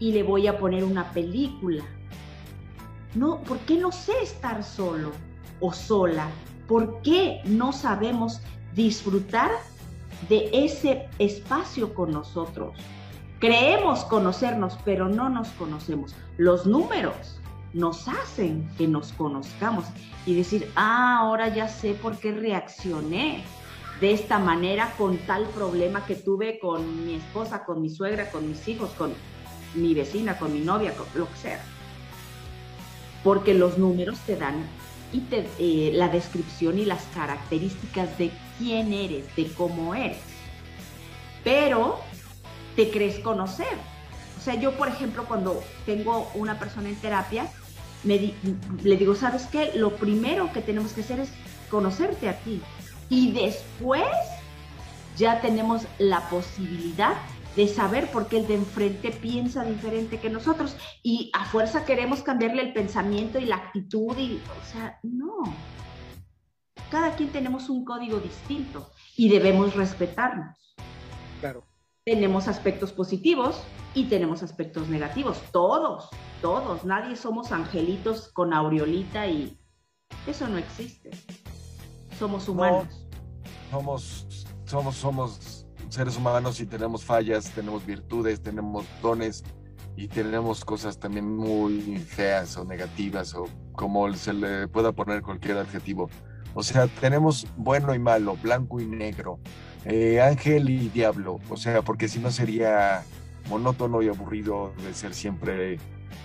y 0.00 0.12
le 0.12 0.22
voy 0.22 0.46
a 0.46 0.58
poner 0.58 0.82
una 0.82 1.12
película. 1.12 1.84
No, 3.14 3.40
¿por 3.42 3.58
qué 3.60 3.76
no 3.76 3.92
sé 3.92 4.12
estar 4.22 4.64
solo 4.64 5.12
o 5.60 5.72
sola? 5.72 6.28
¿Por 6.66 7.02
qué 7.02 7.40
no 7.44 7.72
sabemos 7.72 8.40
disfrutar 8.74 9.50
de 10.28 10.48
ese 10.52 11.08
espacio 11.18 11.94
con 11.94 12.12
nosotros? 12.12 12.76
Creemos 13.38 14.04
conocernos, 14.04 14.78
pero 14.84 15.08
no 15.08 15.28
nos 15.28 15.48
conocemos. 15.50 16.14
Los 16.36 16.66
números 16.66 17.39
nos 17.72 18.08
hacen 18.08 18.68
que 18.76 18.88
nos 18.88 19.12
conozcamos 19.12 19.84
y 20.26 20.34
decir, 20.34 20.70
ah, 20.76 21.18
ahora 21.20 21.48
ya 21.48 21.68
sé 21.68 21.94
por 21.94 22.18
qué 22.18 22.32
reaccioné 22.32 23.44
de 24.00 24.12
esta 24.12 24.38
manera 24.38 24.94
con 24.96 25.18
tal 25.18 25.44
problema 25.46 26.06
que 26.06 26.14
tuve 26.14 26.58
con 26.58 27.06
mi 27.06 27.14
esposa, 27.14 27.64
con 27.64 27.82
mi 27.82 27.90
suegra, 27.90 28.30
con 28.30 28.48
mis 28.48 28.66
hijos, 28.66 28.90
con 28.90 29.12
mi 29.74 29.94
vecina, 29.94 30.38
con 30.38 30.52
mi 30.52 30.60
novia, 30.60 30.94
con 30.94 31.06
lo 31.14 31.28
que 31.28 31.36
sea. 31.36 31.62
Porque 33.22 33.54
los 33.54 33.78
números 33.78 34.18
te 34.20 34.36
dan 34.36 34.66
y 35.12 35.20
te, 35.20 35.46
eh, 35.58 35.92
la 35.92 36.08
descripción 36.08 36.78
y 36.78 36.84
las 36.84 37.02
características 37.14 38.16
de 38.16 38.30
quién 38.58 38.92
eres, 38.92 39.34
de 39.36 39.52
cómo 39.52 39.94
eres. 39.94 40.18
Pero 41.44 42.00
te 42.76 42.90
crees 42.90 43.18
conocer. 43.18 43.76
O 44.38 44.40
sea, 44.40 44.54
yo, 44.54 44.72
por 44.72 44.88
ejemplo, 44.88 45.26
cuando 45.26 45.62
tengo 45.84 46.30
una 46.34 46.58
persona 46.58 46.88
en 46.88 46.96
terapia, 46.96 47.50
le 48.04 48.96
digo, 48.96 49.14
¿sabes 49.14 49.46
qué? 49.46 49.72
Lo 49.74 49.96
primero 49.96 50.52
que 50.52 50.62
tenemos 50.62 50.92
que 50.92 51.02
hacer 51.02 51.20
es 51.20 51.30
conocerte 51.70 52.28
a 52.28 52.38
ti. 52.38 52.60
Y 53.08 53.32
después 53.32 54.08
ya 55.16 55.40
tenemos 55.40 55.82
la 55.98 56.28
posibilidad 56.28 57.14
de 57.56 57.66
saber 57.68 58.10
por 58.10 58.28
qué 58.28 58.38
el 58.38 58.46
de 58.46 58.54
enfrente 58.54 59.10
piensa 59.10 59.64
diferente 59.64 60.20
que 60.20 60.30
nosotros. 60.30 60.76
Y 61.02 61.30
a 61.34 61.44
fuerza 61.44 61.84
queremos 61.84 62.22
cambiarle 62.22 62.62
el 62.62 62.72
pensamiento 62.72 63.38
y 63.38 63.44
la 63.44 63.56
actitud. 63.56 64.16
Y, 64.16 64.40
o 64.60 64.72
sea, 64.72 64.98
no. 65.02 65.42
Cada 66.90 67.14
quien 67.16 67.30
tenemos 67.30 67.68
un 67.68 67.84
código 67.84 68.18
distinto 68.18 68.90
y 69.16 69.28
debemos 69.28 69.74
respetarnos. 69.74 70.56
Claro. 71.40 71.69
Tenemos 72.10 72.48
aspectos 72.48 72.92
positivos 72.92 73.62
y 73.94 74.06
tenemos 74.08 74.42
aspectos 74.42 74.88
negativos, 74.88 75.40
todos 75.52 76.10
todos, 76.40 76.84
nadie 76.84 77.16
somos 77.16 77.52
angelitos 77.52 78.28
con 78.32 78.52
aureolita 78.52 79.26
y 79.28 79.58
eso 80.26 80.48
no 80.48 80.58
existe. 80.58 81.10
Somos 82.18 82.48
humanos. 82.48 83.06
somos, 83.70 84.26
somos, 84.64 84.96
somos 84.96 85.66
seres 85.88 86.16
humanos 86.16 86.60
y 86.60 86.66
tenemos 86.66 87.04
fallas, 87.04 87.50
tenemos 87.50 87.84
virtudes, 87.86 88.40
tenemos 88.40 88.84
dones 89.02 89.44
y 89.96 90.08
tenemos 90.08 90.64
cosas 90.64 90.98
también 90.98 91.36
muy 91.36 91.98
feas 91.98 92.56
o 92.56 92.64
negativas 92.64 93.34
o 93.34 93.46
como 93.72 94.12
se 94.14 94.32
le 94.32 94.66
pueda 94.66 94.92
poner 94.92 95.22
cualquier 95.22 95.58
adjetivo. 95.58 96.08
O 96.54 96.62
sea, 96.64 96.88
tenemos 96.88 97.46
bueno 97.56 97.94
y 97.94 97.98
malo, 97.98 98.36
blanco 98.42 98.80
y 98.80 98.86
negro, 98.86 99.38
eh, 99.84 100.20
ángel 100.20 100.70
y 100.70 100.88
diablo. 100.88 101.40
O 101.48 101.56
sea, 101.56 101.82
porque 101.82 102.08
si 102.08 102.18
no 102.18 102.30
sería 102.30 103.02
monótono 103.48 104.02
y 104.02 104.08
aburrido 104.08 104.72
de 104.84 104.94
ser 104.94 105.14
siempre 105.14 105.78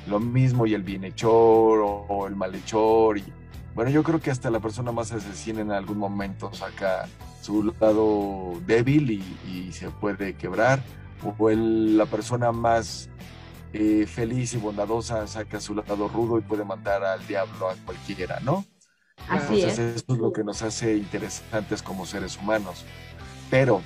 lo 0.08 0.20
mismo 0.20 0.66
y 0.66 0.74
el 0.74 0.84
bienhechor 0.84 1.80
o, 1.84 2.28
el 2.28 2.36
malhechor. 2.36 3.18
Y, 3.18 3.26
bueno, 3.74 3.90
yo 3.90 4.04
creo 4.04 4.20
que 4.20 4.32
hasta 4.32 4.50
la 4.50 4.60
persona 4.60 4.92
más 4.92 5.12
asesina 5.12 5.62
en 5.62 5.72
algún 5.72 5.98
momento 5.98 6.54
saca 6.54 7.08
su 7.42 7.74
lado 7.80 8.60
débil 8.66 9.12
y, 9.12 9.72
se 9.72 9.90
puede 9.90 10.36
quebrar. 10.36 10.82
O 11.38 11.50
el, 11.50 11.98
la 11.98 12.06
persona 12.06 12.52
más 12.52 13.10
eh, 13.74 14.06
feliz 14.06 14.54
y 14.54 14.58
bondadosa 14.58 15.26
saca 15.28 15.60
su 15.60 15.74
lado 15.74 16.08
rudo 16.08 16.38
y 16.38 16.42
puede 16.42 16.64
mandar 16.64 17.04
al 17.04 17.26
diablo 17.26 17.70
a 17.70 17.76
cualquiera, 17.86 18.40
¿no? 18.42 18.64
Así 19.28 19.62
Entonces, 19.62 19.80
eso 19.80 20.14
es 20.14 20.20
lo 20.20 20.32
que 20.32 20.44
nos 20.44 20.62
hace 20.62 20.98
interesantes 20.98 21.82
como 21.82 22.06
seres 22.06 22.38
humanos. 22.38 22.86
Pero 23.58 23.82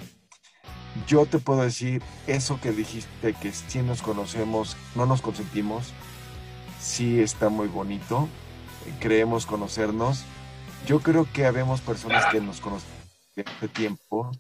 yo 1.06 1.28
te 1.28 1.38
puedo 1.38 1.62
decir 1.62 2.02
eso 2.26 2.60
que 2.60 2.72
dijiste, 2.72 3.36
que 3.36 3.54
si 3.54 3.84
nos 3.84 4.02
conocemos, 4.02 4.76
no 4.96 5.06
nos 5.06 5.22
consentimos, 5.22 5.94
sí 6.82 7.20
está 7.22 7.50
muy 7.50 7.68
bonito, 7.68 8.28
creemos 9.00 9.46
conocernos. 9.46 10.24
Yo 10.88 11.02
creo 11.02 11.28
que 11.32 11.46
habemos 11.46 11.82
personas 11.82 12.26
que 12.32 12.42
nos 12.42 12.62
conocen 12.62 12.90
de 13.36 13.68
tiempo, 13.68 14.32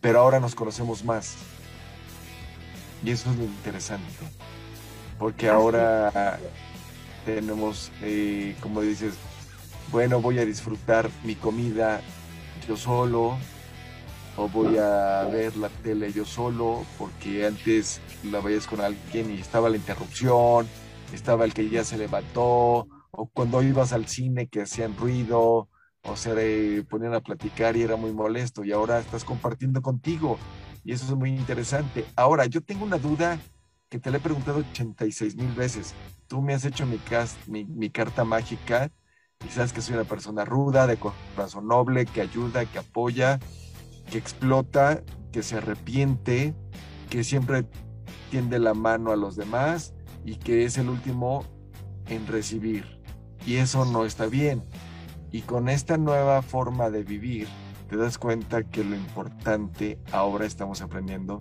pero 0.00 0.18
ahora 0.18 0.40
nos 0.40 0.56
conocemos 0.56 1.04
más. 1.04 1.36
Y 3.04 3.12
eso 3.12 3.30
es 3.30 3.36
lo 3.36 3.44
interesante, 3.44 4.12
porque 5.20 5.48
ahora 5.48 6.40
tenemos, 7.24 7.92
eh, 8.02 8.56
como 8.60 8.80
dices, 8.80 9.14
bueno, 9.92 10.20
voy 10.20 10.40
a 10.40 10.44
disfrutar 10.44 11.08
mi 11.22 11.36
comida 11.36 12.00
yo 12.66 12.76
solo, 12.76 13.38
o 14.38 14.48
voy 14.48 14.78
a 14.78 15.24
ver 15.24 15.56
la 15.56 15.68
tele 15.68 16.12
yo 16.12 16.24
solo, 16.24 16.84
porque 16.96 17.44
antes 17.44 18.00
la 18.22 18.40
veías 18.40 18.68
con 18.68 18.80
alguien 18.80 19.34
y 19.34 19.40
estaba 19.40 19.68
la 19.68 19.76
interrupción, 19.76 20.68
estaba 21.12 21.44
el 21.44 21.52
que 21.52 21.68
ya 21.68 21.82
se 21.82 21.98
levantó, 21.98 22.86
o 23.10 23.26
cuando 23.32 23.60
ibas 23.64 23.92
al 23.92 24.06
cine 24.06 24.46
que 24.46 24.62
hacían 24.62 24.96
ruido, 24.96 25.68
o 26.02 26.16
se 26.16 26.84
ponían 26.88 27.14
a 27.14 27.20
platicar 27.20 27.76
y 27.76 27.82
era 27.82 27.96
muy 27.96 28.12
molesto, 28.12 28.62
y 28.62 28.70
ahora 28.70 29.00
estás 29.00 29.24
compartiendo 29.24 29.82
contigo, 29.82 30.38
y 30.84 30.92
eso 30.92 31.06
es 31.06 31.18
muy 31.18 31.30
interesante. 31.30 32.04
Ahora, 32.14 32.46
yo 32.46 32.60
tengo 32.60 32.84
una 32.84 32.98
duda 32.98 33.40
que 33.88 33.98
te 33.98 34.12
la 34.12 34.18
he 34.18 34.20
preguntado 34.20 34.58
86 34.58 35.34
mil 35.34 35.52
veces. 35.54 35.94
Tú 36.28 36.42
me 36.42 36.54
has 36.54 36.64
hecho 36.64 36.86
mi, 36.86 37.00
mi, 37.48 37.64
mi 37.64 37.90
carta 37.90 38.22
mágica 38.22 38.92
y 39.44 39.50
sabes 39.50 39.72
que 39.72 39.80
soy 39.80 39.94
una 39.94 40.04
persona 40.04 40.44
ruda, 40.44 40.86
de 40.86 40.96
corazón 40.96 41.66
noble, 41.66 42.06
que 42.06 42.20
ayuda, 42.20 42.66
que 42.66 42.78
apoya, 42.78 43.40
que 44.10 44.18
explota, 44.18 45.02
que 45.32 45.42
se 45.42 45.56
arrepiente, 45.56 46.54
que 47.10 47.24
siempre 47.24 47.64
tiende 48.30 48.58
la 48.58 48.74
mano 48.74 49.12
a 49.12 49.16
los 49.16 49.36
demás 49.36 49.94
y 50.24 50.36
que 50.36 50.64
es 50.64 50.78
el 50.78 50.88
último 50.88 51.44
en 52.06 52.26
recibir. 52.26 53.00
Y 53.46 53.56
eso 53.56 53.84
no 53.84 54.04
está 54.04 54.26
bien. 54.26 54.64
Y 55.30 55.42
con 55.42 55.68
esta 55.68 55.96
nueva 55.96 56.42
forma 56.42 56.90
de 56.90 57.02
vivir, 57.02 57.48
te 57.88 57.96
das 57.96 58.18
cuenta 58.18 58.62
que 58.64 58.84
lo 58.84 58.94
importante 58.94 59.98
ahora 60.12 60.44
estamos 60.44 60.82
aprendiendo 60.82 61.38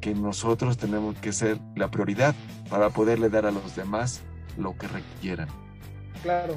que 0.00 0.14
nosotros 0.14 0.76
tenemos 0.76 1.16
que 1.16 1.32
ser 1.32 1.58
la 1.74 1.90
prioridad 1.90 2.34
para 2.68 2.90
poderle 2.90 3.30
dar 3.30 3.46
a 3.46 3.50
los 3.50 3.74
demás 3.76 4.20
lo 4.58 4.76
que 4.76 4.88
requieran. 4.88 5.48
Claro. 6.22 6.54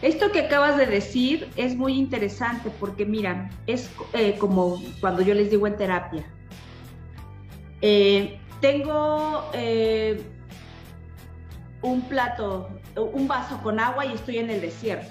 Esto 0.00 0.30
que 0.30 0.40
acabas 0.40 0.76
de 0.76 0.86
decir 0.86 1.50
es 1.56 1.74
muy 1.74 1.94
interesante 1.94 2.70
porque 2.78 3.04
mira, 3.04 3.50
es 3.66 3.90
eh, 4.12 4.36
como 4.38 4.80
cuando 5.00 5.22
yo 5.22 5.34
les 5.34 5.50
digo 5.50 5.66
en 5.66 5.76
terapia. 5.76 6.24
Eh, 7.80 8.38
tengo 8.60 9.50
eh, 9.54 10.22
un 11.82 12.02
plato, 12.02 12.68
un 12.96 13.26
vaso 13.26 13.60
con 13.62 13.80
agua 13.80 14.06
y 14.06 14.12
estoy 14.12 14.38
en 14.38 14.50
el 14.50 14.60
desierto. 14.60 15.10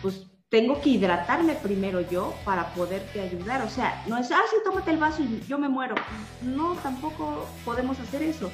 Pues 0.00 0.26
tengo 0.48 0.80
que 0.80 0.88
hidratarme 0.88 1.54
primero 1.54 2.00
yo 2.00 2.34
para 2.44 2.72
poderte 2.72 3.20
ayudar. 3.20 3.60
O 3.62 3.68
sea, 3.68 4.02
no 4.06 4.16
es, 4.16 4.30
ah, 4.30 4.40
sí, 4.50 4.56
tómate 4.64 4.92
el 4.92 4.98
vaso 4.98 5.22
y 5.22 5.42
yo 5.46 5.58
me 5.58 5.68
muero. 5.68 5.94
No, 6.40 6.74
tampoco 6.76 7.46
podemos 7.66 8.00
hacer 8.00 8.22
eso. 8.22 8.50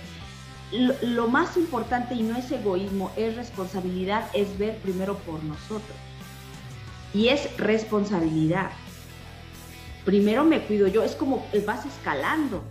Lo, 1.03 1.29
más 1.29 1.57
importante 1.57 2.15
y 2.15 2.23
no 2.23 2.37
es 2.37 2.51
egoísmo, 2.51 3.13
es 3.17 3.37
responsabilidad, 3.37 4.29
es 4.33 4.59
ver 4.59 4.77
primero 4.79 5.17
por 5.19 5.43
nosotros. 5.45 5.97
Y 7.13 7.29
es 7.29 7.57
responsabilidad. 7.59 8.71
Primero 10.05 10.45
me 10.45 10.61
cuido 10.63 10.89
yo, 10.89 11.05
es 11.05 11.15
como 11.15 11.47
vas 11.65 11.87
escalando. 11.87 12.63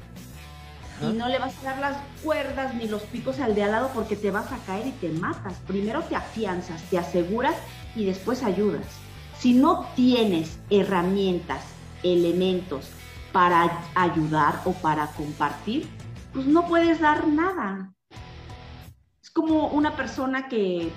Y 1.01 1.13
no 1.13 1.27
le 1.27 1.39
vas 1.39 1.57
a 1.59 1.63
dar 1.63 1.79
las 1.79 1.97
cuerdas 2.23 2.75
ni 2.75 2.87
los 2.87 3.01
picos 3.03 3.39
al 3.39 3.55
de 3.55 3.63
al 3.63 3.71
lado 3.71 3.91
porque 3.93 4.15
te 4.15 4.31
vas 4.31 4.51
a 4.51 4.57
caer 4.65 4.87
y 4.87 4.91
te 4.91 5.09
matas. 5.09 5.55
Primero 5.65 6.01
te 6.03 6.15
afianzas, 6.15 6.81
te 6.83 6.97
aseguras 6.97 7.55
y 7.95 8.05
después 8.05 8.43
ayudas. 8.43 8.85
Si 9.39 9.53
no 9.53 9.87
tienes 9.95 10.57
herramientas, 10.69 11.63
elementos 12.03 12.89
para 13.31 13.81
ayudar 13.95 14.61
o 14.65 14.73
para 14.73 15.07
compartir, 15.07 15.89
pues 16.33 16.47
no 16.47 16.67
puedes 16.67 16.99
dar 16.99 17.27
nada. 17.27 17.93
Es 19.21 19.29
como 19.29 19.67
una 19.67 19.95
persona 19.95 20.49
que 20.49 20.91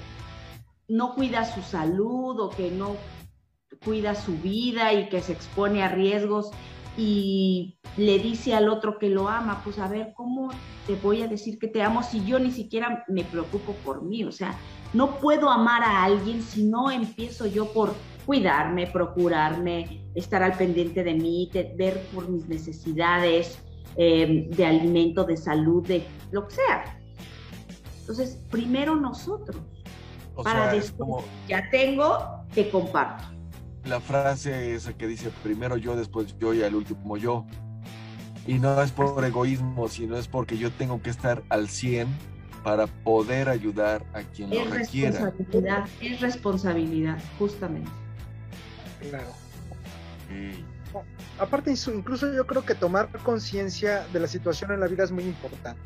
no 0.88 1.14
cuida 1.14 1.44
su 1.44 1.62
salud 1.62 2.40
o 2.40 2.50
que 2.50 2.70
no 2.70 2.96
cuida 3.84 4.14
su 4.14 4.36
vida 4.38 4.92
y 4.92 5.08
que 5.08 5.20
se 5.20 5.32
expone 5.32 5.82
a 5.82 5.88
riesgos 5.88 6.50
y 6.96 7.78
le 7.98 8.18
dice 8.18 8.54
al 8.54 8.70
otro 8.70 8.98
que 8.98 9.10
lo 9.10 9.28
ama, 9.28 9.60
pues 9.62 9.78
a 9.78 9.86
ver, 9.86 10.14
¿cómo 10.14 10.48
te 10.86 10.94
voy 10.94 11.22
a 11.22 11.28
decir 11.28 11.58
que 11.58 11.68
te 11.68 11.82
amo 11.82 12.02
si 12.02 12.24
yo 12.24 12.38
ni 12.38 12.50
siquiera 12.50 13.04
me 13.08 13.22
preocupo 13.22 13.72
por 13.84 14.02
mí? 14.02 14.24
O 14.24 14.32
sea, 14.32 14.56
no 14.94 15.18
puedo 15.18 15.50
amar 15.50 15.82
a 15.82 16.04
alguien 16.04 16.40
si 16.40 16.64
no 16.64 16.90
empiezo 16.90 17.46
yo 17.46 17.70
por 17.72 17.92
cuidarme, 18.24 18.86
procurarme, 18.86 20.04
estar 20.14 20.42
al 20.42 20.56
pendiente 20.56 21.04
de 21.04 21.14
mí, 21.14 21.50
ver 21.76 22.00
por 22.14 22.28
mis 22.28 22.48
necesidades 22.48 23.62
em, 23.96 24.50
de 24.50 24.66
alimento, 24.66 25.24
de 25.24 25.36
salud, 25.36 25.86
de 25.86 26.04
lo 26.30 26.46
que 26.48 26.56
sea. 26.56 26.98
Entonces, 28.00 28.38
primero 28.50 28.94
nosotros, 28.94 29.56
para 30.42 30.72
después, 30.72 31.24
ya 31.48 31.68
tengo, 31.70 32.44
te 32.54 32.68
comparto. 32.70 33.24
La 33.84 34.00
frase 34.00 34.74
esa 34.74 34.92
que 34.92 35.06
dice 35.06 35.30
primero 35.42 35.76
yo, 35.76 35.96
después 35.96 36.36
yo 36.38 36.52
y 36.54 36.62
al 36.62 36.74
último 36.74 37.16
yo. 37.16 37.46
Y 38.46 38.54
no 38.54 38.80
es 38.80 38.92
por 38.92 39.24
egoísmo, 39.24 39.88
sino 39.88 40.16
es 40.16 40.28
porque 40.28 40.56
yo 40.56 40.70
tengo 40.70 41.02
que 41.02 41.10
estar 41.10 41.42
al 41.48 41.68
100 41.68 42.06
para 42.62 42.86
poder 42.86 43.48
ayudar 43.48 44.04
a 44.12 44.22
quien 44.22 44.50
lo 44.50 44.64
requiera. 44.64 45.10
Responsabilidad, 45.10 45.88
es 46.00 46.20
responsabilidad, 46.20 47.18
justamente. 47.38 47.90
Claro. 49.08 49.30
Aparte, 51.38 51.72
incluso 51.72 52.32
yo 52.32 52.46
creo 52.46 52.64
que 52.64 52.74
tomar 52.74 53.08
conciencia 53.22 54.06
de 54.12 54.20
la 54.20 54.26
situación 54.28 54.72
en 54.72 54.80
la 54.80 54.86
vida 54.86 55.04
es 55.04 55.10
muy 55.10 55.24
importante. 55.24 55.80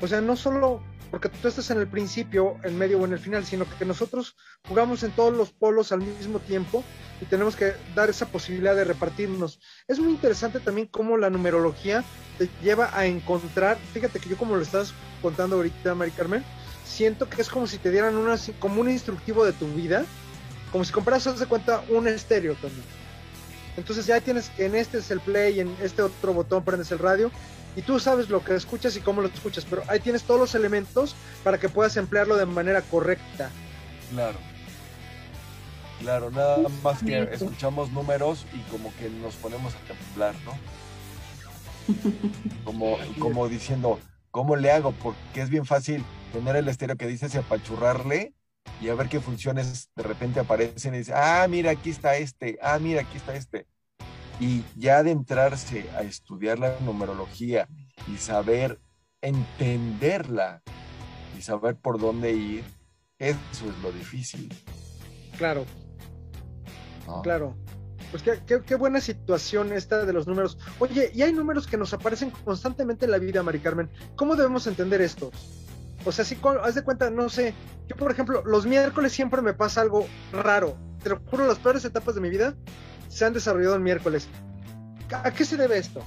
O 0.00 0.06
sea, 0.06 0.20
no 0.20 0.36
solo 0.36 0.82
porque 1.10 1.28
tú 1.28 1.46
estás 1.46 1.70
en 1.70 1.78
el 1.78 1.86
principio, 1.86 2.56
en 2.64 2.76
medio 2.76 2.98
o 2.98 3.04
en 3.04 3.12
el 3.12 3.18
final, 3.18 3.44
sino 3.44 3.66
que 3.78 3.84
nosotros 3.84 4.36
jugamos 4.66 5.02
en 5.04 5.12
todos 5.12 5.32
los 5.32 5.52
polos 5.52 5.92
al 5.92 6.00
mismo 6.00 6.40
tiempo 6.40 6.82
y 7.20 7.26
tenemos 7.26 7.54
que 7.54 7.74
dar 7.94 8.10
esa 8.10 8.26
posibilidad 8.26 8.74
de 8.74 8.84
repartirnos. 8.84 9.60
Es 9.86 10.00
muy 10.00 10.10
interesante 10.10 10.58
también 10.58 10.88
cómo 10.88 11.16
la 11.16 11.30
numerología 11.30 12.02
te 12.38 12.48
lleva 12.62 12.90
a 12.92 13.06
encontrar, 13.06 13.78
fíjate 13.92 14.18
que 14.18 14.28
yo 14.28 14.36
como 14.36 14.56
lo 14.56 14.62
estás 14.62 14.92
contando 15.22 15.56
ahorita, 15.56 15.94
Mari 15.94 16.10
Carmen, 16.10 16.44
siento 16.84 17.30
que 17.30 17.42
es 17.42 17.48
como 17.48 17.68
si 17.68 17.78
te 17.78 17.92
dieran 17.92 18.16
una, 18.16 18.34
como 18.58 18.80
un 18.80 18.90
instructivo 18.90 19.44
de 19.44 19.52
tu 19.52 19.68
vida 19.68 20.04
como 20.74 20.84
si 20.84 20.92
compraras, 20.92 21.38
de 21.38 21.46
cuenta, 21.46 21.84
un 21.88 22.08
estéreo 22.08 22.54
también. 22.54 22.82
Entonces 23.76 24.06
ya 24.06 24.20
tienes 24.20 24.50
en 24.58 24.74
este 24.74 24.98
es 24.98 25.10
el 25.10 25.20
play, 25.20 25.60
en 25.60 25.74
este 25.82 26.02
otro 26.02 26.32
botón 26.32 26.64
prendes 26.64 26.92
el 26.92 26.98
radio 26.98 27.30
y 27.76 27.82
tú 27.82 27.98
sabes 27.98 28.28
lo 28.28 28.44
que 28.44 28.54
escuchas 28.54 28.96
y 28.96 29.00
cómo 29.00 29.20
lo 29.20 29.28
escuchas, 29.28 29.66
pero 29.68 29.82
ahí 29.88 29.98
tienes 29.98 30.22
todos 30.22 30.38
los 30.38 30.54
elementos 30.54 31.16
para 31.42 31.58
que 31.58 31.68
puedas 31.68 31.96
emplearlo 31.96 32.36
de 32.36 32.46
manera 32.46 32.82
correcta. 32.82 33.50
Claro. 34.10 34.38
Claro, 36.00 36.30
nada 36.30 36.58
más 36.82 37.02
que 37.02 37.28
escuchamos 37.32 37.90
números 37.90 38.46
y 38.52 38.58
como 38.70 38.94
que 38.96 39.08
nos 39.08 39.34
ponemos 39.36 39.74
a 39.74 39.78
temblar, 39.88 40.34
¿no? 40.44 40.52
Como, 42.64 42.96
como 43.18 43.46
diciendo, 43.46 44.00
¿cómo 44.30 44.56
le 44.56 44.70
hago? 44.70 44.92
Porque 44.92 45.42
es 45.42 45.50
bien 45.50 45.66
fácil 45.66 46.02
tener 46.32 46.56
el 46.56 46.66
estéreo 46.66 46.96
que 46.96 47.06
dices 47.06 47.34
y 47.34 47.38
apachurrarle 47.38 48.32
y 48.80 48.88
a 48.88 48.94
ver 48.94 49.08
qué 49.08 49.20
funciones 49.20 49.90
de 49.94 50.02
repente 50.02 50.40
aparecen 50.40 50.94
y 50.94 50.98
dice, 50.98 51.12
ah, 51.14 51.46
mira, 51.48 51.70
aquí 51.70 51.90
está 51.90 52.16
este, 52.16 52.58
ah, 52.62 52.78
mira, 52.78 53.02
aquí 53.02 53.16
está 53.16 53.34
este. 53.34 53.66
Y 54.40 54.64
ya 54.76 55.02
de 55.02 55.12
entrarse 55.12 55.88
a 55.96 56.02
estudiar 56.02 56.58
la 56.58 56.78
numerología 56.80 57.68
y 58.12 58.18
saber 58.18 58.80
entenderla 59.22 60.62
y 61.38 61.42
saber 61.42 61.76
por 61.76 61.98
dónde 61.98 62.32
ir, 62.32 62.64
eso 63.18 63.68
es 63.68 63.82
lo 63.82 63.92
difícil. 63.92 64.52
Claro. 65.38 65.64
Claro. 67.22 67.56
Pues 68.10 68.22
qué, 68.22 68.62
qué, 68.64 68.74
buena 68.76 69.00
situación 69.00 69.72
esta 69.72 70.04
de 70.04 70.12
los 70.12 70.26
números. 70.26 70.58
Oye, 70.78 71.10
y 71.14 71.22
hay 71.22 71.32
números 71.32 71.66
que 71.66 71.76
nos 71.76 71.92
aparecen 71.94 72.30
constantemente 72.30 73.06
en 73.06 73.10
la 73.10 73.18
vida, 73.18 73.42
Mari 73.42 73.60
Carmen. 73.60 73.90
¿Cómo 74.14 74.36
debemos 74.36 74.66
entender 74.66 75.00
estos? 75.00 75.63
O 76.04 76.12
sea, 76.12 76.24
si 76.24 76.38
haz 76.62 76.74
de 76.74 76.82
cuenta, 76.82 77.10
no 77.10 77.28
sé, 77.28 77.54
yo 77.88 77.96
por 77.96 78.10
ejemplo, 78.10 78.42
los 78.44 78.66
miércoles 78.66 79.12
siempre 79.12 79.40
me 79.42 79.54
pasa 79.54 79.80
algo 79.80 80.06
raro. 80.32 80.76
Te 81.02 81.10
lo 81.10 81.20
juro, 81.30 81.46
las 81.46 81.58
peores 81.58 81.84
etapas 81.84 82.14
de 82.14 82.20
mi 82.20 82.30
vida 82.30 82.54
se 83.08 83.24
han 83.24 83.32
desarrollado 83.32 83.76
en 83.76 83.82
miércoles. 83.82 84.28
¿A 85.12 85.30
qué 85.30 85.44
se 85.44 85.56
debe 85.56 85.78
esto? 85.78 86.02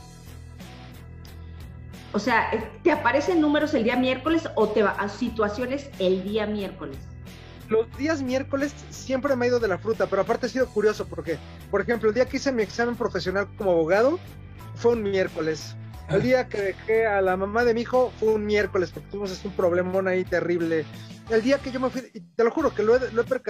O 2.14 2.20
sea, 2.20 2.50
¿te 2.84 2.92
aparecen 2.92 3.42
números 3.42 3.74
el 3.74 3.84
día 3.84 3.96
miércoles 3.96 4.44
o 4.56 4.70
te 4.70 4.84
va 4.84 4.92
a 4.92 5.10
situaciones 5.10 5.90
el 6.00 6.24
día 6.24 6.48
miércoles? 6.48 6.98
Los 7.70 7.86
días 7.98 8.22
miércoles 8.22 8.74
siempre 8.90 9.36
me 9.36 9.46
ha 9.46 9.50
ido 9.50 9.60
de 9.60 9.68
la 9.68 9.78
fruta, 9.78 10.08
pero 10.08 10.22
aparte 10.22 10.46
ha 10.46 10.50
sido 10.50 10.68
curioso 10.68 11.06
porque, 11.06 11.38
por 11.70 11.82
ejemplo, 11.82 12.10
el 12.10 12.16
día 12.16 12.26
que 12.26 12.38
hice 12.38 12.52
mi 12.52 12.64
examen 12.64 12.96
profesional 12.96 13.48
como 13.58 13.72
abogado 13.72 14.20
fue 14.76 14.94
un 14.94 15.04
miércoles. 15.04 15.76
El 16.10 16.22
día 16.22 16.48
que 16.48 16.62
dejé 16.62 17.06
a 17.06 17.22
la 17.22 17.36
mamá 17.36 17.66
de 17.66 17.74
mi 17.74 17.82
hijo 17.82 18.14
fue 18.18 18.30
un 18.30 18.46
miércoles, 18.46 18.92
porque 18.94 19.10
tuvimos 19.10 19.44
un 19.44 19.52
problemón 19.52 20.08
ahí 20.08 20.24
terrible. 20.24 20.86
El 21.30 21.42
día 21.42 21.60
que 21.60 21.70
yo 21.70 21.82
me 21.82 21.90
fui, 21.90 22.02
te 22.02 22.44
lo 22.46 22.52
juro 22.52 22.74
que 22.74 22.82
lo 22.82 22.96
he, 22.96 23.00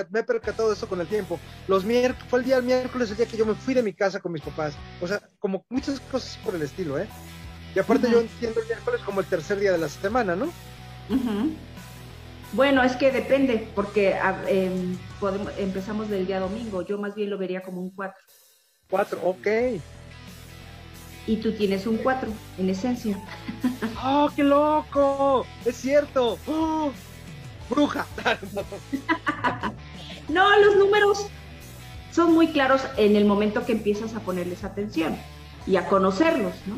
me 0.10 0.20
he 0.20 0.24
percatado 0.24 0.70
de 0.70 0.74
eso 0.74 0.90
con 0.90 1.00
el 1.00 1.08
tiempo. 1.08 1.40
Los 1.68 1.86
miércoles, 1.86 2.28
fue 2.30 2.40
el 2.40 2.46
día 2.46 2.56
del 2.56 2.66
miércoles, 2.66 3.12
el 3.12 3.18
día 3.18 3.28
que 3.28 3.38
yo 3.38 3.46
me 3.46 3.54
fui 3.54 3.76
de 3.76 3.84
mi 3.84 3.94
casa 3.94 4.20
con 4.20 4.32
mis 4.32 4.42
papás. 4.42 4.74
O 5.00 5.08
sea, 5.08 5.22
como 5.38 5.64
muchas 5.70 6.00
cosas 6.00 6.38
por 6.44 6.56
el 6.56 6.64
estilo, 6.64 6.98
¿eh? 6.98 7.08
Y 7.76 7.80
aparte 7.80 8.10
yo 8.10 8.22
entiendo 8.22 8.60
el 8.62 8.66
miércoles 8.66 9.02
como 9.06 9.20
el 9.20 9.28
tercer 9.28 9.60
día 9.60 9.72
de 9.74 9.78
la 9.78 9.90
semana, 9.90 10.36
¿no? 10.36 10.52
Bueno, 12.54 12.82
es 12.82 12.96
que 12.96 13.12
depende, 13.12 13.68
porque 13.76 14.16
em, 14.48 14.98
podemos, 15.20 15.52
empezamos 15.60 16.10
del 16.10 16.26
día 16.26 16.40
domingo. 16.40 16.82
Yo 16.82 16.98
más 16.98 17.14
bien 17.14 17.30
lo 17.30 17.38
vería 17.38 17.62
como 17.62 17.82
un 17.82 17.92
4. 17.92 18.20
4, 18.90 19.20
ok. 19.24 19.48
Y 21.28 21.38
tú 21.38 21.52
tienes 21.52 21.86
un 21.86 21.98
4, 21.98 22.30
en 22.58 22.70
esencia. 22.70 23.20
¡Oh, 24.04 24.30
qué 24.36 24.44
loco! 24.44 25.46
¡Es 25.66 25.76
cierto! 25.76 26.40
¡Oh! 26.48 26.92
¡Bruja! 27.70 28.08
no, 30.30 30.60
los 30.60 30.78
números 30.78 31.28
son 32.12 32.34
muy 32.34 32.48
claros 32.48 32.82
en 32.98 33.16
el 33.16 33.26
momento 33.26 33.66
que 33.66 33.74
empiezas 33.74 34.16
a 34.16 34.22
ponerles 34.22 34.64
atención 34.64 35.18
y 35.68 35.76
a 35.76 35.88
conocerlos, 35.88 36.56
¿no? 36.66 36.78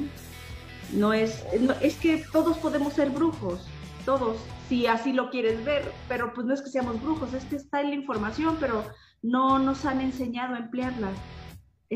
No 0.92 1.14
es, 1.14 1.46
es 1.82 1.96
que 1.96 2.26
todos 2.32 2.58
podemos 2.58 2.94
ser 2.94 3.12
brujos, 3.12 3.68
todos, 4.04 4.38
si 4.68 4.88
así 4.88 5.14
lo 5.14 5.30
quieres 5.30 5.64
ver, 5.64 5.92
pero 6.08 6.34
pues 6.34 6.48
no 6.48 6.54
es 6.54 6.62
que 6.62 6.70
seamos 6.70 7.02
brujos, 7.02 7.34
es 7.34 7.46
que 7.46 7.56
está 7.56 7.82
en 7.82 7.90
la 7.90 7.96
información, 7.96 8.58
pero 8.60 8.84
no 9.22 9.60
nos 9.60 9.86
han 9.86 10.02
enseñado 10.02 10.56
a 10.56 10.60
emplearla. 10.60 11.10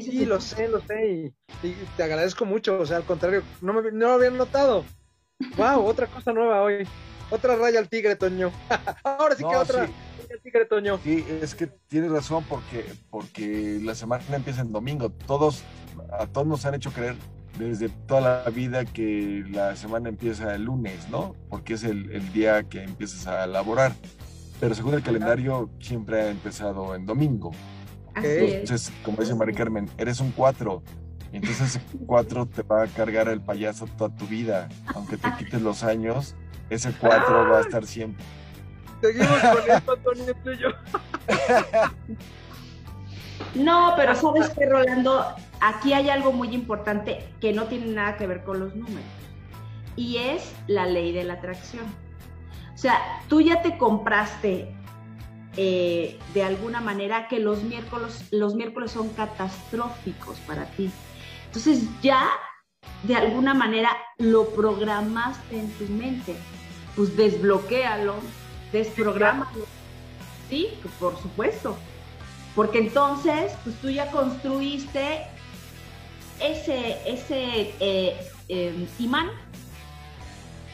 Sí, 0.01 0.25
lo 0.25 0.41
sé, 0.41 0.67
lo 0.67 0.81
sé, 0.81 1.33
y, 1.63 1.75
te 1.95 2.03
agradezco 2.03 2.45
mucho, 2.45 2.79
o 2.79 2.85
sea, 2.85 2.97
al 2.97 3.03
contrario, 3.03 3.43
no, 3.61 3.73
me, 3.73 3.91
no 3.91 4.07
lo 4.07 4.13
había 4.13 4.29
notado. 4.31 4.85
¡Wow! 5.57 5.85
otra 5.85 6.07
cosa 6.07 6.33
nueva 6.33 6.61
hoy. 6.61 6.87
Otra 7.29 7.55
raya 7.55 7.79
al 7.79 7.89
tigre, 7.89 8.15
Toño. 8.15 8.51
Ahora 9.03 9.35
sí 9.35 9.43
que 9.43 9.55
otra. 9.55 9.87
Sí. 9.87 9.93
tigre, 10.43 10.65
Toño. 10.65 10.99
Sí, 11.03 11.25
es 11.41 11.55
que 11.55 11.67
tienes 11.67 12.11
razón 12.11 12.43
porque, 12.47 12.85
porque 13.09 13.79
la 13.81 13.95
semana 13.95 14.23
empieza 14.35 14.61
en 14.61 14.71
domingo. 14.71 15.09
Todos, 15.09 15.63
a 16.11 16.27
todos 16.27 16.45
nos 16.45 16.65
han 16.65 16.75
hecho 16.75 16.91
creer 16.91 17.15
desde 17.57 17.89
toda 17.89 18.43
la 18.43 18.49
vida 18.49 18.85
que 18.85 19.43
la 19.49 19.75
semana 19.75 20.09
empieza 20.09 20.55
el 20.55 20.65
lunes, 20.65 21.09
¿no? 21.09 21.35
Porque 21.49 21.73
es 21.73 21.83
el, 21.83 22.33
día 22.33 22.63
que 22.63 22.83
empiezas 22.83 23.27
a 23.27 23.47
laborar. 23.47 23.93
Pero 24.59 24.75
según 24.75 24.93
el 24.93 25.03
calendario, 25.03 25.69
siempre 25.79 26.21
ha 26.21 26.29
empezado 26.29 26.95
en 26.95 27.05
domingo. 27.05 27.51
Entonces, 28.15 28.91
como 29.03 29.17
dice 29.17 29.35
Mari 29.35 29.53
Carmen, 29.53 29.89
eres 29.97 30.19
un 30.19 30.31
cuatro. 30.31 30.83
Entonces 31.31 31.75
ese 31.75 31.81
cuatro 32.05 32.45
te 32.45 32.61
va 32.61 32.83
a 32.83 32.87
cargar 32.87 33.27
el 33.27 33.41
payaso 33.41 33.87
toda 33.97 34.15
tu 34.15 34.27
vida. 34.27 34.69
Aunque 34.93 35.17
te 35.17 35.31
quites 35.37 35.61
los 35.61 35.83
años, 35.83 36.35
ese 36.69 36.91
cuatro 36.93 37.49
va 37.49 37.57
a 37.57 37.61
estar 37.61 37.85
siempre. 37.85 38.23
Seguimos 39.01 39.39
con 39.39 39.71
esto, 39.71 39.93
Antonio, 39.93 40.35
y 40.45 40.57
yo. 40.57 40.69
No, 43.55 43.93
pero 43.97 44.15
sabes 44.15 44.49
que 44.49 44.65
Rolando, 44.65 45.25
aquí 45.59 45.93
hay 45.93 46.09
algo 46.09 46.31
muy 46.31 46.53
importante 46.53 47.27
que 47.41 47.51
no 47.51 47.65
tiene 47.65 47.87
nada 47.87 48.15
que 48.15 48.27
ver 48.27 48.43
con 48.43 48.59
los 48.59 48.75
números. 48.75 49.03
Y 49.95 50.17
es 50.17 50.53
la 50.67 50.85
ley 50.85 51.11
de 51.11 51.23
la 51.23 51.33
atracción. 51.33 51.85
O 52.73 52.77
sea, 52.77 52.99
tú 53.27 53.41
ya 53.41 53.61
te 53.61 53.77
compraste 53.77 54.73
eh, 55.57 56.19
de 56.33 56.43
alguna 56.43 56.81
manera 56.81 57.27
que 57.27 57.39
los 57.39 57.63
miércoles, 57.63 58.25
los 58.31 58.55
miércoles 58.55 58.91
son 58.91 59.09
catastróficos 59.09 60.39
para 60.47 60.65
ti. 60.65 60.89
Entonces 61.45 61.83
ya 62.01 62.29
de 63.03 63.15
alguna 63.15 63.53
manera 63.53 63.91
lo 64.17 64.49
programaste 64.49 65.59
en 65.59 65.71
tu 65.73 65.85
mente. 65.85 66.35
Pues 66.95 67.15
desbloquéalo, 67.15 68.15
desprográmalo. 68.71 69.65
Sí, 70.49 70.69
por 70.99 71.19
supuesto. 71.21 71.77
Porque 72.55 72.79
entonces, 72.79 73.53
pues 73.63 73.75
tú 73.77 73.89
ya 73.89 74.11
construiste 74.11 75.25
ese, 76.39 76.97
ese 77.07 77.73
eh, 77.79 78.31
em, 78.47 78.87
imán 78.99 79.29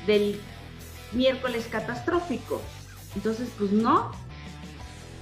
del 0.05 0.41
miércoles 1.11 1.67
catastrófico. 1.71 2.61
Entonces, 3.15 3.49
pues 3.57 3.71
no, 3.71 4.11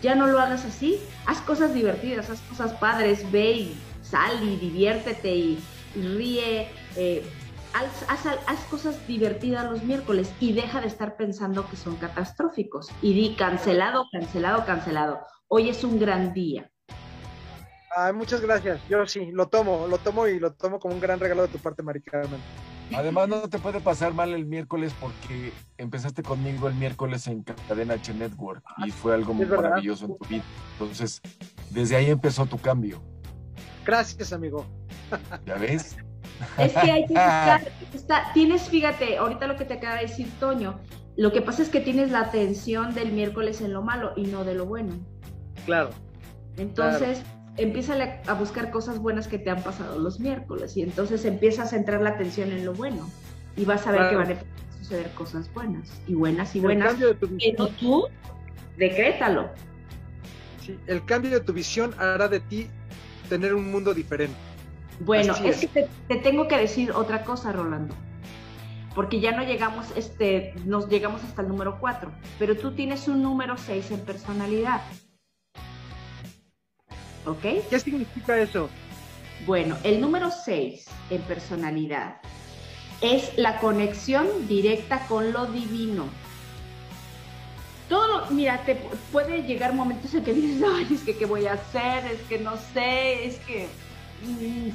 ya 0.08 0.16
no 0.16 0.28
lo 0.28 0.40
hagas 0.40 0.64
así. 0.64 1.02
Haz 1.26 1.42
cosas 1.42 1.74
divertidas, 1.74 2.30
haz 2.30 2.40
cosas 2.44 2.72
padres, 2.76 3.30
ve 3.30 3.52
y 3.52 3.82
sal 4.02 4.42
y 4.42 4.56
diviértete 4.56 5.36
y, 5.36 5.64
ríe. 5.96 6.70
Eh, 6.96 7.30
haz, 7.74 8.60
cosas 8.70 9.06
divertidas 9.06 9.70
los 9.70 9.84
miércoles 9.84 10.32
y 10.40 10.54
deja 10.54 10.80
de 10.80 10.88
estar 10.88 11.18
pensando 11.18 11.70
que 11.70 11.76
son 11.76 11.98
catastróficos. 11.98 12.90
Y 13.02 13.14
di 13.16 13.36
cancelado, 13.36 14.06
cancelado, 14.10 14.66
cancelado 14.66 15.20
hoy 15.50 15.70
es 15.70 15.84
un 15.84 16.00
gran 16.00 16.34
día. 16.34 16.72
Muchas 18.14 18.40
gracias. 18.40 18.80
Yo 18.88 19.06
sí, 19.08 19.30
lo 19.34 19.50
tomo, 19.50 19.88
lo 19.90 19.98
tomo 19.98 20.26
y 20.28 20.40
lo 20.40 20.54
tomo 20.54 20.80
como 20.80 20.94
un 20.94 21.02
gran 21.02 21.20
regalo 21.20 21.42
de 21.42 21.48
tu 21.50 21.58
parte, 21.58 21.84
Mari 21.84 22.02
Además, 22.96 23.28
no 23.28 23.50
te 23.50 23.60
puede 23.60 23.80
pasar 23.80 24.14
mal 24.14 24.34
el 24.34 24.46
miércoles 24.46 24.94
porque 25.00 25.52
empezaste 25.78 26.24
conmigo 26.24 26.68
el 26.68 26.76
miércoles 26.76 27.28
en 27.28 27.44
Cadena 27.44 27.96
H 27.96 28.14
Network 28.14 28.64
y 28.86 28.92
fue 28.92 29.14
algo 29.14 29.34
muy 29.34 29.46
maravilloso 29.46 30.06
en 30.06 30.18
tu 30.18 30.26
vida. 30.26 30.44
Entonces, 30.74 31.22
desde 31.70 31.96
ahí 31.96 32.10
empezó 32.10 32.46
tu 32.46 32.58
cambio. 32.58 33.02
Gracias, 33.86 34.34
amigo. 34.34 34.66
¿Ya 35.46 35.56
ves? 35.56 35.98
Es 36.58 36.74
que 36.74 36.92
hay 36.92 37.08
que 37.08 37.14
buscar, 37.94 38.34
tienes, 38.34 38.70
fíjate, 38.70 39.18
ahorita 39.18 39.48
lo 39.48 39.56
que 39.56 39.66
te 39.66 39.76
acaba 39.76 39.96
de 39.96 40.02
decir 40.04 40.30
Toño, 40.40 40.80
lo 41.16 41.32
que 41.32 41.42
pasa 41.42 41.64
es 41.64 41.70
que 41.70 41.80
tienes 41.80 42.12
la 42.12 42.22
atención 42.22 42.94
del 42.94 43.12
miércoles 43.12 43.62
en 43.62 43.74
lo 43.74 43.82
malo 43.82 44.14
y 44.16 44.28
no 44.28 44.44
de 44.44 44.54
lo 44.54 44.66
bueno. 44.66 44.94
Claro. 45.66 45.90
Entonces, 46.58 47.24
empieza 47.58 47.96
a 48.28 48.34
buscar 48.36 48.72
cosas 48.72 49.00
buenas 49.00 49.28
que 49.28 49.40
te 49.40 49.50
han 49.50 49.62
pasado 49.64 50.00
los 50.00 50.20
miércoles 50.20 50.78
y 50.78 50.84
entonces 50.84 51.26
empieza 51.26 51.64
a 51.64 51.66
centrar 51.66 52.02
la 52.02 52.12
atención 52.12 52.52
en 52.52 52.66
lo 52.66 52.74
bueno 52.74 53.10
y 53.56 53.66
vas 53.66 53.86
a 53.88 53.92
ver 53.92 54.10
que 54.10 54.16
van 54.16 54.32
a 54.32 54.36
suceder 54.78 55.10
cosas 55.12 55.52
buenas 55.54 55.90
y 56.08 56.14
buenas 56.14 56.56
y 56.56 56.60
buenas. 56.60 56.96
Pero 56.96 57.68
tú, 57.70 58.06
decrétalo. 58.78 59.50
Sí, 60.64 60.78
el 60.86 61.04
cambio 61.06 61.32
de 61.32 61.40
tu 61.40 61.54
visión 61.54 61.94
hará 61.98 62.28
de 62.28 62.40
ti 62.40 62.68
tener 63.28 63.54
un 63.54 63.72
mundo 63.72 63.94
diferente. 63.94 64.36
Bueno, 65.00 65.34
es. 65.44 65.60
que 65.60 65.68
te, 65.68 65.90
te, 66.08 66.16
tengo 66.18 66.48
que 66.48 66.58
decir 66.58 66.92
otra 66.92 67.24
cosa, 67.24 67.52
Rolando. 67.52 67.94
Porque 68.96 69.20
ya 69.20 69.32
no 69.32 69.44
llegamos, 69.44 69.86
este, 69.96 70.56
nos 70.66 70.90
llegamos 70.90 71.24
hasta 71.24 71.44
el 71.44 71.50
número 71.50 71.80
4, 71.80 72.12
pero 72.40 72.56
tú 72.56 72.72
tienes 72.72 73.08
un 73.08 73.22
número 73.22 73.58
6 73.58 73.92
en 73.92 74.00
personalidad. 74.00 74.82
¿Qué 77.36 77.80
significa 77.80 78.38
eso? 78.38 78.70
Bueno, 79.46 79.78
el 79.84 80.00
número 80.00 80.32
6 80.32 80.86
en 81.10 81.22
personalidad 81.24 82.18
es 83.02 83.38
la 83.38 83.60
conexión 83.60 84.48
directa 84.48 85.06
con 85.08 85.32
lo 85.32 85.46
divino. 85.46 86.06
Todo, 87.90 88.30
mira, 88.32 88.64
te 88.66 88.76
puede 89.12 89.44
llegar 89.44 89.74
momentos 89.74 90.14
en 90.14 90.24
que 90.24 90.34
dices, 90.34 90.62
ay, 90.68 90.88
es 90.94 91.02
que 91.02 91.16
qué 91.16 91.26
voy 91.26 91.48
a 91.48 91.54
hacer, 91.54 92.06
es 92.06 92.22
que 92.28 92.40
no 92.40 92.58
sé, 92.74 93.26
es 93.26 93.38
que 93.40 93.68
mm, 94.26 94.70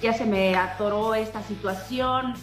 ya 0.00 0.14
se 0.14 0.24
me 0.24 0.56
atoró 0.56 1.14
esta 1.14 1.42
situación, 1.42 2.34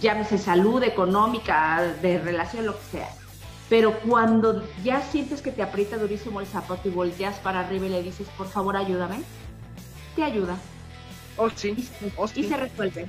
llámese 0.00 0.36
salud 0.36 0.82
económica, 0.82 1.82
de 2.02 2.18
relación, 2.18 2.66
lo 2.66 2.74
que 2.74 2.84
sea. 2.98 3.19
Pero 3.70 4.00
cuando 4.00 4.64
ya 4.82 5.00
sientes 5.00 5.40
que 5.40 5.52
te 5.52 5.62
aprieta 5.62 5.96
durísimo 5.96 6.40
el 6.40 6.46
zapato 6.46 6.88
y 6.88 6.90
volteas 6.90 7.38
para 7.38 7.60
arriba 7.60 7.86
y 7.86 7.90
le 7.90 8.02
dices, 8.02 8.26
por 8.36 8.48
favor, 8.48 8.76
ayúdame, 8.76 9.22
te 10.16 10.24
ayuda. 10.24 10.58
Oh, 11.36 11.48
sí. 11.48 11.76
Y, 12.34 12.42
se, 12.42 12.56
resuelve. 12.56 13.06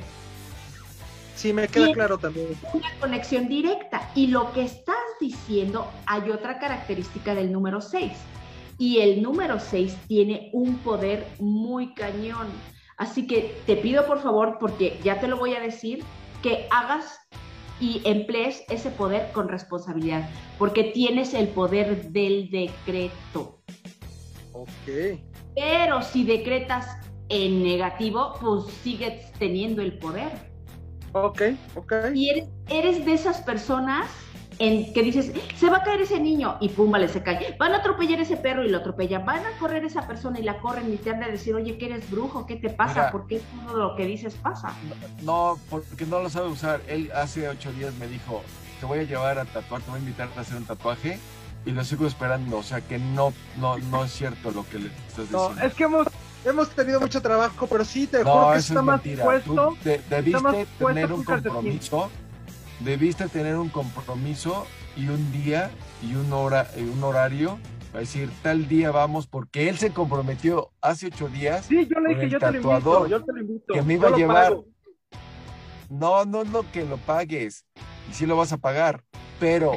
Sí, 1.36 1.51
me 1.51 1.68
queda 1.68 1.91
claro 1.91 2.20
también. 2.20 2.49
Una 2.74 2.93
conexión 2.99 3.47
directa. 3.47 4.12
Y 4.14 4.28
lo 4.28 4.53
que 4.53 4.62
estás 4.62 4.95
diciendo, 5.20 5.91
hay 6.05 6.30
otra 6.30 6.59
característica 6.59 7.34
del 7.34 7.51
número 7.51 7.82
6. 7.82 8.12
Y 8.78 8.99
el 8.99 9.24
número 9.24 9.59
6 9.59 9.97
tiene 10.07 10.51
un 10.53 10.78
poder 10.78 11.28
muy 11.39 11.95
cañón. 11.95 12.47
Así 12.97 13.26
que 13.26 13.59
te 13.66 13.78
pido 13.78 14.05
por 14.05 14.22
favor, 14.22 14.57
porque 14.59 14.99
ya 15.03 15.20
te 15.20 15.28
lo 15.28 15.38
voy 15.38 15.55
a 15.55 15.59
decir, 15.59 16.03
que 16.43 16.68
hagas 16.70 17.20
y 17.82 18.02
emplees 18.06 18.64
ese 18.70 18.92
poder 18.92 19.32
con 19.34 19.50
responsabilidad, 19.50 20.30
porque 20.58 20.86
tienes 20.86 21.34
el 21.34 21.50
poder 21.50 22.12
del 22.12 22.50
decreto. 22.50 23.60
Ok. 24.54 25.20
Pero 25.56 26.02
si 26.04 26.24
decretas 26.24 26.88
en 27.30 27.64
negativo, 27.64 28.36
pues 28.40 28.66
sigues 28.84 29.32
teniendo 29.34 29.82
el 29.82 29.98
poder. 29.98 30.32
Ok, 31.14 31.42
ok. 31.76 31.94
Y 32.14 32.30
eres, 32.30 32.50
eres 32.70 33.06
de 33.06 33.14
esas 33.14 33.42
personas 33.42 34.10
en 34.62 34.93
que 34.93 35.01
dices, 35.01 35.32
se 35.55 35.70
va 35.72 35.78
a 35.78 35.84
caer 35.84 36.01
ese 36.01 36.20
niño 36.20 36.57
y 36.62 36.70
pum, 36.70 36.91
vale, 36.91 37.07
se 37.07 37.24
cae. 37.24 37.55
Van 37.57 37.74
a 37.74 37.78
atropellar 37.78 38.20
ese 38.20 38.38
perro 38.38 38.64
y 38.64 38.70
lo 38.70 38.78
atropellan. 38.78 39.26
Van 39.26 39.43
a 39.43 39.57
correr 39.57 39.84
esa 39.84 40.05
persona 40.05 40.39
y 40.39 40.43
la 40.43 40.59
corren 40.59 40.93
y 40.93 40.97
te 40.97 41.09
han 41.09 41.20
de 41.20 41.32
decir, 41.32 41.55
oye, 41.55 41.80
que 41.80 41.88
eres 41.88 42.09
brujo, 42.12 42.45
¿qué 42.45 42.57
te 42.57 42.70
pasa? 42.70 43.12
¿Por 43.12 43.26
qué 43.26 43.41
todo 43.66 43.76
lo 43.76 43.95
que 43.95 44.05
dices 44.05 44.36
pasa? 44.36 44.72
No, 45.24 45.57
porque 45.68 46.05
no 46.05 46.22
lo 46.22 46.30
sabe 46.30 46.49
usar. 46.49 46.80
Él 46.88 47.12
hace 47.16 47.49
ocho 47.49 47.74
días 47.74 47.95
me 47.95 48.05
dijo, 48.05 48.43
te 48.80 48.86
voy 48.86 48.99
a 48.99 49.03
llevar 49.03 49.39
a 49.39 49.45
tatuar, 49.45 49.82
te 49.82 49.89
voy 49.89 49.97
a 49.97 50.03
invitar 50.03 50.30
a 50.38 50.41
hacer 50.41 50.57
un 50.57 50.66
tatuaje 50.66 51.18
y 51.66 51.72
lo 51.72 51.84
sigo 51.84 52.05
esperando. 52.05 52.57
O 52.57 52.64
sea 52.64 52.82
que 52.82 52.99
no, 52.99 53.34
no, 53.57 53.80
no 53.80 54.05
es 54.05 54.12
cierto 54.12 54.51
lo 54.51 54.64
que 54.70 54.78
le 54.78 54.88
estás 55.07 55.28
diciendo. 55.28 55.55
No, 55.55 55.62
es 55.64 55.74
que 55.74 55.86
hemos, 55.86 56.07
hemos 56.45 56.70
tenido 56.70 56.99
mucho 56.99 57.20
trabajo, 57.20 57.66
pero 57.66 57.84
sí 57.84 58.05
te 58.05 58.24
juro 58.24 58.51
que 58.53 58.59
está 58.59 58.84
más 58.84 59.01
puesto. 59.01 59.76
debiste 60.07 60.68
tener 60.78 61.12
un 61.12 61.24
compromiso. 61.24 62.12
Debiste 62.84 63.28
tener 63.28 63.58
un 63.58 63.70
compromiso 63.70 64.66
y 64.98 65.08
un 65.08 65.32
día 65.32 65.70
y 66.02 66.16
un 66.16 66.34
hora, 66.34 66.68
y 66.76 66.82
un 66.82 67.04
horario 67.04 67.60
a 67.94 68.00
decir 68.00 68.32
tal 68.42 68.68
día 68.68 68.92
vamos, 68.92 69.28
porque 69.28 69.70
él 69.70 69.78
se 69.78 69.92
comprometió 69.92 70.72
hace 70.82 71.08
ocho 71.08 71.28
días. 71.28 71.66
Sí, 71.66 71.88
yo 71.88 72.00
le 72.00 72.16
dije, 72.16 72.30
yo 72.30 72.40
te 72.40 72.52
lo 72.52 72.58
invito, 72.58 73.08
yo 73.08 73.24
te 73.24 73.34
lo 73.34 73.42
invito. 73.42 73.74
Que 73.74 73.82
me 73.82 73.94
iba 73.96 74.08
a 74.08 74.18
llevar. 74.18 74.58
No, 75.90 76.26
no, 76.26 76.44
no, 76.44 76.70
que 76.72 76.86
lo 76.86 76.98
pagues. 76.98 77.66
Y 78.10 78.14
sí 78.14 78.26
lo 78.26 78.38
vas 78.38 78.54
a 78.54 78.58
pagar. 78.58 79.04
Pero 79.40 79.74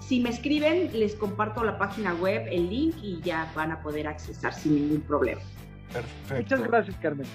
si 0.00 0.20
me 0.20 0.30
escriben, 0.30 0.90
les 0.92 1.14
comparto 1.14 1.64
la 1.64 1.78
página 1.78 2.14
web, 2.14 2.46
el 2.50 2.68
link 2.68 2.94
y 3.02 3.20
ya 3.22 3.50
van 3.54 3.72
a 3.72 3.82
poder 3.82 4.06
accesar 4.06 4.52
sin 4.52 4.74
ningún 4.74 5.00
problema. 5.00 5.40
Perfecto. 5.92 6.56
Muchas 6.56 6.68
gracias, 6.68 6.96
Carmen. 6.98 7.26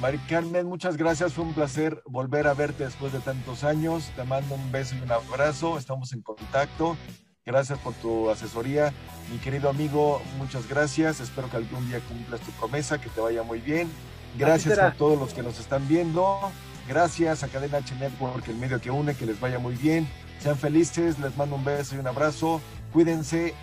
Mari 0.00 0.18
Carmen, 0.28 0.66
muchas 0.66 0.96
gracias. 0.96 1.32
Fue 1.32 1.44
un 1.44 1.54
placer 1.54 2.02
volver 2.06 2.46
a 2.46 2.54
verte 2.54 2.84
después 2.84 3.12
de 3.12 3.18
tantos 3.18 3.64
años. 3.64 4.10
Te 4.14 4.22
mando 4.22 4.54
un 4.54 4.70
beso 4.70 4.94
y 4.94 5.00
un 5.00 5.10
abrazo. 5.10 5.76
Estamos 5.76 6.12
en 6.12 6.22
contacto. 6.22 6.96
Gracias 7.44 7.78
por 7.78 7.94
tu 7.94 8.30
asesoría. 8.30 8.92
Mi 9.32 9.38
querido 9.38 9.68
amigo, 9.68 10.22
muchas 10.36 10.68
gracias. 10.68 11.18
Espero 11.20 11.50
que 11.50 11.56
algún 11.56 11.88
día 11.88 12.00
cumplas 12.00 12.40
tu 12.42 12.52
promesa, 12.52 13.00
que 13.00 13.08
te 13.08 13.20
vaya 13.20 13.42
muy 13.42 13.60
bien. 13.60 13.88
Gracias 14.36 14.78
a 14.78 14.92
todos 14.92 15.18
los 15.18 15.34
que 15.34 15.42
nos 15.42 15.58
están 15.58 15.88
viendo. 15.88 16.52
Gracias 16.88 17.42
a 17.42 17.48
Cadena 17.48 17.78
H 17.78 17.94
Network, 17.96 18.48
el 18.48 18.56
medio 18.56 18.80
que 18.80 18.90
une, 18.90 19.14
que 19.14 19.26
les 19.26 19.38
vaya 19.38 19.58
muy 19.58 19.74
bien. 19.74 20.08
Sean 20.40 20.56
felices, 20.56 21.18
les 21.18 21.36
mando 21.36 21.56
un 21.56 21.64
beso 21.64 21.96
y 21.96 21.98
un 21.98 22.06
abrazo. 22.06 22.60
Cuídense. 22.92 23.54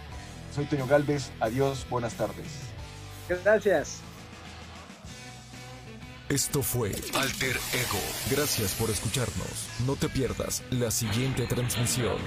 Soy 0.54 0.66
Toño 0.66 0.86
Galvez. 0.86 1.32
Adiós, 1.40 1.86
buenas 1.90 2.14
tardes. 2.14 2.46
Gracias. 3.44 4.02
Esto 6.30 6.64
fue 6.64 6.92
Alter 7.14 7.56
Ego. 7.74 8.00
Gracias 8.32 8.74
por 8.74 8.90
escucharnos. 8.90 9.70
No 9.86 9.96
te 9.96 10.10
pierdas 10.10 10.64
la 10.72 10.90
siguiente 10.90 11.46
transmisión, 11.46 12.18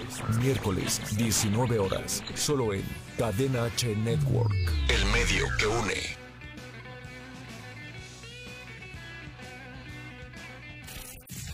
miércoles 0.41 1.01
19 1.17 1.81
horas, 1.81 2.23
solo 2.35 2.75
en 2.75 2.85
Cadena 3.19 3.65
H 3.65 3.97
Network, 3.97 4.55
el 4.89 5.05
medio 5.07 5.47
que 5.59 5.67
une. 5.67 6.18